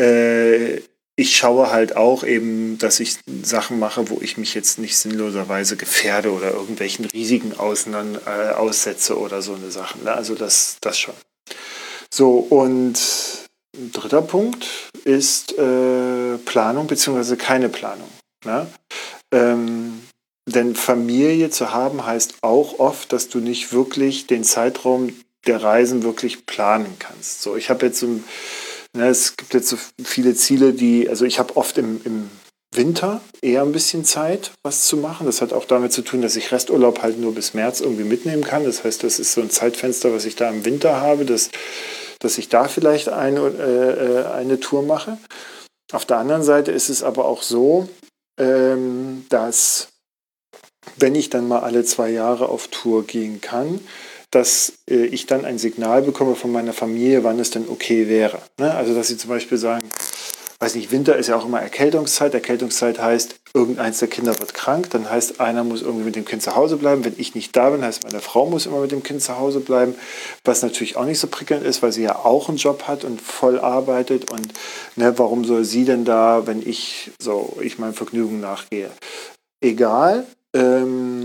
äh, 0.00 0.80
ich 1.20 1.36
schaue 1.36 1.70
halt 1.70 1.96
auch 1.96 2.24
eben, 2.24 2.78
dass 2.78 2.98
ich 2.98 3.18
Sachen 3.42 3.78
mache, 3.78 4.08
wo 4.08 4.20
ich 4.22 4.38
mich 4.38 4.54
jetzt 4.54 4.78
nicht 4.78 4.96
sinnloserweise 4.96 5.76
gefährde 5.76 6.32
oder 6.32 6.52
irgendwelchen 6.52 7.04
Risiken 7.04 7.58
auseinander, 7.58 8.22
äh, 8.26 8.54
aussetze 8.54 9.18
oder 9.18 9.42
so 9.42 9.54
eine 9.54 9.70
Sache. 9.70 9.98
Ne? 10.02 10.12
Also 10.12 10.34
das, 10.34 10.78
das 10.80 10.98
schon. 10.98 11.14
So, 12.10 12.38
und 12.38 12.98
dritter 13.92 14.22
Punkt 14.22 14.66
ist 15.04 15.58
äh, 15.58 16.38
Planung 16.38 16.86
bzw. 16.86 17.36
keine 17.36 17.68
Planung. 17.68 18.08
Ne? 18.46 18.66
Ähm, 19.30 20.00
denn 20.46 20.74
Familie 20.74 21.50
zu 21.50 21.74
haben 21.74 22.06
heißt 22.06 22.36
auch 22.40 22.78
oft, 22.78 23.12
dass 23.12 23.28
du 23.28 23.40
nicht 23.40 23.74
wirklich 23.74 24.26
den 24.26 24.42
Zeitraum 24.42 25.12
der 25.46 25.62
Reisen 25.62 26.02
wirklich 26.02 26.46
planen 26.46 26.96
kannst. 26.98 27.42
So, 27.42 27.56
ich 27.56 27.68
habe 27.68 27.86
jetzt 27.86 28.00
so 28.00 28.06
ein 28.06 28.24
Ne, 28.96 29.08
es 29.08 29.36
gibt 29.36 29.54
jetzt 29.54 29.68
so 29.68 29.76
viele 30.02 30.34
Ziele, 30.34 30.72
die, 30.72 31.08
also 31.08 31.24
ich 31.24 31.38
habe 31.38 31.56
oft 31.56 31.78
im, 31.78 32.00
im 32.04 32.30
Winter 32.74 33.20
eher 33.40 33.62
ein 33.62 33.72
bisschen 33.72 34.04
Zeit, 34.04 34.52
was 34.62 34.86
zu 34.86 34.96
machen. 34.96 35.26
Das 35.26 35.40
hat 35.40 35.52
auch 35.52 35.64
damit 35.64 35.92
zu 35.92 36.02
tun, 36.02 36.22
dass 36.22 36.36
ich 36.36 36.52
Resturlaub 36.52 37.02
halt 37.02 37.18
nur 37.18 37.34
bis 37.34 37.54
März 37.54 37.80
irgendwie 37.80 38.04
mitnehmen 38.04 38.44
kann. 38.44 38.64
Das 38.64 38.84
heißt, 38.84 39.02
das 39.02 39.18
ist 39.18 39.32
so 39.32 39.40
ein 39.40 39.50
Zeitfenster, 39.50 40.12
was 40.12 40.24
ich 40.24 40.36
da 40.36 40.48
im 40.48 40.64
Winter 40.64 41.00
habe, 41.00 41.24
dass, 41.24 41.50
dass 42.20 42.38
ich 42.38 42.48
da 42.48 42.68
vielleicht 42.68 43.08
eine, 43.08 43.40
äh, 43.40 44.22
äh 44.22 44.26
eine 44.26 44.60
Tour 44.60 44.82
mache. 44.82 45.18
Auf 45.92 46.04
der 46.04 46.18
anderen 46.18 46.42
Seite 46.42 46.70
ist 46.70 46.88
es 46.88 47.02
aber 47.02 47.24
auch 47.24 47.42
so, 47.42 47.88
ähm, 48.38 49.26
dass 49.28 49.88
wenn 50.96 51.14
ich 51.14 51.30
dann 51.30 51.48
mal 51.48 51.60
alle 51.60 51.84
zwei 51.84 52.10
Jahre 52.10 52.48
auf 52.48 52.68
Tour 52.68 53.04
gehen 53.04 53.40
kann, 53.40 53.80
dass 54.30 54.72
äh, 54.88 55.06
ich 55.06 55.26
dann 55.26 55.44
ein 55.44 55.58
Signal 55.58 56.02
bekomme 56.02 56.34
von 56.34 56.52
meiner 56.52 56.72
Familie, 56.72 57.24
wann 57.24 57.38
es 57.38 57.50
denn 57.50 57.68
okay 57.68 58.08
wäre. 58.08 58.38
Ne? 58.58 58.74
Also, 58.74 58.94
dass 58.94 59.08
sie 59.08 59.16
zum 59.16 59.30
Beispiel 59.30 59.58
sagen, 59.58 59.88
weiß 60.60 60.74
nicht, 60.74 60.92
Winter 60.92 61.16
ist 61.16 61.28
ja 61.28 61.36
auch 61.36 61.46
immer 61.46 61.60
Erkältungszeit. 61.60 62.34
Erkältungszeit 62.34 63.00
heißt, 63.00 63.36
irgendeins 63.54 63.98
der 63.98 64.08
Kinder 64.08 64.38
wird 64.38 64.52
krank. 64.52 64.90
Dann 64.90 65.10
heißt, 65.10 65.40
einer 65.40 65.64
muss 65.64 65.80
irgendwie 65.80 66.04
mit 66.04 66.16
dem 66.16 66.26
Kind 66.26 66.42
zu 66.42 66.54
Hause 66.54 66.76
bleiben. 66.76 67.02
Wenn 67.04 67.14
ich 67.16 67.34
nicht 67.34 67.56
da 67.56 67.70
bin, 67.70 67.82
heißt, 67.82 68.04
meine 68.04 68.20
Frau 68.20 68.46
muss 68.46 68.66
immer 68.66 68.80
mit 68.80 68.92
dem 68.92 69.02
Kind 69.02 69.22
zu 69.22 69.38
Hause 69.38 69.60
bleiben. 69.60 69.94
Was 70.44 70.62
natürlich 70.62 70.96
auch 70.96 71.06
nicht 71.06 71.18
so 71.18 71.28
prickelnd 71.28 71.64
ist, 71.64 71.82
weil 71.82 71.92
sie 71.92 72.02
ja 72.02 72.16
auch 72.16 72.48
einen 72.48 72.58
Job 72.58 72.84
hat 72.86 73.04
und 73.04 73.22
voll 73.22 73.58
arbeitet. 73.58 74.30
Und 74.30 74.52
ne, 74.96 75.18
warum 75.18 75.46
soll 75.46 75.64
sie 75.64 75.86
denn 75.86 76.04
da, 76.04 76.46
wenn 76.46 76.66
ich 76.66 77.10
so, 77.18 77.56
ich 77.62 77.78
meinem 77.78 77.94
Vergnügen 77.94 78.40
nachgehe? 78.40 78.90
Egal. 79.62 80.26
Ähm, 80.52 81.19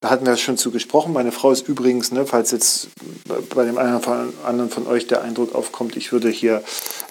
da 0.00 0.10
hatten 0.10 0.26
wir 0.26 0.36
schon 0.36 0.58
zu 0.58 0.70
gesprochen. 0.70 1.12
Meine 1.12 1.32
Frau 1.32 1.50
ist 1.50 1.68
übrigens, 1.68 2.12
ne, 2.12 2.26
falls 2.26 2.50
jetzt 2.50 2.88
bei 3.54 3.64
dem 3.64 3.78
einen 3.78 3.96
oder 3.96 4.28
anderen 4.44 4.70
von 4.70 4.86
euch 4.86 5.06
der 5.06 5.22
Eindruck 5.22 5.54
aufkommt, 5.54 5.96
ich 5.96 6.12
würde 6.12 6.28
hier, 6.28 6.62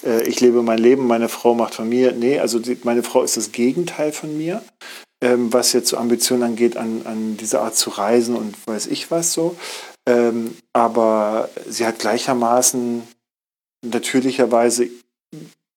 äh, 0.04 0.24
ich 0.24 0.40
lebe 0.40 0.62
mein 0.62 0.78
Leben, 0.78 1.08
meine 1.08 1.30
Frau 1.30 1.56
macht 1.56 1.76
von 1.76 1.90
mir. 1.90 2.12
Nee, 2.12 2.40
also 2.40 2.60
die, 2.60 2.78
meine 2.84 3.04
Frau 3.04 3.24
ist 3.24 3.38
das 3.38 3.52
Gegenteil 3.52 4.12
von 4.12 4.38
mir, 4.38 4.64
ähm, 5.24 5.52
was 5.52 5.74
jetzt 5.74 5.90
so 5.90 5.98
Ambitionen 5.98 6.44
angeht, 6.44 6.78
an, 6.78 7.02
an 7.06 7.38
diese 7.38 7.62
Art 7.62 7.76
zu 7.76 7.90
reisen 7.90 8.36
und 8.36 8.56
weiß 8.68 8.88
ich 8.88 9.10
was 9.10 9.34
so. 9.34 9.56
Ähm, 10.08 10.56
aber 10.72 11.50
sie 11.68 11.86
hat 11.86 11.98
gleichermaßen 11.98 13.02
natürlicherweise 13.84 14.90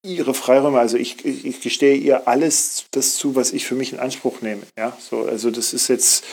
ihre 0.09 0.35
Freiräume. 0.35 0.79
Also 0.79 0.97
ich, 0.97 1.25
ich, 1.25 1.45
ich, 1.45 1.61
gestehe 1.61 1.97
ihr 1.97 2.29
alles 2.29 2.85
das 2.91 3.17
zu, 3.17 3.37
was 3.37 3.53
ich 3.53 3.67
für 3.67 3.75
mich 3.75 3.93
in 3.93 3.99
Anspruch 3.99 4.41
nehme. 4.41 4.63
Ja, 4.77 4.97
so, 4.99 5.25
also 5.25 5.51
das 5.51 5.73
ist 5.73 5.89
jetzt, 5.89 6.25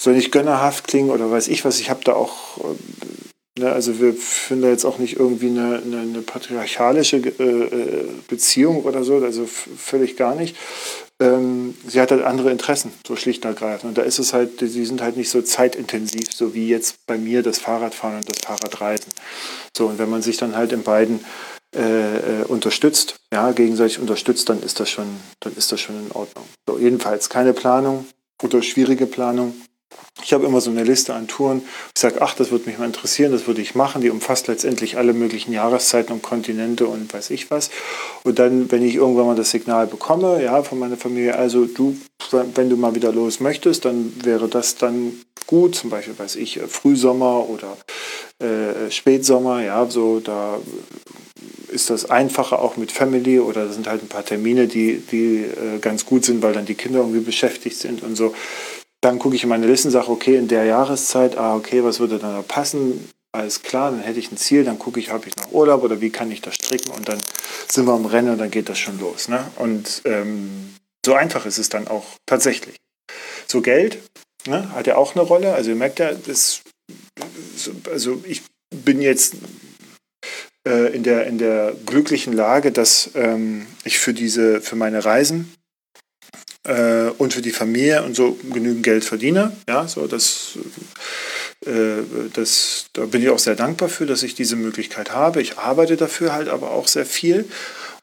soll 0.00 0.14
nicht 0.14 0.32
gönnerhaft 0.32 0.88
klingen 0.88 1.10
oder 1.10 1.30
weiß 1.30 1.48
ich 1.48 1.64
was. 1.64 1.80
Ich 1.80 1.90
habe 1.90 2.04
da 2.04 2.14
auch, 2.14 2.58
äh, 2.58 3.60
ne, 3.60 3.72
also 3.72 4.00
wir 4.00 4.14
führen 4.14 4.62
da 4.62 4.68
jetzt 4.68 4.84
auch 4.84 4.98
nicht 4.98 5.16
irgendwie 5.18 5.48
eine, 5.48 5.82
eine, 5.84 6.00
eine 6.00 6.22
patriarchalische 6.22 7.16
äh, 7.16 7.42
äh 7.42 8.08
Beziehung 8.28 8.82
oder 8.84 9.04
so, 9.04 9.16
also 9.16 9.46
völlig 9.46 10.16
gar 10.16 10.34
nicht. 10.34 10.56
Ähm, 11.20 11.74
sie 11.86 12.00
hat 12.00 12.10
halt 12.10 12.24
andere 12.24 12.50
Interessen, 12.50 12.92
so 13.06 13.14
schlicht 13.14 13.44
und 13.44 13.50
ergreifend. 13.50 13.90
Und 13.90 13.98
da 13.98 14.02
ist 14.02 14.18
es 14.18 14.32
halt, 14.32 14.60
die 14.60 14.84
sind 14.84 15.02
halt 15.02 15.16
nicht 15.16 15.30
so 15.30 15.40
zeitintensiv, 15.40 16.32
so 16.32 16.54
wie 16.54 16.68
jetzt 16.68 16.96
bei 17.06 17.16
mir 17.16 17.42
das 17.42 17.58
Fahrradfahren 17.58 18.16
und 18.16 18.28
das 18.28 18.38
Fahrradreisen. 18.38 19.12
So, 19.76 19.86
und 19.86 19.98
wenn 19.98 20.10
man 20.10 20.22
sich 20.22 20.36
dann 20.36 20.56
halt 20.56 20.72
in 20.72 20.82
beiden 20.82 21.24
äh, 21.74 22.42
äh, 22.42 22.44
unterstützt, 22.44 23.16
ja, 23.32 23.52
gegenseitig 23.52 23.98
unterstützt, 23.98 24.48
dann 24.48 24.62
ist 24.62 24.78
das 24.78 24.90
schon, 24.90 25.06
dann 25.40 25.56
ist 25.56 25.72
das 25.72 25.80
schon 25.80 25.98
in 25.98 26.12
Ordnung. 26.12 26.44
So, 26.68 26.78
jedenfalls 26.78 27.30
keine 27.30 27.54
Planung 27.54 28.06
oder 28.42 28.62
schwierige 28.62 29.06
Planung. 29.06 29.54
Ich 30.22 30.32
habe 30.32 30.44
immer 30.44 30.60
so 30.60 30.70
eine 30.70 30.84
Liste 30.84 31.14
an 31.14 31.26
Touren. 31.28 31.62
Ich 31.94 32.00
sage, 32.00 32.20
ach, 32.20 32.34
das 32.34 32.50
würde 32.50 32.68
mich 32.68 32.78
mal 32.78 32.84
interessieren, 32.84 33.32
das 33.32 33.46
würde 33.46 33.62
ich 33.62 33.74
machen. 33.74 34.02
Die 34.02 34.10
umfasst 34.10 34.46
letztendlich 34.46 34.98
alle 34.98 35.14
möglichen 35.14 35.52
Jahreszeiten 35.52 36.12
und 36.12 36.22
Kontinente 36.22 36.86
und 36.86 37.12
weiß 37.12 37.30
ich 37.30 37.50
was. 37.50 37.70
Und 38.22 38.38
dann, 38.38 38.70
wenn 38.70 38.82
ich 38.82 38.96
irgendwann 38.96 39.26
mal 39.26 39.36
das 39.36 39.50
Signal 39.50 39.86
bekomme, 39.86 40.42
ja, 40.42 40.62
von 40.62 40.78
meiner 40.78 40.96
Familie, 40.96 41.36
also 41.36 41.64
du, 41.64 41.96
wenn 42.30 42.68
du 42.68 42.76
mal 42.76 42.94
wieder 42.94 43.12
los 43.12 43.40
möchtest, 43.40 43.84
dann 43.84 44.12
wäre 44.22 44.48
das 44.48 44.76
dann 44.76 45.18
gut. 45.46 45.74
Zum 45.74 45.90
Beispiel, 45.90 46.18
weiß 46.18 46.36
ich, 46.36 46.60
Frühsommer 46.68 47.48
oder 47.48 47.76
äh, 48.42 48.90
Spätsommer, 48.90 49.62
ja, 49.62 49.86
so 49.86 50.20
da 50.20 50.58
ist 51.72 51.90
das 51.90 52.10
einfacher 52.10 52.60
auch 52.60 52.76
mit 52.76 52.92
Family 52.92 53.40
oder 53.40 53.66
da 53.66 53.72
sind 53.72 53.86
halt 53.88 54.02
ein 54.02 54.08
paar 54.08 54.24
Termine, 54.24 54.68
die, 54.68 54.98
die 54.98 55.44
äh, 55.44 55.78
ganz 55.80 56.04
gut 56.04 56.24
sind, 56.24 56.42
weil 56.42 56.52
dann 56.52 56.66
die 56.66 56.74
Kinder 56.74 57.00
irgendwie 57.00 57.20
beschäftigt 57.20 57.78
sind 57.78 58.02
und 58.02 58.14
so. 58.14 58.34
Dann 59.00 59.18
gucke 59.18 59.34
ich 59.34 59.42
in 59.42 59.48
meine 59.48 59.66
Liste 59.66 59.88
und 59.88 59.92
sage, 59.92 60.10
okay, 60.10 60.36
in 60.36 60.48
der 60.48 60.64
Jahreszeit, 60.64 61.36
ah, 61.36 61.56
okay, 61.56 61.82
was 61.82 61.98
würde 61.98 62.18
dann 62.18 62.34
da 62.34 62.42
passen? 62.42 63.08
Alles 63.32 63.62
klar, 63.62 63.90
dann 63.90 64.00
hätte 64.00 64.18
ich 64.18 64.30
ein 64.30 64.36
Ziel, 64.36 64.62
dann 64.62 64.78
gucke 64.78 65.00
ich, 65.00 65.10
habe 65.10 65.26
ich 65.26 65.36
noch 65.36 65.50
Urlaub 65.50 65.82
oder 65.82 66.00
wie 66.00 66.10
kann 66.10 66.30
ich 66.30 66.42
das 66.42 66.54
stricken 66.54 66.90
und 66.92 67.08
dann 67.08 67.18
sind 67.70 67.86
wir 67.86 67.94
am 67.94 68.06
Rennen 68.06 68.30
und 68.30 68.38
dann 68.38 68.50
geht 68.50 68.68
das 68.68 68.78
schon 68.78 69.00
los. 69.00 69.28
Ne? 69.28 69.44
Und 69.56 70.02
ähm, 70.04 70.74
so 71.04 71.14
einfach 71.14 71.46
ist 71.46 71.58
es 71.58 71.70
dann 71.70 71.88
auch 71.88 72.04
tatsächlich. 72.26 72.76
So 73.48 73.62
Geld 73.62 73.98
ne, 74.46 74.70
hat 74.74 74.86
ja 74.86 74.96
auch 74.96 75.16
eine 75.16 75.24
Rolle. 75.24 75.54
Also 75.54 75.70
ihr 75.70 75.76
merkt 75.76 75.98
ja, 75.98 76.12
das, 76.12 76.61
also 77.90 78.22
ich 78.26 78.42
bin 78.84 79.00
jetzt 79.00 79.36
äh, 80.66 80.94
in, 80.94 81.02
der, 81.02 81.26
in 81.26 81.38
der 81.38 81.74
glücklichen 81.86 82.32
Lage, 82.32 82.72
dass 82.72 83.10
ähm, 83.14 83.66
ich 83.84 83.98
für 83.98 84.14
diese, 84.14 84.60
für 84.60 84.76
meine 84.76 85.04
Reisen 85.04 85.52
äh, 86.64 87.08
und 87.18 87.34
für 87.34 87.42
die 87.42 87.50
Familie 87.50 88.04
und 88.04 88.14
so 88.14 88.38
genügend 88.52 88.82
Geld 88.82 89.04
verdiene. 89.04 89.56
Ja, 89.68 89.88
so 89.88 90.06
das, 90.06 90.58
äh, 91.66 92.02
das, 92.32 92.86
da 92.92 93.06
bin 93.06 93.22
ich 93.22 93.30
auch 93.30 93.38
sehr 93.38 93.56
dankbar 93.56 93.88
für, 93.88 94.06
dass 94.06 94.22
ich 94.22 94.34
diese 94.34 94.56
Möglichkeit 94.56 95.12
habe. 95.12 95.42
Ich 95.42 95.58
arbeite 95.58 95.96
dafür 95.96 96.32
halt 96.32 96.48
aber 96.48 96.70
auch 96.70 96.88
sehr 96.88 97.06
viel 97.06 97.48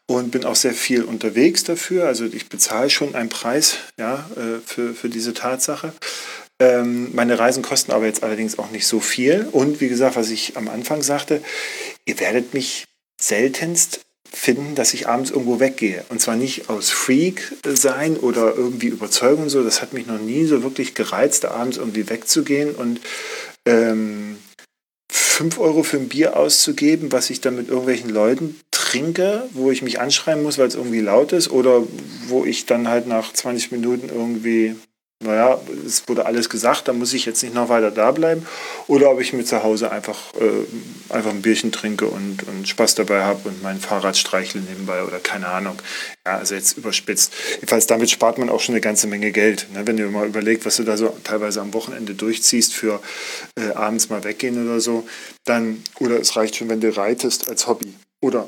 und 0.08 0.32
bin 0.32 0.44
auch 0.44 0.56
sehr 0.56 0.74
viel 0.74 1.04
unterwegs 1.04 1.64
dafür. 1.64 2.08
Also 2.08 2.26
ich 2.26 2.50
bezahle 2.50 2.90
schon 2.90 3.16
einen 3.16 3.30
Preis 3.30 3.78
ja, 3.98 4.30
äh, 4.36 4.60
für, 4.66 4.94
für 4.94 5.10
diese 5.10 5.34
Tatsache. 5.34 5.94
Ähm, 6.60 7.10
meine 7.14 7.40
Reisen 7.40 7.64
kosten 7.64 7.92
aber 7.92 8.06
jetzt 8.06 8.24
allerdings 8.24 8.60
auch 8.60 8.72
nicht 8.72 8.86
so 8.86 9.00
viel. 9.00 9.48
Und 9.52 9.80
wie 9.82 9.88
gesagt, 9.88 10.16
was 10.16 10.30
ich 10.30 10.58
am 10.58 10.68
Anfang 10.68 11.02
sagte, 11.02 11.42
ihr 12.06 12.20
werdet 12.20 12.54
mich 12.54 12.86
seltenst 13.20 14.02
finden, 14.32 14.76
dass 14.76 14.94
ich 14.94 15.08
abends 15.08 15.32
irgendwo 15.32 15.60
weggehe. 15.60 16.04
Und 16.10 16.22
zwar 16.22 16.36
nicht 16.36 16.70
aus 16.70 16.92
Freak 16.92 17.54
sein 17.66 18.18
oder 18.18 18.56
irgendwie 18.56 18.88
Überzeugung 18.88 19.50
so. 19.50 19.64
Das 19.64 19.82
hat 19.82 19.94
mich 19.94 20.06
noch 20.06 20.20
nie 20.20 20.46
so 20.46 20.62
wirklich 20.62 20.94
gereizt, 20.94 21.46
abends 21.46 21.78
irgendwie 21.78 22.10
wegzugehen 22.10 22.76
und 22.76 23.00
ähm, 23.66 24.38
5 25.12 25.58
Euro 25.58 25.84
für 25.84 25.98
ein 25.98 26.10
Bier 26.10 26.36
auszugeben, 26.38 27.12
was 27.12 27.30
ich 27.30 27.42
dann 27.42 27.56
mit 27.56 27.70
irgendwelchen 27.70 28.10
Leuten 28.10 28.60
trinke, 28.72 29.46
wo 29.54 29.72
ich 29.72 29.82
mich 29.82 30.00
anschreien 30.00 30.44
muss, 30.44 30.58
weil 30.58 30.68
es 30.68 30.76
irgendwie 30.76 31.00
laut 31.00 31.32
ist, 31.32 31.50
oder 31.50 31.84
wo 32.28 32.46
ich 32.46 32.66
dann 32.66 32.88
halt 32.88 33.08
nach 33.08 33.34
20 33.34 33.72
Minuten 33.72 34.10
irgendwie 34.10 34.76
naja, 35.22 35.60
es 35.86 36.08
wurde 36.08 36.26
alles 36.26 36.50
gesagt, 36.50 36.88
da 36.88 36.94
muss 36.94 37.12
ich 37.14 37.26
jetzt 37.26 37.44
nicht 37.44 37.54
noch 37.54 37.68
weiter 37.68 37.92
da 37.92 38.12
bleiben. 38.12 38.48
Oder 38.88 39.12
ob 39.12 39.20
ich 39.20 39.34
mir 39.34 39.44
zu 39.44 39.64
Hause 39.64 39.92
einfach, 39.92 40.34
äh, 40.36 41.14
einfach 41.14 41.32
ein 41.32 41.42
Bierchen 41.42 41.74
trinke 41.74 42.06
und, 42.08 42.48
und 42.48 42.70
Spaß 42.70 42.96
dabei 42.96 43.24
habe 43.24 43.50
und 43.50 43.62
mein 43.62 43.82
Fahrrad 43.82 44.16
streichle 44.16 44.62
nebenbei 44.62 45.04
oder 45.04 45.20
keine 45.20 45.48
Ahnung. 45.48 45.76
Ja, 46.26 46.38
also 46.38 46.56
jetzt 46.56 46.78
überspitzt. 46.78 47.34
Jedenfalls 47.56 47.86
damit 47.86 48.10
spart 48.10 48.38
man 48.38 48.50
auch 48.50 48.62
schon 48.62 48.76
eine 48.76 48.82
ganze 48.82 49.08
Menge 49.08 49.34
Geld. 49.34 49.68
Ne? 49.74 49.86
Wenn 49.86 49.98
du 49.98 50.08
mal 50.08 50.26
überlegst, 50.26 50.66
was 50.66 50.78
du 50.78 50.84
da 50.84 50.96
so 50.96 51.10
teilweise 51.26 51.60
am 51.60 51.74
Wochenende 51.74 52.14
durchziehst 52.14 52.74
für 52.74 53.02
äh, 53.58 53.74
abends 53.74 54.10
mal 54.10 54.24
weggehen 54.24 54.66
oder 54.66 54.80
so, 54.80 55.06
dann, 55.44 55.84
oder 56.00 56.18
es 56.18 56.38
reicht 56.38 56.56
schon, 56.56 56.70
wenn 56.70 56.80
du 56.80 56.96
reitest 56.96 57.50
als 57.50 57.68
Hobby. 57.68 57.94
Oder 58.22 58.48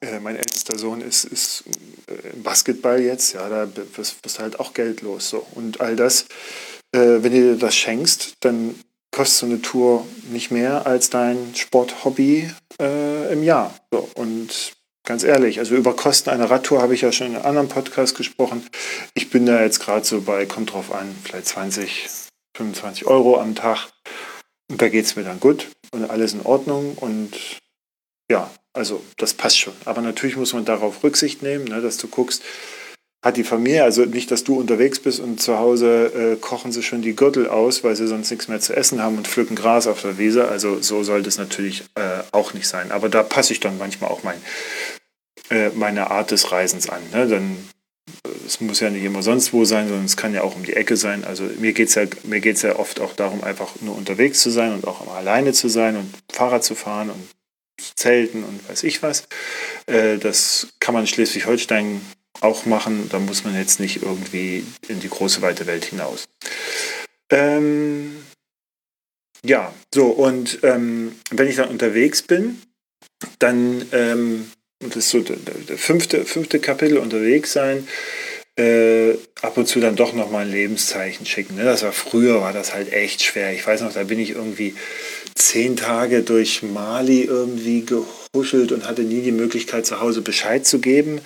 äh, 0.00 0.20
mein 0.20 0.36
ältester 0.36 0.78
Sohn 0.78 1.00
ist, 1.00 1.24
ist 1.24 1.64
äh, 2.06 2.34
im 2.34 2.42
Basketball 2.42 3.00
jetzt, 3.00 3.34
ja, 3.34 3.48
da 3.48 3.68
wirst, 3.96 4.16
du 4.24 4.42
halt 4.42 4.60
auch 4.60 4.74
Geld 4.74 5.02
los. 5.02 5.30
So. 5.30 5.46
Und 5.54 5.80
all 5.80 5.96
das 5.96 6.26
äh, 6.92 7.22
wenn 7.22 7.32
du 7.32 7.52
dir 7.52 7.56
das 7.56 7.76
schenkst, 7.76 8.36
dann 8.40 8.74
kostet 9.10 9.38
so 9.38 9.46
eine 9.46 9.62
Tour 9.62 10.06
nicht 10.30 10.50
mehr 10.50 10.86
als 10.86 11.10
dein 11.10 11.54
Sporthobby 11.54 12.50
äh, 12.80 13.32
im 13.32 13.42
Jahr. 13.42 13.74
So, 13.90 14.08
und 14.14 14.72
ganz 15.04 15.22
ehrlich, 15.22 15.58
also 15.58 15.74
über 15.74 15.96
Kosten 15.96 16.30
einer 16.30 16.50
Radtour 16.50 16.82
habe 16.82 16.94
ich 16.94 17.02
ja 17.02 17.12
schon 17.12 17.28
in 17.28 17.36
einem 17.36 17.46
anderen 17.46 17.68
Podcast 17.68 18.16
gesprochen. 18.16 18.66
Ich 19.14 19.30
bin 19.30 19.46
da 19.46 19.62
jetzt 19.62 19.80
gerade 19.80 20.04
so 20.04 20.20
bei, 20.20 20.46
kommt 20.46 20.72
drauf 20.72 20.92
an, 20.92 21.14
vielleicht 21.24 21.46
20, 21.46 22.08
25 22.56 23.06
Euro 23.06 23.40
am 23.40 23.54
Tag. 23.54 23.88
Und 24.70 24.82
da 24.82 24.88
geht 24.88 25.06
es 25.06 25.16
mir 25.16 25.24
dann 25.24 25.40
gut 25.40 25.68
und 25.92 26.10
alles 26.10 26.34
in 26.34 26.42
Ordnung. 26.42 26.94
Und 26.98 27.32
ja, 28.30 28.50
also 28.72 29.02
das 29.16 29.34
passt 29.34 29.58
schon. 29.58 29.74
Aber 29.84 30.02
natürlich 30.02 30.36
muss 30.36 30.52
man 30.52 30.64
darauf 30.64 31.02
Rücksicht 31.02 31.42
nehmen, 31.42 31.64
ne, 31.64 31.80
dass 31.80 31.96
du 31.96 32.08
guckst, 32.08 32.42
hat 33.24 33.36
die 33.36 33.44
Familie, 33.44 33.82
also 33.82 34.04
nicht, 34.04 34.30
dass 34.30 34.44
du 34.44 34.54
unterwegs 34.54 35.00
bist 35.00 35.18
und 35.18 35.40
zu 35.40 35.58
Hause 35.58 36.12
äh, 36.14 36.36
kochen 36.36 36.70
sie 36.70 36.84
schon 36.84 37.02
die 37.02 37.16
Gürtel 37.16 37.48
aus, 37.48 37.82
weil 37.82 37.96
sie 37.96 38.06
sonst 38.06 38.30
nichts 38.30 38.46
mehr 38.46 38.60
zu 38.60 38.76
essen 38.76 39.02
haben 39.02 39.16
und 39.16 39.26
pflücken 39.26 39.56
Gras 39.56 39.88
auf 39.88 40.02
der 40.02 40.18
Wiese. 40.18 40.46
Also 40.46 40.80
so 40.80 41.02
sollte 41.02 41.28
es 41.28 41.36
natürlich 41.36 41.82
äh, 41.96 42.20
auch 42.30 42.54
nicht 42.54 42.68
sein. 42.68 42.92
Aber 42.92 43.08
da 43.08 43.24
passe 43.24 43.52
ich 43.52 43.58
dann 43.58 43.76
manchmal 43.76 44.10
auch 44.10 44.22
mein, 44.22 44.40
äh, 45.50 45.70
meine 45.70 46.12
Art 46.12 46.30
des 46.30 46.52
Reisens 46.52 46.88
an. 46.88 47.02
Ne? 47.12 47.26
Dann, 47.26 47.56
äh, 48.24 48.28
es 48.46 48.60
muss 48.60 48.78
ja 48.78 48.88
nicht 48.88 49.02
immer 49.02 49.24
sonst 49.24 49.52
wo 49.52 49.64
sein, 49.64 49.88
sondern 49.88 50.04
es 50.04 50.16
kann 50.16 50.32
ja 50.32 50.42
auch 50.42 50.54
um 50.54 50.62
die 50.62 50.74
Ecke 50.74 50.96
sein. 50.96 51.24
Also 51.24 51.42
mir 51.58 51.72
geht 51.72 51.88
es 51.88 51.94
ja, 51.96 52.04
ja 52.68 52.78
oft 52.78 53.00
auch 53.00 53.14
darum, 53.14 53.42
einfach 53.42 53.80
nur 53.80 53.96
unterwegs 53.96 54.42
zu 54.42 54.50
sein 54.50 54.72
und 54.72 54.86
auch 54.86 55.04
mal 55.04 55.16
alleine 55.16 55.52
zu 55.52 55.68
sein 55.68 55.96
und 55.96 56.14
Fahrrad 56.32 56.62
zu 56.62 56.76
fahren 56.76 57.10
und 57.10 57.28
zelten 57.94 58.44
und 58.44 58.68
weiß 58.68 58.84
ich 58.84 59.02
was. 59.02 59.24
Äh, 59.86 60.18
das 60.18 60.68
kann 60.80 60.94
man 60.94 61.04
in 61.04 61.08
Schleswig-Holstein 61.08 62.00
auch 62.40 62.66
machen. 62.66 63.08
Da 63.10 63.18
muss 63.18 63.44
man 63.44 63.54
jetzt 63.56 63.80
nicht 63.80 64.02
irgendwie 64.02 64.64
in 64.88 65.00
die 65.00 65.08
große 65.08 65.42
weite 65.42 65.66
Welt 65.66 65.84
hinaus. 65.84 66.28
Ähm, 67.30 68.16
ja, 69.44 69.72
so 69.94 70.06
und 70.06 70.60
ähm, 70.62 71.12
wenn 71.30 71.48
ich 71.48 71.56
dann 71.56 71.68
unterwegs 71.68 72.22
bin, 72.22 72.60
dann, 73.38 73.86
ähm, 73.92 74.50
das 74.80 74.96
ist 74.96 75.10
so 75.10 75.20
der, 75.20 75.36
der, 75.36 75.78
fünfte, 75.78 76.24
fünfte 76.24 76.58
Kapitel 76.58 76.98
unterwegs 76.98 77.52
sein, 77.52 77.86
äh, 78.58 79.12
ab 79.40 79.56
und 79.56 79.66
zu 79.66 79.78
dann 79.78 79.94
doch 79.94 80.12
nochmal 80.12 80.44
ein 80.44 80.50
Lebenszeichen 80.50 81.26
schicken. 81.26 81.54
Ne? 81.56 81.64
Das 81.64 81.82
war 81.82 81.92
früher, 81.92 82.40
war 82.40 82.52
das 82.52 82.74
halt 82.74 82.92
echt 82.92 83.22
schwer. 83.22 83.52
Ich 83.52 83.64
weiß 83.64 83.82
noch, 83.82 83.92
da 83.92 84.02
bin 84.02 84.18
ich 84.18 84.30
irgendwie 84.30 84.74
zehn 85.38 85.76
Tage 85.76 86.22
durch 86.22 86.62
Mali 86.62 87.22
irgendwie 87.22 87.84
gehuschelt 87.84 88.72
und 88.72 88.86
hatte 88.86 89.02
nie 89.02 89.22
die 89.22 89.32
Möglichkeit, 89.32 89.86
zu 89.86 90.00
Hause 90.00 90.22
Bescheid 90.22 90.66
zu 90.66 90.80
geben. 90.80 91.20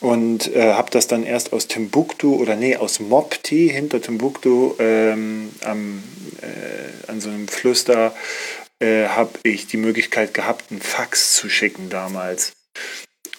Und 0.00 0.54
äh, 0.54 0.72
habe 0.72 0.90
das 0.90 1.08
dann 1.08 1.24
erst 1.24 1.52
aus 1.52 1.66
Timbuktu 1.66 2.36
oder 2.36 2.56
nee, 2.56 2.76
aus 2.76 3.00
Mopti 3.00 3.68
hinter 3.68 4.00
Timbuktu 4.00 4.74
ähm, 4.78 5.50
am, 5.62 6.02
äh, 6.40 7.10
an 7.10 7.20
so 7.20 7.28
einem 7.28 7.48
Fluss 7.48 7.84
da 7.84 8.14
äh, 8.78 9.08
habe 9.08 9.38
ich 9.42 9.66
die 9.66 9.76
Möglichkeit 9.76 10.32
gehabt, 10.32 10.70
einen 10.70 10.80
Fax 10.80 11.34
zu 11.34 11.50
schicken 11.50 11.90
damals 11.90 12.52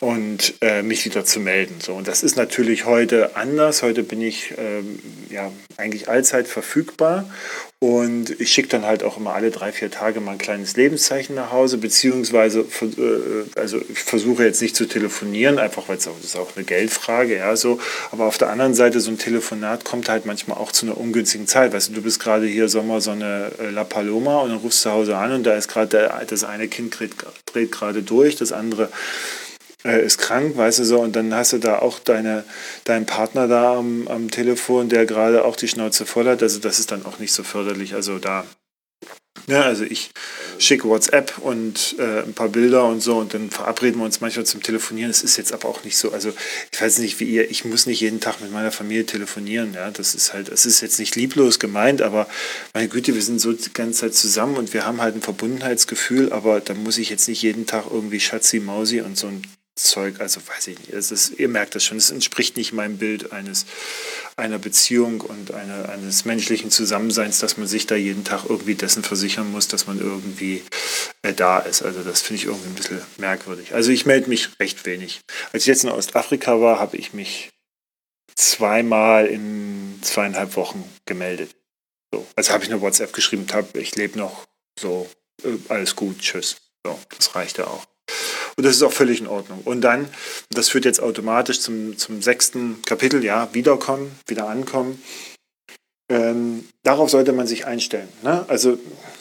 und 0.01 0.55
äh, 0.61 0.81
mich 0.81 1.05
wieder 1.05 1.23
zu 1.23 1.39
melden. 1.39 1.75
So, 1.79 1.93
und 1.93 2.07
das 2.07 2.23
ist 2.23 2.35
natürlich 2.35 2.85
heute 2.85 3.35
anders. 3.35 3.83
Heute 3.83 4.01
bin 4.01 4.19
ich 4.19 4.51
ähm, 4.57 4.97
ja 5.29 5.51
eigentlich 5.77 6.09
allzeit 6.09 6.47
verfügbar 6.47 7.29
und 7.77 8.31
ich 8.41 8.51
schicke 8.51 8.69
dann 8.69 8.83
halt 8.83 9.03
auch 9.03 9.17
immer 9.17 9.35
alle 9.35 9.51
drei, 9.51 9.71
vier 9.71 9.91
Tage 9.91 10.19
mal 10.19 10.31
ein 10.31 10.37
kleines 10.39 10.75
Lebenszeichen 10.75 11.35
nach 11.35 11.51
Hause, 11.51 11.77
beziehungsweise 11.77 12.61
äh, 12.61 13.59
also 13.59 13.79
ich 13.89 13.99
versuche 13.99 14.43
jetzt 14.43 14.59
nicht 14.63 14.75
zu 14.75 14.87
telefonieren, 14.87 15.59
einfach 15.59 15.87
weil 15.87 15.97
es 15.97 16.07
auch, 16.07 16.19
ist 16.19 16.35
auch 16.35 16.55
eine 16.55 16.65
Geldfrage, 16.65 17.37
ja, 17.37 17.55
so. 17.55 17.79
Aber 18.11 18.25
auf 18.25 18.39
der 18.39 18.49
anderen 18.49 18.73
Seite, 18.73 19.01
so 19.01 19.11
ein 19.11 19.19
Telefonat 19.19 19.85
kommt 19.85 20.09
halt 20.09 20.25
manchmal 20.25 20.57
auch 20.57 20.71
zu 20.71 20.87
einer 20.87 20.97
ungünstigen 20.97 21.45
Zeit. 21.45 21.73
Weißt 21.73 21.89
du, 21.89 21.93
du 21.93 22.01
bist 22.01 22.19
gerade 22.19 22.47
hier 22.47 22.69
Sommer 22.69 23.01
so 23.01 23.11
eine 23.11 23.51
äh, 23.59 23.69
La 23.69 23.83
Paloma 23.83 24.39
und 24.39 24.49
dann 24.49 24.57
rufst 24.57 24.79
du 24.79 24.89
zu 24.89 24.95
Hause 24.95 25.17
an 25.17 25.31
und 25.31 25.43
da 25.43 25.53
ist 25.53 25.67
gerade 25.67 26.11
das 26.27 26.43
eine 26.43 26.67
Kind 26.67 26.97
dreht 27.45 27.71
gerade 27.71 28.01
durch, 28.01 28.35
das 28.35 28.51
andere 28.51 28.89
äh, 29.85 30.05
ist 30.05 30.17
krank, 30.17 30.57
weißt 30.57 30.79
du 30.79 30.85
so, 30.85 30.99
und 30.99 31.15
dann 31.15 31.33
hast 31.33 31.53
du 31.53 31.57
da 31.57 31.79
auch 31.79 31.99
deine, 31.99 32.43
deinen 32.83 33.05
Partner 33.05 33.47
da 33.47 33.75
am, 33.75 34.07
am 34.07 34.29
Telefon, 34.29 34.89
der 34.89 35.05
gerade 35.05 35.45
auch 35.45 35.55
die 35.55 35.67
Schnauze 35.67 36.05
voll 36.05 36.27
hat. 36.27 36.43
Also 36.43 36.59
das 36.59 36.79
ist 36.79 36.91
dann 36.91 37.05
auch 37.05 37.19
nicht 37.19 37.33
so 37.33 37.43
förderlich. 37.43 37.93
Also 37.93 38.19
da, 38.19 38.45
ja, 39.47 39.63
also 39.63 39.83
ich 39.83 40.11
schicke 40.59 40.87
WhatsApp 40.87 41.39
und 41.39 41.95
äh, 41.97 42.21
ein 42.21 42.33
paar 42.33 42.49
Bilder 42.49 42.85
und 42.85 43.01
so 43.01 43.17
und 43.17 43.33
dann 43.33 43.49
verabreden 43.49 43.99
wir 43.99 44.05
uns 44.05 44.21
manchmal 44.21 44.45
zum 44.45 44.61
Telefonieren. 44.61 45.09
Es 45.09 45.23
ist 45.23 45.37
jetzt 45.37 45.53
aber 45.53 45.67
auch 45.67 45.83
nicht 45.83 45.97
so, 45.97 46.11
also 46.11 46.31
ich 46.71 46.79
weiß 46.79 46.99
nicht 46.99 47.19
wie 47.19 47.25
ihr, 47.25 47.49
ich 47.49 47.65
muss 47.65 47.87
nicht 47.87 48.01
jeden 48.01 48.19
Tag 48.19 48.39
mit 48.41 48.51
meiner 48.51 48.71
Familie 48.71 49.05
telefonieren, 49.05 49.73
ja, 49.73 49.89
das 49.89 50.13
ist 50.13 50.33
halt, 50.33 50.49
es 50.49 50.67
ist 50.67 50.81
jetzt 50.81 50.99
nicht 50.99 51.15
lieblos 51.15 51.57
gemeint, 51.57 52.03
aber 52.03 52.27
meine 52.73 52.89
Güte, 52.89 53.15
wir 53.15 53.21
sind 53.23 53.41
so 53.41 53.53
die 53.53 53.73
ganze 53.73 54.01
Zeit 54.01 54.13
zusammen 54.13 54.57
und 54.57 54.73
wir 54.73 54.85
haben 54.85 55.01
halt 55.01 55.15
ein 55.15 55.21
Verbundenheitsgefühl, 55.21 56.31
aber 56.31 56.59
da 56.59 56.75
muss 56.75 56.99
ich 56.99 57.09
jetzt 57.09 57.27
nicht 57.27 57.41
jeden 57.41 57.65
Tag 57.65 57.85
irgendwie 57.89 58.19
Schatzi, 58.19 58.59
Mausi 58.59 59.01
und 59.01 59.17
so 59.17 59.27
ein 59.27 59.41
Zeug, 59.83 60.19
also 60.19 60.41
weiß 60.45 60.67
ich 60.67 60.79
nicht, 60.79 60.93
es 60.93 61.11
ist, 61.11 61.31
ihr 61.39 61.47
merkt 61.47 61.75
das 61.75 61.83
schon, 61.83 61.97
es 61.97 62.11
entspricht 62.11 62.57
nicht 62.57 62.73
meinem 62.73 62.97
Bild 62.97 63.31
eines, 63.31 63.65
einer 64.35 64.59
Beziehung 64.59 65.21
und 65.21 65.53
eine, 65.53 65.89
eines 65.89 66.25
menschlichen 66.25 66.71
Zusammenseins, 66.71 67.39
dass 67.39 67.57
man 67.57 67.67
sich 67.67 67.87
da 67.87 67.95
jeden 67.95 68.23
Tag 68.23 68.45
irgendwie 68.49 68.75
dessen 68.75 69.03
versichern 69.03 69.51
muss, 69.51 69.67
dass 69.67 69.87
man 69.87 69.99
irgendwie 69.99 70.63
äh, 71.21 71.33
da 71.33 71.59
ist. 71.59 71.81
Also 71.81 72.03
das 72.03 72.21
finde 72.21 72.41
ich 72.41 72.47
irgendwie 72.47 72.69
ein 72.69 72.75
bisschen 72.75 73.01
merkwürdig. 73.17 73.73
Also 73.73 73.91
ich 73.91 74.05
melde 74.05 74.29
mich 74.29 74.49
recht 74.59 74.85
wenig. 74.85 75.21
Als 75.53 75.63
ich 75.63 75.67
jetzt 75.67 75.83
in 75.83 75.89
Ostafrika 75.89 76.61
war, 76.61 76.79
habe 76.79 76.97
ich 76.97 77.13
mich 77.13 77.51
zweimal 78.35 79.27
in 79.27 79.99
zweieinhalb 80.01 80.55
Wochen 80.55 80.83
gemeldet. 81.05 81.55
So. 82.13 82.25
Also 82.35 82.53
habe 82.53 82.63
ich 82.63 82.71
eine 82.71 82.81
WhatsApp 82.81 83.13
geschrieben, 83.13 83.45
hab, 83.53 83.75
ich 83.75 83.95
lebe 83.95 84.17
noch, 84.17 84.45
so, 84.79 85.09
äh, 85.43 85.57
alles 85.69 85.95
gut, 85.95 86.19
tschüss. 86.19 86.57
So, 86.85 86.99
das 87.15 87.35
reichte 87.35 87.67
auch. 87.67 87.85
Und 88.55 88.65
das 88.65 88.75
ist 88.75 88.83
auch 88.83 88.93
völlig 88.93 89.21
in 89.21 89.27
Ordnung. 89.27 89.61
Und 89.65 89.81
dann, 89.81 90.07
das 90.49 90.69
führt 90.69 90.85
jetzt 90.85 91.01
automatisch 91.01 91.59
zum, 91.59 91.97
zum 91.97 92.21
sechsten 92.21 92.81
Kapitel, 92.85 93.23
ja, 93.23 93.49
wiederkommen, 93.53 94.11
wieder 94.27 94.47
ankommen. 94.47 95.01
Ähm, 96.11 96.67
darauf 96.83 97.09
sollte 97.09 97.31
man 97.31 97.47
sich 97.47 97.65
einstellen. 97.65 98.09
Ne? 98.21 98.43
Also 98.49 98.77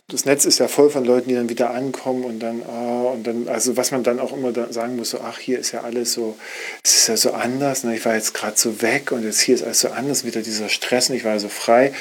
das 0.08 0.24
Netz 0.24 0.44
ist 0.44 0.58
ja 0.58 0.66
voll 0.66 0.90
von 0.90 1.04
Leuten, 1.04 1.28
die 1.28 1.36
dann 1.36 1.48
wieder 1.48 1.70
ankommen 1.70 2.24
und 2.24 2.40
dann, 2.40 2.62
oh, 2.62 3.12
und 3.14 3.24
dann, 3.24 3.48
also 3.48 3.76
was 3.76 3.92
man 3.92 4.02
dann 4.02 4.18
auch 4.18 4.32
immer 4.32 4.50
da 4.52 4.72
sagen 4.72 4.96
muss, 4.96 5.10
so, 5.10 5.20
ach, 5.20 5.38
hier 5.38 5.60
ist 5.60 5.70
ja 5.70 5.82
alles 5.82 6.12
so, 6.12 6.36
es 6.82 6.96
ist 6.96 7.06
ja 7.06 7.16
so 7.16 7.32
anders, 7.32 7.84
ne? 7.84 7.94
ich 7.94 8.04
war 8.04 8.14
jetzt 8.14 8.34
gerade 8.34 8.58
so 8.58 8.82
weg 8.82 9.12
und 9.12 9.22
jetzt 9.22 9.40
hier 9.40 9.54
ist 9.54 9.62
alles 9.62 9.80
so 9.80 9.88
anders, 9.90 10.24
wieder 10.24 10.42
dieser 10.42 10.68
Stress 10.68 11.10
und 11.10 11.16
ich 11.16 11.24
war 11.24 11.38
so 11.38 11.48
frei. 11.48 11.92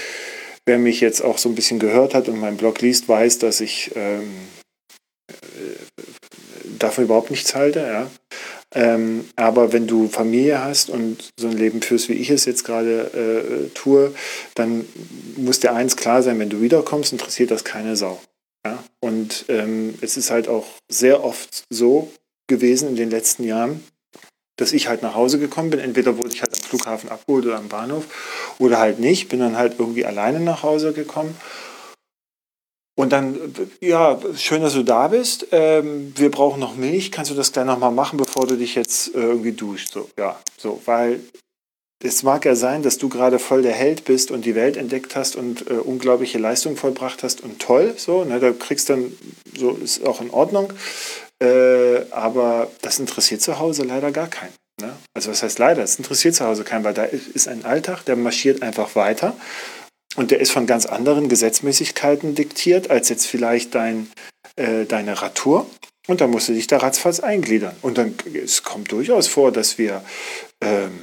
Wer 0.66 0.80
mich 0.80 1.02
jetzt 1.02 1.24
auch 1.24 1.38
so 1.38 1.50
ein 1.50 1.56
bisschen 1.56 1.80
gehört 1.80 2.14
hat 2.16 2.28
und 2.28 2.40
meinen 2.40 2.58
Blog 2.58 2.82
liest, 2.82 3.08
weiß, 3.08 3.38
dass 3.40 3.62
ich 3.62 3.92
ähm, 3.96 4.34
davon 6.80 7.06
überhaupt 7.06 7.32
nichts 7.32 7.56
halte, 7.56 7.80
ja. 7.80 8.10
Ähm, 8.76 9.28
aber 9.36 9.74
wenn 9.74 9.88
du 9.88 10.08
Familie 10.08 10.64
hast 10.64 10.90
und 10.90 11.32
so 11.40 11.48
ein 11.48 11.58
Leben 11.58 11.82
führst, 11.82 12.08
wie 12.08 12.14
ich 12.14 12.30
es 12.30 12.46
jetzt 12.46 12.64
gerade 12.64 13.70
äh, 13.70 13.70
tue, 13.74 14.14
dann 14.54 14.86
muss 15.38 15.60
dir 15.60 15.74
eins 15.74 15.96
klar 15.96 16.22
sein, 16.22 16.40
wenn 16.40 16.50
du 16.50 16.62
wiederkommst, 16.62 17.12
interessiert 17.12 17.50
das 17.50 17.64
keine 17.64 17.96
Sau. 17.96 18.22
Ja? 18.66 18.84
Und 19.00 19.46
ähm, 19.48 19.96
es 20.02 20.18
ist 20.18 20.30
halt 20.30 20.48
auch 20.48 20.68
sehr 20.88 21.24
oft 21.24 21.64
so 21.72 22.12
gewesen 22.48 22.90
in 22.90 22.96
den 22.96 23.10
letzten 23.10 23.44
Jahren, 23.44 23.84
dass 24.58 24.72
ich 24.72 24.88
halt 24.88 25.02
nach 25.02 25.16
Hause 25.16 25.40
gekommen 25.40 25.72
bin. 25.72 25.80
Entweder 25.80 26.18
wurde 26.18 26.30
ich 26.30 26.42
halt 26.44 26.54
am 26.54 26.62
Flughafen 26.62 27.10
abgeholt 27.10 27.46
oder 27.48 27.58
am 27.58 27.70
Bahnhof 27.70 28.06
oder 28.60 28.78
halt 28.78 29.00
nicht. 29.00 29.30
Bin 29.30 29.40
dann 29.40 29.58
halt 29.58 29.76
irgendwie 29.80 30.06
alleine 30.06 30.40
nach 30.42 30.62
Hause 30.62 30.94
gekommen 30.94 31.36
und 33.00 33.14
dann, 33.14 33.56
ja, 33.80 34.20
schön, 34.36 34.62
dass 34.62 34.74
du 34.74 34.84
da 34.84 35.08
bist. 35.08 35.48
Ähm, 35.54 36.12
wir 36.18 36.30
brauchen 36.30 36.60
noch 36.60 36.76
Milch. 36.76 37.14
Kannst 37.14 37.32
du 37.32 37.36
das 37.36 37.54
gleich 37.54 37.64
nochmal 37.64 37.94
machen, 37.94 38.18
bevor 38.18 38.46
du 38.46 38.58
dich 38.58 38.76
jetzt 38.76 39.16
äh, 39.16 39.20
irgendwie 39.20 39.54
duschst? 39.54 39.94
So, 39.94 40.10
ja, 40.18 40.38
so, 40.58 40.82
weil 40.84 41.22
es 42.04 42.24
mag 42.24 42.44
ja 42.44 42.56
sein, 42.56 42.84
dass 42.84 42.98
du 42.98 43.08
gerade 43.08 43.40
voll 43.40 43.62
der 43.62 43.72
Held 43.72 44.04
bist 44.04 44.32
und 44.32 44.44
die 44.44 44.54
Welt 44.54 44.76
entdeckt 44.76 45.16
hast 45.16 45.38
und 45.38 45.72
äh, 45.72 45.76
unglaubliche 45.76 46.40
Leistungen 46.40 46.76
vollbracht 46.76 47.24
hast 47.24 47.40
und 47.40 47.60
toll, 47.60 47.94
so, 47.96 48.26
ne, 48.26 48.38
da 48.42 48.52
kriegst 48.52 48.90
dann, 48.90 49.14
so 49.58 49.80
ist 49.82 50.06
auch 50.06 50.20
in 50.20 50.30
Ordnung. 50.30 50.74
Äh, 51.42 52.02
aber 52.12 52.70
das 52.82 53.00
interessiert 53.00 53.42
zu 53.42 53.60
Hause 53.60 53.84
leider 53.84 54.12
gar 54.12 54.28
keinen. 54.28 54.52
Ne? 54.82 54.94
Also 55.14 55.32
was 55.32 55.42
heißt 55.42 55.58
leider? 55.58 55.84
Es 55.84 55.96
interessiert 55.96 56.36
zu 56.36 56.46
Hause 56.46 56.66
keinen, 56.66 56.84
weil 56.84 56.94
da 56.94 57.06
ist 57.06 57.48
ein 57.48 57.64
Alltag, 57.64 58.04
der 58.04 58.18
marschiert 58.18 58.62
einfach 58.62 58.96
weiter. 58.96 59.38
Und 60.16 60.32
der 60.32 60.40
ist 60.40 60.52
von 60.52 60.66
ganz 60.66 60.86
anderen 60.86 61.30
Gesetzmäßigkeiten 61.30 62.36
diktiert, 62.36 62.90
als 62.90 63.10
jetzt 63.10 63.28
vielleicht 63.28 63.76
dein, 63.76 64.12
äh, 64.56 64.86
deine 64.86 65.22
Radtour. 65.22 65.70
Und 66.08 66.22
dann 66.22 66.32
musst 66.32 66.50
du 66.50 66.54
dich 66.54 66.68
da 66.68 66.78
ratzfatz 66.78 67.20
eingliedern. 67.20 67.76
Und 67.82 67.98
dann 67.98 68.16
es 68.34 68.64
kommt 68.64 68.92
durchaus 68.92 69.28
vor, 69.28 69.52
dass 69.52 69.78
wir 69.78 70.04
ähm, 70.62 71.00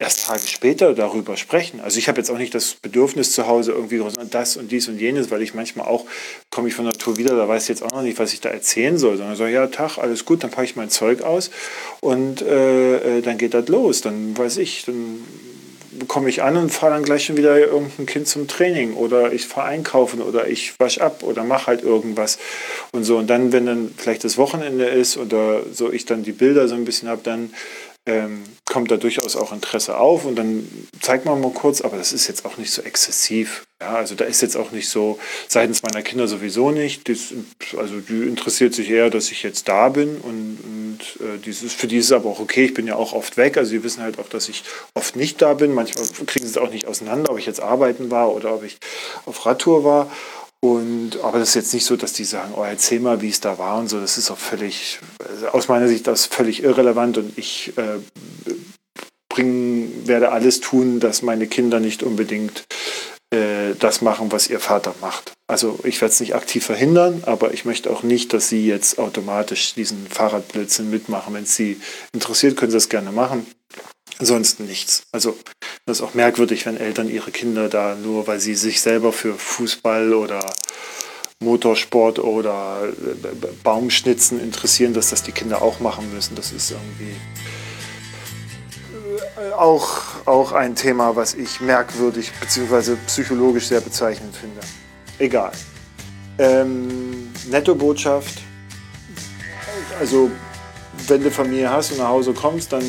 erst 0.00 0.26
Tage 0.26 0.46
später 0.46 0.94
darüber 0.94 1.36
sprechen. 1.36 1.80
Also 1.80 1.98
ich 1.98 2.08
habe 2.08 2.18
jetzt 2.18 2.30
auch 2.30 2.38
nicht 2.38 2.54
das 2.54 2.74
Bedürfnis 2.74 3.32
zu 3.32 3.46
Hause 3.46 3.72
irgendwie 3.72 4.02
das 4.30 4.56
und 4.56 4.70
dies 4.70 4.88
und 4.88 4.98
jenes, 4.98 5.30
weil 5.30 5.42
ich 5.42 5.54
manchmal 5.54 5.88
auch, 5.88 6.04
komme 6.50 6.68
ich 6.68 6.74
von 6.74 6.84
der 6.84 6.94
Tour 6.94 7.16
wieder, 7.16 7.36
da 7.36 7.48
weiß 7.48 7.64
ich 7.64 7.68
jetzt 7.68 7.82
auch 7.82 7.90
noch 7.90 8.02
nicht, 8.02 8.18
was 8.18 8.32
ich 8.32 8.40
da 8.40 8.48
erzählen 8.48 8.96
soll, 8.96 9.16
sondern 9.16 9.36
so, 9.36 9.46
ja, 9.46 9.66
Tag, 9.66 9.98
alles 9.98 10.24
gut, 10.24 10.44
dann 10.44 10.50
packe 10.50 10.64
ich 10.64 10.76
mein 10.76 10.90
Zeug 10.90 11.22
aus 11.22 11.50
und 12.00 12.42
äh, 12.42 13.18
äh 13.18 13.22
dann 13.22 13.38
geht 13.38 13.54
das 13.54 13.68
los. 13.68 14.00
Dann 14.00 14.36
weiß 14.36 14.58
ich, 14.58 14.84
dann 14.84 15.24
komme 16.06 16.28
ich 16.28 16.42
an 16.42 16.56
und 16.56 16.70
fahre 16.70 16.94
dann 16.94 17.02
gleich 17.02 17.24
schon 17.24 17.36
wieder 17.36 17.58
irgendein 17.58 18.06
Kind 18.06 18.28
zum 18.28 18.48
Training 18.48 18.94
oder 18.94 19.32
ich 19.32 19.46
fahre 19.46 19.68
einkaufen 19.68 20.22
oder 20.22 20.48
ich 20.48 20.78
wasch 20.78 20.98
ab 20.98 21.22
oder 21.22 21.44
mache 21.44 21.66
halt 21.66 21.82
irgendwas 21.82 22.38
und 22.92 23.04
so. 23.04 23.18
Und 23.18 23.28
dann, 23.28 23.52
wenn 23.52 23.66
dann 23.66 23.94
vielleicht 23.96 24.24
das 24.24 24.38
Wochenende 24.38 24.86
ist 24.86 25.16
oder 25.16 25.62
so 25.72 25.92
ich 25.92 26.06
dann 26.06 26.22
die 26.22 26.32
Bilder 26.32 26.68
so 26.68 26.74
ein 26.74 26.84
bisschen 26.84 27.08
habe, 27.08 27.22
dann 27.22 27.52
ähm, 28.06 28.42
kommt 28.64 28.90
da 28.90 28.96
durchaus 28.96 29.36
auch 29.36 29.52
Interesse 29.52 29.98
auf 29.98 30.24
und 30.24 30.36
dann 30.36 30.68
zeigt 31.00 31.24
man 31.26 31.40
mal 31.40 31.52
kurz, 31.52 31.80
aber 31.80 31.96
das 31.96 32.12
ist 32.12 32.28
jetzt 32.28 32.44
auch 32.44 32.56
nicht 32.56 32.70
so 32.70 32.82
exzessiv. 32.82 33.67
Ja, 33.80 33.94
also 33.94 34.16
da 34.16 34.24
ist 34.24 34.42
jetzt 34.42 34.56
auch 34.56 34.72
nicht 34.72 34.88
so, 34.88 35.20
seitens 35.46 35.84
meiner 35.84 36.02
Kinder 36.02 36.26
sowieso 36.26 36.72
nicht. 36.72 37.08
Das, 37.08 37.32
also 37.76 38.00
die 38.00 38.26
interessiert 38.26 38.74
sich 38.74 38.90
eher, 38.90 39.08
dass 39.08 39.30
ich 39.30 39.44
jetzt 39.44 39.68
da 39.68 39.88
bin 39.88 40.16
und, 40.16 40.58
und 40.64 40.98
äh, 41.20 41.38
dieses, 41.38 41.74
für 41.74 41.86
die 41.86 41.98
ist 41.98 42.06
es 42.06 42.12
aber 42.12 42.28
auch 42.28 42.40
okay. 42.40 42.64
Ich 42.64 42.74
bin 42.74 42.88
ja 42.88 42.96
auch 42.96 43.12
oft 43.12 43.36
weg. 43.36 43.56
Also 43.56 43.70
sie 43.70 43.84
wissen 43.84 44.02
halt 44.02 44.18
auch, 44.18 44.28
dass 44.28 44.48
ich 44.48 44.64
oft 44.94 45.14
nicht 45.14 45.40
da 45.42 45.54
bin. 45.54 45.74
Manchmal 45.74 46.06
kriegen 46.26 46.44
sie 46.44 46.50
es 46.50 46.58
auch 46.58 46.70
nicht 46.70 46.88
auseinander, 46.88 47.30
ob 47.30 47.38
ich 47.38 47.46
jetzt 47.46 47.60
arbeiten 47.60 48.10
war 48.10 48.34
oder 48.34 48.52
ob 48.52 48.64
ich 48.64 48.78
auf 49.26 49.46
Radtour 49.46 49.84
war. 49.84 50.10
Und, 50.60 51.20
aber 51.22 51.38
das 51.38 51.50
ist 51.50 51.54
jetzt 51.54 51.74
nicht 51.74 51.84
so, 51.84 51.94
dass 51.94 52.12
die 52.12 52.24
sagen, 52.24 52.54
oh, 52.56 52.64
erzähl 52.64 52.98
mal, 52.98 53.22
wie 53.22 53.28
es 53.28 53.38
da 53.38 53.58
war 53.58 53.78
und 53.78 53.88
so. 53.88 54.00
Das 54.00 54.18
ist 54.18 54.28
auch 54.32 54.38
völlig, 54.38 54.98
also 55.24 55.48
aus 55.48 55.68
meiner 55.68 55.86
Sicht, 55.86 56.08
das 56.08 56.26
völlig 56.26 56.64
irrelevant 56.64 57.16
und 57.16 57.38
ich 57.38 57.74
äh, 57.76 58.00
bring, 59.28 60.06
werde 60.06 60.32
alles 60.32 60.58
tun, 60.58 60.98
dass 60.98 61.22
meine 61.22 61.46
Kinder 61.46 61.78
nicht 61.78 62.02
unbedingt 62.02 62.64
äh, 63.30 63.74
das 63.78 64.00
machen, 64.00 64.32
was 64.32 64.48
ihr 64.48 64.60
Vater 64.60 64.94
macht. 65.00 65.32
Also 65.46 65.78
ich 65.84 66.00
werde 66.00 66.12
es 66.12 66.20
nicht 66.20 66.34
aktiv 66.34 66.64
verhindern, 66.64 67.22
aber 67.26 67.52
ich 67.52 67.64
möchte 67.64 67.90
auch 67.90 68.02
nicht, 68.02 68.32
dass 68.32 68.48
sie 68.48 68.66
jetzt 68.66 68.98
automatisch 68.98 69.74
diesen 69.74 70.06
Fahrradblödsinn 70.06 70.90
mitmachen. 70.90 71.34
Wenn 71.34 71.44
es 71.44 71.56
sie 71.56 71.80
interessiert, 72.12 72.56
können 72.56 72.70
sie 72.70 72.76
das 72.76 72.88
gerne 72.88 73.12
machen. 73.12 73.46
Ansonsten 74.18 74.64
nichts. 74.64 75.02
Also 75.12 75.36
das 75.86 75.98
ist 75.98 76.02
auch 76.02 76.14
merkwürdig, 76.14 76.66
wenn 76.66 76.76
Eltern 76.76 77.08
ihre 77.08 77.30
Kinder 77.30 77.68
da 77.68 77.94
nur, 77.94 78.26
weil 78.26 78.40
sie 78.40 78.54
sich 78.54 78.80
selber 78.80 79.12
für 79.12 79.34
Fußball 79.34 80.12
oder 80.12 80.40
Motorsport 81.40 82.18
oder 82.18 82.88
äh, 82.88 83.46
Baumschnitzen 83.62 84.40
interessieren, 84.40 84.92
dass 84.92 85.10
das 85.10 85.22
die 85.22 85.32
Kinder 85.32 85.62
auch 85.62 85.80
machen 85.80 86.12
müssen. 86.12 86.34
Das 86.34 86.50
ist 86.50 86.70
irgendwie 86.70 87.14
auch, 89.56 90.26
auch 90.26 90.52
ein 90.52 90.74
Thema, 90.74 91.16
was 91.16 91.34
ich 91.34 91.60
merkwürdig 91.60 92.32
bzw. 92.40 92.96
psychologisch 93.06 93.66
sehr 93.66 93.80
bezeichnend 93.80 94.36
finde. 94.36 94.60
Egal. 95.18 95.52
Ähm, 96.38 97.32
Netto-Botschaft. 97.50 98.42
Also, 100.00 100.30
wenn 101.08 101.22
du 101.22 101.30
Familie 101.30 101.70
hast 101.70 101.92
und 101.92 101.98
nach 101.98 102.08
Hause 102.08 102.32
kommst, 102.32 102.72
dann 102.72 102.82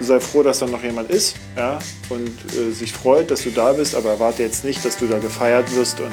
sei 0.00 0.20
froh, 0.20 0.42
dass 0.42 0.60
da 0.60 0.66
noch 0.66 0.82
jemand 0.82 1.10
ist 1.10 1.34
ja, 1.56 1.78
und 2.08 2.30
äh, 2.54 2.70
sich 2.72 2.92
freut, 2.92 3.30
dass 3.30 3.42
du 3.42 3.50
da 3.50 3.72
bist, 3.72 3.94
aber 3.94 4.10
erwarte 4.10 4.42
jetzt 4.42 4.64
nicht, 4.64 4.84
dass 4.84 4.96
du 4.96 5.06
da 5.06 5.18
gefeiert 5.18 5.74
wirst 5.74 6.00
und 6.00 6.12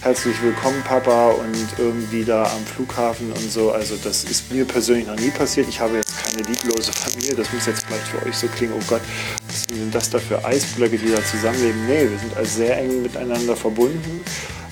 herzlich 0.00 0.40
willkommen, 0.42 0.82
Papa, 0.82 1.30
und 1.30 1.66
irgendwie 1.78 2.24
da 2.24 2.44
am 2.44 2.64
Flughafen 2.64 3.30
und 3.32 3.52
so. 3.52 3.70
Also 3.70 3.96
das 4.02 4.24
ist 4.24 4.50
mir 4.50 4.64
persönlich 4.64 5.06
noch 5.06 5.16
nie 5.16 5.30
passiert. 5.30 5.68
Ich 5.68 5.78
habe 5.80 5.96
jetzt 5.96 6.11
keine 6.32 6.48
lieblose 6.48 6.92
Familie. 6.92 7.34
Das 7.34 7.52
muss 7.52 7.66
jetzt 7.66 7.84
vielleicht 7.86 8.08
für 8.08 8.26
euch 8.26 8.36
so 8.36 8.46
klingen, 8.48 8.74
oh 8.76 8.84
Gott, 8.88 9.02
was 9.46 9.62
sind 9.64 9.94
das 9.94 10.10
da 10.10 10.18
für 10.18 10.44
Eisblöcke, 10.44 10.98
die 10.98 11.10
da 11.10 11.22
zusammenleben? 11.24 11.86
Nee, 11.86 12.08
wir 12.10 12.18
sind 12.18 12.36
also 12.36 12.56
sehr 12.58 12.78
eng 12.78 13.02
miteinander 13.02 13.56
verbunden, 13.56 14.24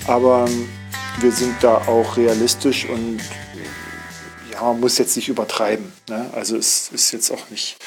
aber 0.07 0.47
wir 1.19 1.31
sind 1.31 1.55
da 1.61 1.77
auch 1.87 2.17
realistisch 2.17 2.85
und 2.85 3.19
ja, 4.51 4.61
man 4.61 4.79
muss 4.79 4.97
jetzt 4.97 5.15
nicht 5.15 5.29
übertreiben. 5.29 5.91
Ne? 6.09 6.29
Also 6.33 6.57
es 6.57 6.89
ist 6.91 7.11
jetzt 7.11 7.31
auch 7.31 7.49
nicht 7.49 7.77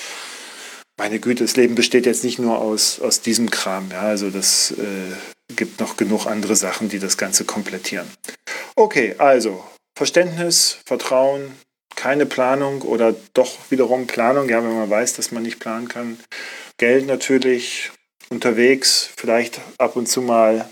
meine 0.96 1.18
Güte, 1.18 1.42
das 1.42 1.56
Leben 1.56 1.74
besteht 1.74 2.06
jetzt 2.06 2.22
nicht 2.22 2.38
nur 2.38 2.58
aus, 2.58 3.00
aus 3.00 3.20
diesem 3.20 3.50
Kram. 3.50 3.90
Ja, 3.90 4.02
also 4.02 4.30
das 4.30 4.70
äh, 4.72 5.54
gibt 5.56 5.80
noch 5.80 5.96
genug 5.96 6.26
andere 6.26 6.54
Sachen, 6.54 6.88
die 6.88 7.00
das 7.00 7.16
Ganze 7.16 7.44
komplettieren. 7.44 8.06
Okay, 8.76 9.16
also 9.18 9.64
Verständnis, 9.96 10.78
Vertrauen, 10.86 11.56
keine 11.96 12.26
Planung 12.26 12.82
oder 12.82 13.14
doch 13.34 13.70
wiederum 13.70 14.06
Planung, 14.06 14.48
ja, 14.48 14.62
wenn 14.62 14.74
man 14.74 14.90
weiß, 14.90 15.14
dass 15.14 15.32
man 15.32 15.42
nicht 15.42 15.60
planen 15.60 15.88
kann. 15.88 16.18
Geld 16.78 17.06
natürlich, 17.06 17.90
unterwegs, 18.30 19.10
vielleicht 19.16 19.60
ab 19.78 19.96
und 19.96 20.08
zu 20.08 20.22
mal 20.22 20.68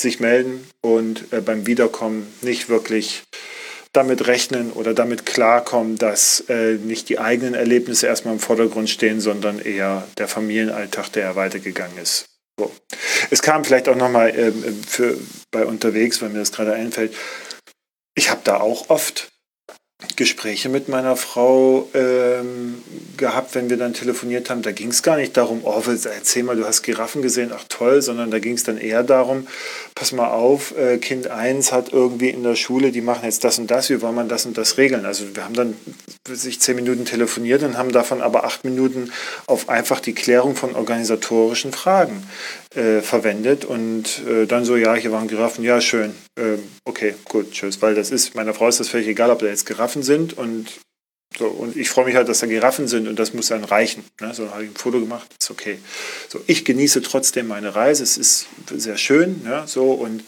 sich 0.00 0.20
melden 0.20 0.68
und 0.80 1.32
äh, 1.32 1.40
beim 1.40 1.66
Wiederkommen 1.66 2.32
nicht 2.42 2.68
wirklich 2.68 3.24
damit 3.92 4.26
rechnen 4.26 4.72
oder 4.72 4.94
damit 4.94 5.26
klarkommen, 5.26 5.96
dass 5.96 6.44
äh, 6.48 6.74
nicht 6.74 7.08
die 7.08 7.18
eigenen 7.18 7.54
Erlebnisse 7.54 8.06
erstmal 8.06 8.34
im 8.34 8.40
Vordergrund 8.40 8.88
stehen, 8.90 9.20
sondern 9.20 9.58
eher 9.58 10.06
der 10.18 10.28
Familienalltag, 10.28 11.10
der 11.12 11.22
ja 11.24 11.36
weitergegangen 11.36 11.98
ist. 11.98 12.26
So. 12.58 12.72
Es 13.30 13.42
kam 13.42 13.64
vielleicht 13.64 13.88
auch 13.88 13.96
nochmal 13.96 14.30
äh, 14.30 14.52
für, 14.86 15.16
bei 15.50 15.64
unterwegs, 15.64 16.20
weil 16.20 16.28
mir 16.28 16.38
das 16.38 16.52
gerade 16.52 16.74
einfällt. 16.74 17.14
Ich 18.14 18.30
habe 18.30 18.40
da 18.44 18.58
auch 18.60 18.90
oft 18.90 19.28
Gespräche 20.14 20.68
mit 20.68 20.88
meiner 20.88 21.16
Frau 21.16 21.88
ähm, 21.92 22.82
gehabt, 23.16 23.56
wenn 23.56 23.68
wir 23.68 23.76
dann 23.76 23.94
telefoniert 23.94 24.48
haben. 24.48 24.62
Da 24.62 24.70
ging 24.70 24.90
es 24.90 25.02
gar 25.02 25.16
nicht 25.16 25.36
darum, 25.36 25.62
oh, 25.64 25.82
erzähl 25.86 26.44
mal, 26.44 26.54
du 26.54 26.64
hast 26.64 26.82
Giraffen 26.82 27.20
gesehen, 27.20 27.50
ach 27.52 27.64
toll, 27.68 28.00
sondern 28.00 28.30
da 28.30 28.38
ging 28.38 28.54
es 28.54 28.62
dann 28.62 28.78
eher 28.78 29.02
darum, 29.02 29.48
pass 29.96 30.12
mal 30.12 30.28
auf, 30.28 30.76
äh, 30.76 30.98
Kind 30.98 31.26
1 31.26 31.72
hat 31.72 31.92
irgendwie 31.92 32.30
in 32.30 32.44
der 32.44 32.54
Schule, 32.54 32.92
die 32.92 33.00
machen 33.00 33.24
jetzt 33.24 33.42
das 33.42 33.58
und 33.58 33.72
das, 33.72 33.90
wie 33.90 34.00
wollen 34.00 34.14
man 34.14 34.28
das 34.28 34.46
und 34.46 34.56
das 34.56 34.78
regeln? 34.78 35.04
Also 35.04 35.34
wir 35.34 35.44
haben 35.44 35.54
dann 35.54 35.76
sich 36.28 36.60
zehn 36.60 36.76
Minuten 36.76 37.04
telefoniert 37.04 37.64
und 37.64 37.76
haben 37.76 37.90
davon 37.90 38.22
aber 38.22 38.44
acht 38.44 38.64
Minuten 38.64 39.10
auf 39.46 39.68
einfach 39.68 39.98
die 39.98 40.14
Klärung 40.14 40.54
von 40.54 40.76
organisatorischen 40.76 41.72
Fragen 41.72 42.22
äh, 42.78 43.02
verwendet 43.02 43.64
und 43.64 44.22
äh, 44.28 44.46
dann 44.46 44.64
so, 44.64 44.76
ja, 44.76 44.94
hier 44.94 45.10
waren 45.10 45.26
Giraffen, 45.26 45.64
ja, 45.64 45.80
schön, 45.80 46.14
äh, 46.36 46.58
okay, 46.84 47.14
gut, 47.24 47.50
tschüss, 47.50 47.82
weil 47.82 47.96
das 47.96 48.10
ist, 48.12 48.36
meiner 48.36 48.54
Frau 48.54 48.68
ist 48.68 48.78
das 48.78 48.88
völlig 48.88 49.08
egal, 49.08 49.30
ob 49.30 49.40
da 49.40 49.46
jetzt 49.46 49.66
Giraffen 49.66 50.02
sind 50.02 50.38
und 50.38 50.68
so, 51.36 51.46
und 51.46 51.76
ich 51.76 51.90
freue 51.90 52.04
mich 52.04 52.14
halt, 52.14 52.28
dass 52.28 52.38
da 52.38 52.46
Giraffen 52.46 52.88
sind 52.88 53.06
und 53.06 53.18
das 53.18 53.34
muss 53.34 53.48
dann 53.48 53.62
reichen. 53.62 54.02
Ne? 54.20 54.32
So 54.32 54.50
habe 54.50 54.64
ich 54.64 54.70
ein 54.70 54.76
Foto 54.76 54.98
gemacht, 54.98 55.28
ist 55.38 55.50
okay. 55.50 55.78
So, 56.28 56.40
ich 56.46 56.64
genieße 56.64 57.02
trotzdem 57.02 57.48
meine 57.48 57.74
Reise, 57.74 58.02
es 58.02 58.16
ist 58.16 58.46
sehr 58.74 58.96
schön, 58.96 59.42
ja, 59.44 59.66
so 59.66 59.92
und 59.92 60.22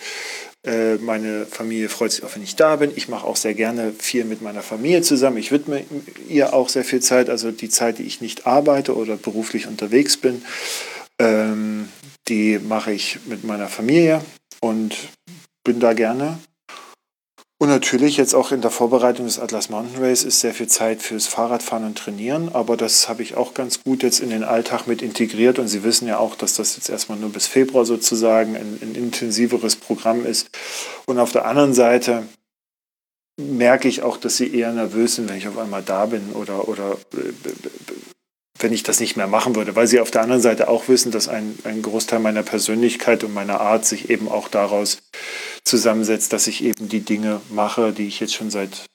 äh, 0.66 0.96
meine 0.96 1.46
Familie 1.46 1.88
freut 1.88 2.12
sich 2.12 2.22
auch, 2.22 2.34
wenn 2.34 2.42
ich 2.42 2.56
da 2.56 2.76
bin. 2.76 2.92
Ich 2.94 3.08
mache 3.08 3.26
auch 3.26 3.36
sehr 3.36 3.54
gerne 3.54 3.92
viel 3.98 4.24
mit 4.24 4.42
meiner 4.42 4.62
Familie 4.62 5.02
zusammen. 5.02 5.38
Ich 5.38 5.52
widme 5.52 5.84
ihr 6.28 6.52
auch 6.52 6.68
sehr 6.68 6.84
viel 6.84 7.00
Zeit, 7.00 7.30
also 7.30 7.50
die 7.50 7.70
Zeit, 7.70 7.98
die 7.98 8.02
ich 8.02 8.20
nicht 8.20 8.46
arbeite 8.46 8.94
oder 8.94 9.16
beruflich 9.16 9.66
unterwegs 9.68 10.18
bin. 10.18 10.42
Ähm, 11.18 11.88
die 12.30 12.58
mache 12.58 12.92
ich 12.92 13.18
mit 13.26 13.44
meiner 13.44 13.68
Familie 13.68 14.22
und 14.60 14.96
bin 15.64 15.80
da 15.80 15.92
gerne. 15.92 16.38
Und 17.62 17.68
natürlich 17.68 18.16
jetzt 18.16 18.34
auch 18.34 18.52
in 18.52 18.62
der 18.62 18.70
Vorbereitung 18.70 19.26
des 19.26 19.38
Atlas 19.38 19.68
Mountain 19.68 20.02
Race 20.02 20.24
ist 20.24 20.40
sehr 20.40 20.54
viel 20.54 20.68
Zeit 20.68 21.02
fürs 21.02 21.26
Fahrradfahren 21.26 21.84
und 21.84 21.98
Trainieren, 21.98 22.48
aber 22.54 22.78
das 22.78 23.10
habe 23.10 23.22
ich 23.22 23.36
auch 23.36 23.52
ganz 23.52 23.84
gut 23.84 24.02
jetzt 24.02 24.20
in 24.20 24.30
den 24.30 24.44
Alltag 24.44 24.86
mit 24.86 25.02
integriert 25.02 25.58
und 25.58 25.68
Sie 25.68 25.84
wissen 25.84 26.08
ja 26.08 26.16
auch, 26.16 26.36
dass 26.36 26.54
das 26.54 26.76
jetzt 26.76 26.88
erstmal 26.88 27.18
nur 27.18 27.28
bis 27.28 27.46
Februar 27.46 27.84
sozusagen 27.84 28.56
ein, 28.56 28.78
ein 28.80 28.94
intensiveres 28.94 29.76
Programm 29.76 30.24
ist. 30.24 30.48
Und 31.04 31.18
auf 31.18 31.32
der 31.32 31.44
anderen 31.44 31.74
Seite 31.74 32.26
merke 33.36 33.88
ich 33.88 34.02
auch, 34.02 34.16
dass 34.16 34.38
sie 34.38 34.54
eher 34.54 34.72
nervös 34.72 35.16
sind, 35.16 35.28
wenn 35.28 35.36
ich 35.36 35.48
auf 35.48 35.58
einmal 35.58 35.82
da 35.82 36.06
bin 36.06 36.32
oder, 36.32 36.66
oder 36.66 36.96
äh, 37.12 37.32
wenn 38.62 38.72
ich 38.72 38.82
das 38.82 39.00
nicht 39.00 39.16
mehr 39.16 39.26
machen 39.26 39.56
würde, 39.56 39.76
weil 39.76 39.86
sie 39.86 40.00
auf 40.00 40.10
der 40.10 40.22
anderen 40.22 40.42
Seite 40.42 40.68
auch 40.68 40.88
wissen, 40.88 41.10
dass 41.10 41.28
ein, 41.28 41.58
ein 41.64 41.82
Großteil 41.82 42.20
meiner 42.20 42.42
Persönlichkeit 42.42 43.24
und 43.24 43.34
meiner 43.34 43.60
Art 43.60 43.84
sich 43.84 44.10
eben 44.10 44.28
auch 44.28 44.48
daraus 44.48 44.98
zusammensetzt, 45.64 46.32
dass 46.32 46.46
ich 46.46 46.62
eben 46.64 46.88
die 46.88 47.00
Dinge 47.00 47.40
mache, 47.50 47.92
die 47.92 48.06
ich 48.06 48.20
jetzt 48.20 48.34
schon 48.34 48.50
seit, 48.50 48.86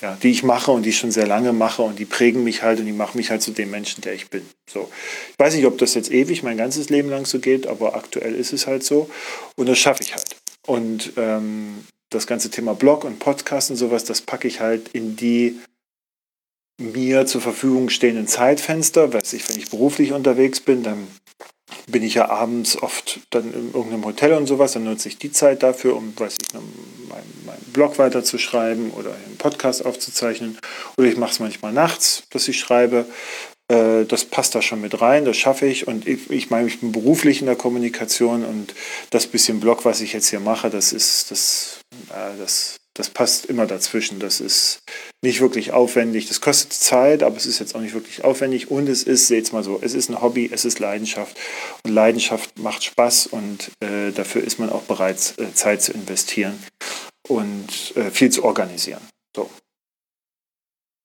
ja, 0.00 0.16
die 0.22 0.30
ich 0.30 0.42
mache 0.42 0.70
und 0.70 0.82
die 0.82 0.90
ich 0.90 0.98
schon 0.98 1.10
sehr 1.10 1.26
lange 1.26 1.52
mache 1.52 1.82
und 1.82 1.98
die 1.98 2.04
prägen 2.04 2.44
mich 2.44 2.62
halt 2.62 2.80
und 2.80 2.86
die 2.86 2.92
machen 2.92 3.18
mich 3.18 3.30
halt 3.30 3.42
zu 3.42 3.52
dem 3.52 3.70
Menschen, 3.70 4.00
der 4.00 4.14
ich 4.14 4.30
bin. 4.30 4.42
So. 4.70 4.90
Ich 5.32 5.38
weiß 5.38 5.54
nicht, 5.54 5.66
ob 5.66 5.78
das 5.78 5.94
jetzt 5.94 6.10
ewig 6.10 6.42
mein 6.42 6.56
ganzes 6.56 6.88
Leben 6.88 7.10
lang 7.10 7.26
so 7.26 7.38
geht, 7.38 7.66
aber 7.66 7.94
aktuell 7.94 8.34
ist 8.34 8.52
es 8.52 8.66
halt 8.66 8.84
so 8.84 9.10
und 9.56 9.68
das 9.68 9.78
schaffe 9.78 10.02
ich 10.02 10.14
halt. 10.14 10.36
Und 10.66 11.12
ähm, 11.16 11.84
das 12.10 12.26
ganze 12.26 12.50
Thema 12.50 12.74
Blog 12.74 13.04
und 13.04 13.18
Podcast 13.18 13.70
und 13.70 13.76
sowas, 13.76 14.04
das 14.04 14.22
packe 14.22 14.48
ich 14.48 14.60
halt 14.60 14.88
in 14.92 15.16
die 15.16 15.58
mir 16.78 17.26
zur 17.26 17.40
Verfügung 17.40 17.88
stehenden 17.88 18.26
Zeitfenster, 18.26 19.12
weiß 19.12 19.32
ich, 19.34 19.48
wenn 19.48 19.58
ich 19.58 19.70
beruflich 19.70 20.12
unterwegs 20.12 20.60
bin, 20.60 20.82
dann 20.82 21.06
bin 21.86 22.02
ich 22.02 22.14
ja 22.14 22.28
abends 22.28 22.80
oft 22.80 23.20
dann 23.30 23.52
in 23.52 23.72
irgendeinem 23.72 24.04
Hotel 24.04 24.32
und 24.34 24.46
sowas, 24.46 24.72
dann 24.72 24.84
nutze 24.84 25.08
ich 25.08 25.18
die 25.18 25.32
Zeit 25.32 25.62
dafür, 25.62 25.96
um, 25.96 26.12
weiß 26.18 26.38
ich, 26.40 26.54
meinen, 26.54 27.42
meinen 27.46 27.72
Blog 27.72 27.98
weiterzuschreiben 27.98 28.90
oder 28.92 29.10
einen 29.10 29.36
Podcast 29.38 29.84
aufzuzeichnen. 29.84 30.58
Oder 30.96 31.08
ich 31.08 31.16
mache 31.16 31.32
es 31.32 31.40
manchmal 31.40 31.72
nachts, 31.72 32.24
dass 32.30 32.48
ich 32.48 32.58
schreibe. 32.58 33.06
Äh, 33.68 34.04
das 34.04 34.24
passt 34.24 34.54
da 34.54 34.62
schon 34.62 34.80
mit 34.80 35.00
rein, 35.00 35.24
das 35.24 35.36
schaffe 35.36 35.66
ich. 35.66 35.86
Und 35.86 36.06
ich, 36.06 36.30
ich 36.30 36.50
meine, 36.50 36.68
ich 36.68 36.80
bin 36.80 36.92
beruflich 36.92 37.40
in 37.40 37.46
der 37.46 37.56
Kommunikation 37.56 38.44
und 38.44 38.74
das 39.10 39.26
bisschen 39.26 39.60
Blog, 39.60 39.84
was 39.84 40.00
ich 40.00 40.12
jetzt 40.12 40.28
hier 40.28 40.40
mache, 40.40 40.70
das 40.70 40.92
ist, 40.92 41.30
das, 41.30 41.80
äh, 42.10 42.38
das 42.38 42.76
das 42.94 43.10
passt 43.10 43.46
immer 43.46 43.66
dazwischen. 43.66 44.20
Das 44.20 44.40
ist 44.40 44.78
nicht 45.20 45.40
wirklich 45.40 45.72
aufwendig. 45.72 46.28
Das 46.28 46.40
kostet 46.40 46.72
Zeit, 46.72 47.24
aber 47.24 47.36
es 47.36 47.44
ist 47.44 47.58
jetzt 47.58 47.74
auch 47.74 47.80
nicht 47.80 47.94
wirklich 47.94 48.22
aufwendig. 48.22 48.70
Und 48.70 48.88
es 48.88 49.02
ist, 49.02 49.26
seht's 49.26 49.50
mal 49.50 49.64
so, 49.64 49.80
es 49.82 49.94
ist 49.94 50.08
ein 50.08 50.22
Hobby, 50.22 50.48
es 50.52 50.64
ist 50.64 50.78
Leidenschaft. 50.78 51.36
Und 51.82 51.92
Leidenschaft 51.92 52.58
macht 52.58 52.84
Spaß 52.84 53.26
und 53.26 53.72
äh, 53.80 54.12
dafür 54.12 54.44
ist 54.44 54.60
man 54.60 54.70
auch 54.70 54.82
bereit, 54.82 55.34
äh, 55.38 55.52
Zeit 55.52 55.82
zu 55.82 55.92
investieren 55.92 56.56
und 57.26 57.96
äh, 57.96 58.10
viel 58.12 58.30
zu 58.30 58.44
organisieren. 58.44 59.00
So. 59.34 59.50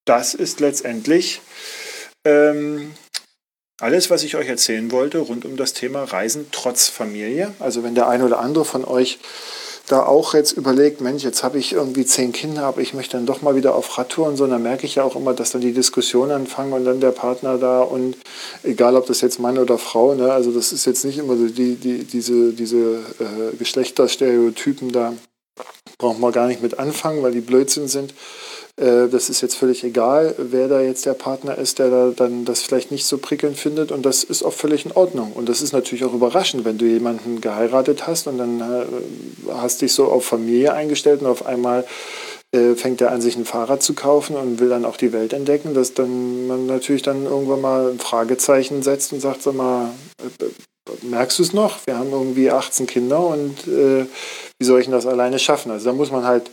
Das 0.04 0.34
ist 0.34 0.60
letztendlich 0.60 1.40
ähm, 2.24 2.94
alles, 3.80 4.10
was 4.10 4.22
ich 4.22 4.36
euch 4.36 4.46
erzählen 4.46 4.92
wollte 4.92 5.18
rund 5.18 5.44
um 5.44 5.56
das 5.56 5.72
Thema 5.72 6.04
Reisen 6.04 6.46
trotz 6.52 6.88
Familie. 6.88 7.52
Also 7.58 7.82
wenn 7.82 7.94
der 7.96 8.08
eine 8.08 8.24
oder 8.24 8.38
andere 8.38 8.64
von 8.64 8.84
euch 8.84 9.18
da 9.90 10.04
auch 10.04 10.34
jetzt 10.34 10.52
überlegt, 10.52 11.00
Mensch, 11.00 11.24
jetzt 11.24 11.42
habe 11.42 11.58
ich 11.58 11.72
irgendwie 11.72 12.06
zehn 12.06 12.32
Kinder, 12.32 12.64
aber 12.64 12.80
ich 12.80 12.94
möchte 12.94 13.16
dann 13.16 13.26
doch 13.26 13.42
mal 13.42 13.56
wieder 13.56 13.74
auf 13.74 13.98
Radtour 13.98 14.28
und 14.28 14.36
so, 14.36 14.46
dann 14.46 14.62
merke 14.62 14.86
ich 14.86 14.94
ja 14.96 15.02
auch 15.02 15.16
immer, 15.16 15.34
dass 15.34 15.50
dann 15.50 15.60
die 15.60 15.72
Diskussionen 15.72 16.30
anfangen 16.30 16.72
und 16.72 16.84
dann 16.84 17.00
der 17.00 17.10
Partner 17.10 17.58
da 17.58 17.82
und 17.82 18.16
egal, 18.62 18.96
ob 18.96 19.06
das 19.06 19.20
jetzt 19.20 19.40
Mann 19.40 19.58
oder 19.58 19.78
Frau, 19.78 20.14
ne, 20.14 20.32
also 20.32 20.52
das 20.52 20.72
ist 20.72 20.86
jetzt 20.86 21.04
nicht 21.04 21.18
immer 21.18 21.36
so 21.36 21.48
die, 21.48 21.74
die, 21.74 22.04
diese, 22.04 22.52
diese 22.52 22.98
äh, 23.18 23.56
Geschlechterstereotypen, 23.58 24.92
da 24.92 25.12
braucht 25.98 26.20
man 26.20 26.32
gar 26.32 26.46
nicht 26.46 26.62
mit 26.62 26.78
anfangen, 26.78 27.22
weil 27.22 27.32
die 27.32 27.40
Blödsinn 27.40 27.88
sind. 27.88 28.14
Äh, 28.76 29.08
das 29.08 29.28
ist 29.28 29.40
jetzt 29.40 29.56
völlig 29.56 29.84
egal, 29.84 30.34
wer 30.38 30.68
da 30.68 30.80
jetzt 30.80 31.06
der 31.06 31.14
Partner 31.14 31.56
ist, 31.56 31.78
der 31.78 31.90
da 31.90 32.12
dann 32.14 32.44
das 32.44 32.62
vielleicht 32.62 32.90
nicht 32.90 33.06
so 33.06 33.18
prickelnd 33.18 33.56
findet. 33.56 33.92
Und 33.92 34.04
das 34.04 34.24
ist 34.24 34.42
auch 34.42 34.52
völlig 34.52 34.86
in 34.86 34.92
Ordnung. 34.92 35.32
Und 35.32 35.48
das 35.48 35.62
ist 35.62 35.72
natürlich 35.72 36.04
auch 36.04 36.14
überraschend, 36.14 36.64
wenn 36.64 36.78
du 36.78 36.86
jemanden 36.86 37.40
geheiratet 37.40 38.06
hast 38.06 38.26
und 38.26 38.38
dann 38.38 38.60
äh, 38.60 38.84
hast 39.52 39.82
dich 39.82 39.92
so 39.92 40.06
auf 40.06 40.24
Familie 40.24 40.74
eingestellt 40.74 41.20
und 41.20 41.26
auf 41.26 41.46
einmal 41.46 41.84
äh, 42.52 42.74
fängt 42.74 43.00
er 43.00 43.12
an, 43.12 43.20
sich 43.20 43.36
ein 43.36 43.44
Fahrrad 43.44 43.82
zu 43.82 43.94
kaufen 43.94 44.34
und 44.34 44.58
will 44.58 44.68
dann 44.68 44.84
auch 44.84 44.96
die 44.96 45.12
Welt 45.12 45.32
entdecken, 45.32 45.72
dass 45.72 45.94
dann 45.94 46.48
man 46.48 46.66
natürlich 46.66 47.02
dann 47.02 47.24
irgendwann 47.24 47.60
mal 47.60 47.90
ein 47.90 48.00
Fragezeichen 48.00 48.82
setzt 48.82 49.12
und 49.12 49.20
sagt, 49.20 49.42
sag 49.42 49.54
mal, 49.54 49.90
merkst 51.02 51.38
du 51.38 51.42
es 51.42 51.52
noch? 51.52 51.78
Wir 51.86 51.96
haben 51.96 52.10
irgendwie 52.10 52.50
18 52.50 52.86
Kinder 52.86 53.20
und 53.24 53.68
äh, 53.68 54.06
wie 54.58 54.64
soll 54.64 54.80
ich 54.80 54.86
denn 54.86 54.92
das 54.92 55.06
alleine 55.06 55.38
schaffen? 55.38 55.70
Also 55.70 55.86
da 55.86 55.92
muss 55.92 56.10
man 56.10 56.24
halt 56.24 56.50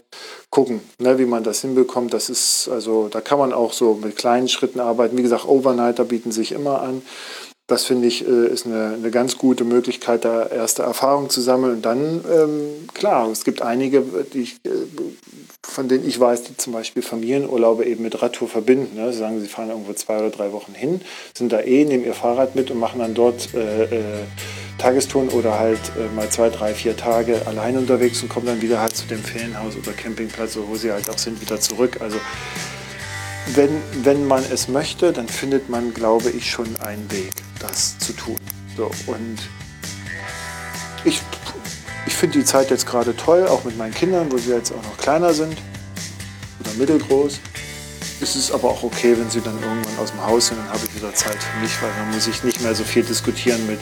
gucken, 0.50 0.82
ne, 1.00 1.20
wie 1.20 1.26
man 1.26 1.44
das 1.44 1.62
hinbekommt. 1.62 2.14
Das 2.14 2.30
ist, 2.30 2.70
also 2.70 3.10
da 3.10 3.22
kann 3.22 3.40
man 3.40 3.54
auch 3.54 3.74
so 3.74 3.96
mit 3.96 4.16
kleinen 4.16 4.48
Schritten 4.48 4.80
arbeiten. 4.80 5.18
Wie 5.18 5.22
gesagt, 5.22 5.46
Overnighter 5.46 6.06
bieten 6.06 6.32
sich 6.32 6.52
immer 6.52 6.82
an. 6.82 7.02
Das 7.68 7.84
finde 7.84 8.08
ich 8.08 8.26
äh, 8.26 8.48
ist 8.48 8.66
eine, 8.66 8.94
eine 8.94 9.12
ganz 9.12 9.38
gute 9.38 9.66
Möglichkeit, 9.66 10.24
da 10.24 10.46
erste 10.46 10.84
Erfahrungen 10.84 11.30
zu 11.30 11.42
sammeln. 11.42 11.76
Und 11.76 11.82
dann, 11.86 12.24
ähm, 12.32 12.88
klar, 12.94 13.30
es 13.30 13.44
gibt 13.44 13.62
einige, 13.62 14.04
ich, 14.34 14.56
äh, 14.66 14.70
von 15.64 15.90
denen 15.90 16.08
ich 16.08 16.18
weiß, 16.18 16.44
die 16.44 16.56
zum 16.56 16.72
Beispiel 16.72 17.04
Familienurlaube 17.04 17.86
eben 17.86 18.04
mit 18.04 18.22
Radtour 18.22 18.48
verbinden. 18.48 18.96
Ne? 18.96 19.12
Sie 19.12 19.20
sagen, 19.20 19.42
sie 19.42 19.48
fahren 19.48 19.70
irgendwo 19.70 19.92
zwei 19.94 20.18
oder 20.18 20.30
drei 20.30 20.54
Wochen 20.54 20.74
hin, 20.74 21.02
sind 21.38 21.52
da 21.52 21.60
eh, 21.60 21.84
nehmen 21.84 22.06
ihr 22.06 22.14
Fahrrad 22.14 22.56
mit 22.56 22.72
und 22.72 22.80
machen 22.80 23.00
dann 23.00 23.14
dort 23.14 23.54
äh, 23.54 23.84
äh, 23.84 24.02
Tagestouren 24.78 25.28
oder 25.30 25.60
halt 25.60 25.80
äh, 25.98 26.16
mal 26.16 26.30
zwei, 26.30 26.50
drei, 26.50 26.74
vier 26.74 26.96
Tage 26.96 27.48
allein 27.48 27.78
unterwegs 27.78 28.24
und 28.24 28.30
kommen 28.30 28.46
dann 28.46 28.62
wieder 28.62 28.80
halt 28.80 28.96
zu 28.96 29.08
dem 29.08 29.20
Ferienhaus 29.20 29.76
oder 29.76 29.92
Campingplatz, 29.92 30.58
wo 30.58 30.76
sie 30.76 30.94
halt 30.94 31.10
auch 31.10 31.18
sind, 31.18 31.42
wieder 31.42 31.60
zurück. 31.60 32.00
Also 32.00 32.18
wenn, 33.56 33.82
wenn 34.04 34.26
man 34.26 34.44
es 34.52 34.68
möchte, 34.68 35.14
dann 35.14 35.28
findet 35.28 35.70
man, 35.70 35.94
glaube 35.94 36.30
ich, 36.30 36.50
schon 36.50 36.76
einen 36.78 37.10
Weg, 37.12 37.32
das 37.60 37.98
zu 38.00 38.14
tun. 38.14 38.38
So, 38.76 38.92
und 39.08 39.38
ich, 41.04 41.22
ich 42.06 42.14
finde 42.14 42.40
die 42.40 42.46
Zeit 42.46 42.70
jetzt 42.70 42.86
gerade 42.86 43.16
toll, 43.16 43.48
auch 43.48 43.64
mit 43.64 43.78
meinen 43.78 43.94
Kindern, 43.94 44.32
wo 44.32 44.38
sie 44.38 44.52
jetzt 44.52 44.72
auch 44.72 44.84
noch 44.84 44.98
kleiner 44.98 45.34
sind 45.34 45.58
oder 46.60 46.74
mittelgroß. 46.74 47.40
Es 48.20 48.36
ist 48.36 48.52
aber 48.52 48.70
auch 48.70 48.82
okay, 48.82 49.16
wenn 49.16 49.30
sie 49.30 49.42
dann 49.42 49.62
irgendwann 49.62 50.00
aus 50.00 50.10
dem 50.10 50.26
Haus 50.26 50.48
sind, 50.48 50.58
dann 50.58 50.70
habe 50.70 50.80
ich 50.86 50.96
wieder 50.96 51.14
Zeit 51.14 51.38
für 51.38 51.60
mich, 51.62 51.72
weil 51.82 51.92
dann 52.00 52.10
muss 52.12 52.28
ich 52.28 52.44
nicht 52.44 52.62
mehr 52.62 52.74
so 52.74 52.84
viel 52.84 53.04
diskutieren 53.04 53.66
mit, 53.68 53.80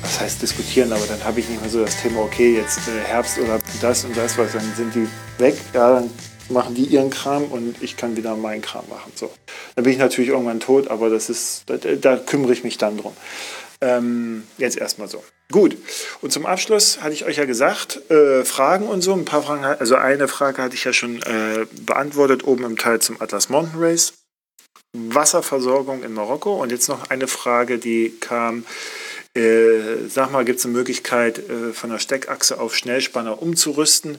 was 0.00 0.20
heißt 0.20 0.40
diskutieren, 0.40 0.90
aber 0.90 1.04
dann 1.06 1.22
habe 1.22 1.40
ich 1.40 1.48
nicht 1.50 1.60
mehr 1.60 1.70
so 1.70 1.84
das 1.84 2.00
Thema, 2.00 2.20
okay, 2.20 2.56
jetzt 2.56 2.78
äh, 2.88 3.06
Herbst 3.06 3.38
oder 3.38 3.58
das 3.82 4.04
und 4.04 4.16
das, 4.16 4.38
weil 4.38 4.46
dann 4.46 4.72
sind 4.74 4.94
die 4.94 5.06
weg, 5.38 5.56
ja, 5.74 6.00
dann 6.00 6.10
machen 6.48 6.74
die 6.74 6.84
ihren 6.84 7.10
Kram 7.10 7.44
und 7.44 7.82
ich 7.82 7.96
kann 7.96 8.16
wieder 8.16 8.36
meinen 8.36 8.62
Kram 8.62 8.84
machen. 8.88 9.12
So. 9.14 9.30
Dann 9.74 9.84
bin 9.84 9.92
ich 9.92 9.98
natürlich 9.98 10.30
irgendwann 10.30 10.60
tot, 10.60 10.88
aber 10.88 11.10
das 11.10 11.30
ist, 11.30 11.64
da, 11.66 11.76
da 11.76 12.16
kümmere 12.16 12.52
ich 12.52 12.64
mich 12.64 12.78
dann 12.78 12.98
drum. 12.98 13.14
Ähm, 13.80 14.44
jetzt 14.58 14.76
erstmal 14.76 15.08
so. 15.08 15.22
Gut. 15.52 15.76
Und 16.22 16.32
zum 16.32 16.46
Abschluss 16.46 17.02
hatte 17.02 17.12
ich 17.12 17.24
euch 17.24 17.36
ja 17.36 17.44
gesagt, 17.44 18.10
äh, 18.10 18.44
Fragen 18.44 18.86
und 18.86 19.02
so. 19.02 19.12
Ein 19.12 19.24
paar 19.24 19.42
Fragen, 19.42 19.64
also 19.64 19.96
eine 19.96 20.26
Frage 20.26 20.62
hatte 20.62 20.74
ich 20.74 20.84
ja 20.84 20.92
schon 20.92 21.20
äh, 21.22 21.66
beantwortet, 21.82 22.44
oben 22.44 22.64
im 22.64 22.78
Teil 22.78 23.00
zum 23.00 23.20
Atlas 23.20 23.50
Mountain 23.50 23.80
Race. 23.80 24.14
Wasserversorgung 24.94 26.02
in 26.02 26.14
Marokko. 26.14 26.62
Und 26.62 26.72
jetzt 26.72 26.88
noch 26.88 27.10
eine 27.10 27.26
Frage, 27.26 27.78
die 27.78 28.14
kam. 28.20 28.64
Äh, 29.36 30.06
sag 30.08 30.30
mal, 30.30 30.44
gibt 30.44 30.60
es 30.60 30.64
eine 30.64 30.74
Möglichkeit, 30.74 31.38
äh, 31.38 31.72
von 31.72 31.90
der 31.90 31.98
Steckachse 31.98 32.60
auf 32.60 32.76
Schnellspanner 32.76 33.42
umzurüsten? 33.42 34.18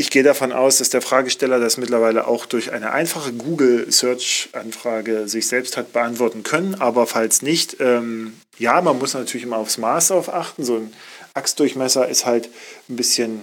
Ich 0.00 0.08
gehe 0.08 0.22
davon 0.22 0.50
aus, 0.50 0.78
dass 0.78 0.88
der 0.88 1.02
Fragesteller 1.02 1.60
das 1.60 1.76
mittlerweile 1.76 2.26
auch 2.26 2.46
durch 2.46 2.72
eine 2.72 2.92
einfache 2.92 3.34
Google-Search-Anfrage 3.34 5.28
sich 5.28 5.46
selbst 5.46 5.76
hat 5.76 5.92
beantworten 5.92 6.42
können. 6.42 6.76
Aber 6.80 7.06
falls 7.06 7.42
nicht, 7.42 7.76
ähm, 7.80 8.32
ja, 8.56 8.80
man 8.80 8.98
muss 8.98 9.12
natürlich 9.12 9.42
immer 9.42 9.58
aufs 9.58 9.76
Maß 9.76 10.12
auf 10.12 10.32
achten. 10.32 10.64
So 10.64 10.76
ein 10.76 10.94
Achsdurchmesser 11.34 12.08
ist 12.08 12.24
halt 12.24 12.48
ein 12.88 12.96
bisschen 12.96 13.42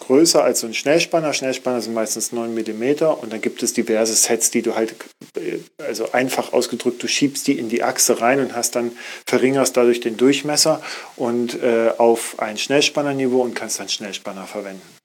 größer 0.00 0.42
als 0.42 0.60
so 0.60 0.66
ein 0.66 0.72
Schnellspanner. 0.72 1.34
Schnellspanner 1.34 1.82
sind 1.82 1.92
meistens 1.92 2.32
9 2.32 2.54
mm 2.54 3.04
und 3.20 3.30
dann 3.30 3.42
gibt 3.42 3.62
es 3.62 3.74
diverse 3.74 4.14
Sets, 4.14 4.50
die 4.50 4.62
du 4.62 4.74
halt, 4.74 4.94
äh, 5.36 5.58
also 5.76 6.12
einfach 6.12 6.54
ausgedrückt, 6.54 7.02
du 7.02 7.06
schiebst 7.06 7.46
die 7.46 7.58
in 7.58 7.68
die 7.68 7.82
Achse 7.82 8.18
rein 8.22 8.40
und 8.40 8.56
hast 8.56 8.76
dann, 8.76 8.92
verringerst 9.26 9.76
dadurch 9.76 10.00
den 10.00 10.16
Durchmesser 10.16 10.80
und 11.16 11.62
äh, 11.62 11.90
auf 11.98 12.36
ein 12.38 12.56
Schnellspannerniveau 12.56 13.42
und 13.42 13.52
kannst 13.52 13.78
dann 13.78 13.90
Schnellspanner 13.90 14.46
verwenden. 14.46 15.01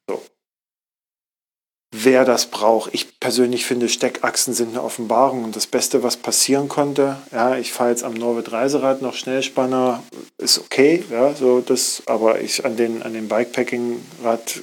Wer 1.91 2.25
das 2.25 2.47
braucht. 2.47 2.93
Ich 2.93 3.19
persönlich 3.19 3.65
finde, 3.65 3.87
Steckachsen 3.87 4.53
sind 4.53 4.69
eine 4.69 4.83
Offenbarung 4.83 5.45
und 5.45 5.55
das 5.55 5.67
Beste, 5.67 6.03
was 6.03 6.17
passieren 6.17 6.67
konnte. 6.67 7.17
Ja, 7.31 7.57
ich 7.57 7.71
fahre 7.71 7.91
jetzt 7.91 8.03
am 8.03 8.13
Norwid 8.13 8.51
Reiserad 8.51 9.01
noch 9.01 9.15
Schnellspanner, 9.15 10.03
ist 10.37 10.59
okay, 10.59 11.05
ja, 11.09 11.33
so 11.33 11.61
das, 11.61 12.03
aber 12.05 12.41
ich 12.41 12.65
an 12.65 12.75
den, 12.75 13.03
an 13.03 13.13
dem 13.13 13.29
Bikepacking-Rad 13.29 14.61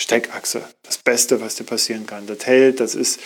Steckachse. 0.00 0.62
Das 0.82 0.98
Beste, 0.98 1.40
was 1.40 1.56
dir 1.56 1.64
passieren 1.64 2.06
kann. 2.06 2.26
Das 2.26 2.46
hält, 2.46 2.80
das 2.80 2.94
ist, 2.94 3.18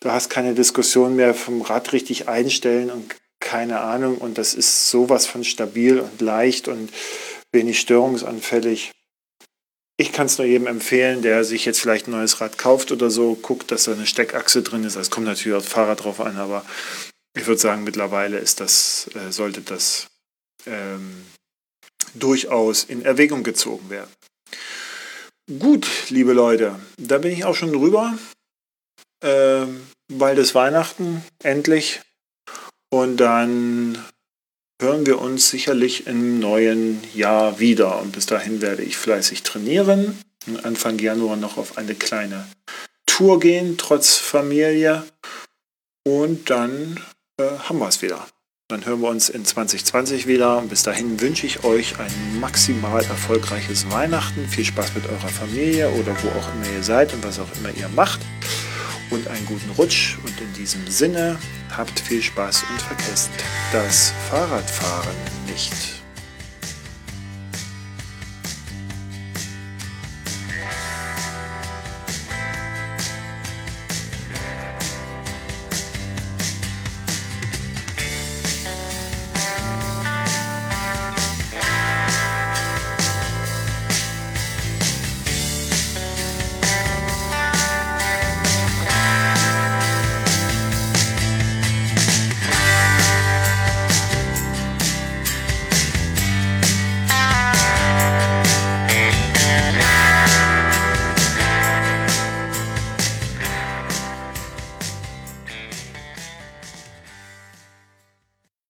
du 0.00 0.10
hast 0.10 0.30
keine 0.30 0.54
Diskussion 0.54 1.14
mehr 1.14 1.34
vom 1.34 1.62
Rad 1.62 1.92
richtig 1.92 2.28
einstellen 2.28 2.90
und 2.90 3.14
keine 3.40 3.80
Ahnung. 3.80 4.18
Und 4.18 4.38
das 4.38 4.54
ist 4.54 4.88
sowas 4.88 5.26
von 5.26 5.44
stabil 5.44 5.98
und 5.98 6.20
leicht 6.20 6.68
und 6.68 6.90
wenig 7.52 7.80
störungsanfällig 7.80 8.92
ich 10.02 10.12
kann 10.12 10.26
es 10.26 10.36
nur 10.36 10.46
jedem 10.46 10.66
empfehlen, 10.66 11.22
der 11.22 11.44
sich 11.44 11.64
jetzt 11.64 11.80
vielleicht 11.80 12.08
ein 12.08 12.10
neues 12.10 12.40
Rad 12.40 12.58
kauft 12.58 12.90
oder 12.90 13.08
so, 13.08 13.34
guckt, 13.36 13.70
dass 13.70 13.84
da 13.84 13.92
eine 13.92 14.06
Steckachse 14.06 14.62
drin 14.62 14.82
ist. 14.82 14.96
Es 14.96 15.10
kommt 15.10 15.26
natürlich 15.26 15.56
aufs 15.56 15.68
Fahrrad 15.68 16.02
drauf 16.02 16.20
an, 16.20 16.36
aber 16.36 16.66
ich 17.38 17.46
würde 17.46 17.60
sagen, 17.60 17.84
mittlerweile 17.84 18.38
ist 18.38 18.58
das, 18.58 19.08
äh, 19.14 19.30
sollte 19.30 19.60
das 19.60 20.08
ähm, 20.66 21.24
durchaus 22.14 22.82
in 22.82 23.04
Erwägung 23.04 23.44
gezogen 23.44 23.90
werden. 23.90 24.10
Gut, 25.58 25.88
liebe 26.08 26.32
Leute, 26.32 26.78
da 26.98 27.18
bin 27.18 27.32
ich 27.32 27.44
auch 27.44 27.54
schon 27.54 27.72
drüber. 27.72 28.18
Ähm, 29.22 29.86
bald 30.12 30.38
ist 30.38 30.54
Weihnachten, 30.56 31.24
endlich. 31.42 32.00
Und 32.90 33.18
dann 33.18 34.04
hören 34.82 35.06
wir 35.06 35.20
uns 35.20 35.48
sicherlich 35.48 36.06
im 36.06 36.40
neuen 36.40 37.00
Jahr 37.14 37.58
wieder. 37.58 38.02
Und 38.02 38.12
bis 38.12 38.26
dahin 38.26 38.60
werde 38.60 38.82
ich 38.82 38.96
fleißig 38.96 39.42
trainieren. 39.44 40.18
Und 40.46 40.64
Anfang 40.64 40.98
Januar 40.98 41.36
noch 41.36 41.56
auf 41.56 41.78
eine 41.78 41.94
kleine 41.94 42.46
Tour 43.06 43.40
gehen, 43.40 43.78
trotz 43.78 44.16
Familie. 44.16 45.04
Und 46.04 46.50
dann 46.50 47.00
äh, 47.38 47.44
haben 47.44 47.78
wir 47.78 47.88
es 47.88 48.02
wieder. 48.02 48.26
Dann 48.68 48.84
hören 48.84 49.00
wir 49.00 49.08
uns 49.08 49.28
in 49.28 49.44
2020 49.44 50.26
wieder. 50.26 50.58
Und 50.58 50.68
bis 50.68 50.82
dahin 50.82 51.20
wünsche 51.20 51.46
ich 51.46 51.62
euch 51.62 51.98
ein 52.00 52.40
maximal 52.40 53.04
erfolgreiches 53.04 53.88
Weihnachten. 53.90 54.48
Viel 54.48 54.64
Spaß 54.64 54.94
mit 54.96 55.06
eurer 55.06 55.28
Familie 55.28 55.90
oder 55.90 56.16
wo 56.22 56.28
auch 56.28 56.54
immer 56.54 56.76
ihr 56.76 56.82
seid 56.82 57.14
und 57.14 57.24
was 57.24 57.38
auch 57.38 57.48
immer 57.60 57.70
ihr 57.78 57.88
macht 57.88 58.20
und 59.12 59.28
einen 59.28 59.46
guten 59.46 59.70
Rutsch. 59.72 60.16
Und 60.24 60.40
in 60.40 60.52
diesem 60.54 60.86
Sinne, 60.88 61.38
habt 61.76 62.00
viel 62.00 62.22
Spaß 62.22 62.64
und 62.70 62.82
vergesst 62.82 63.30
das 63.72 64.12
Fahrradfahren 64.28 65.16
nicht. 65.46 66.01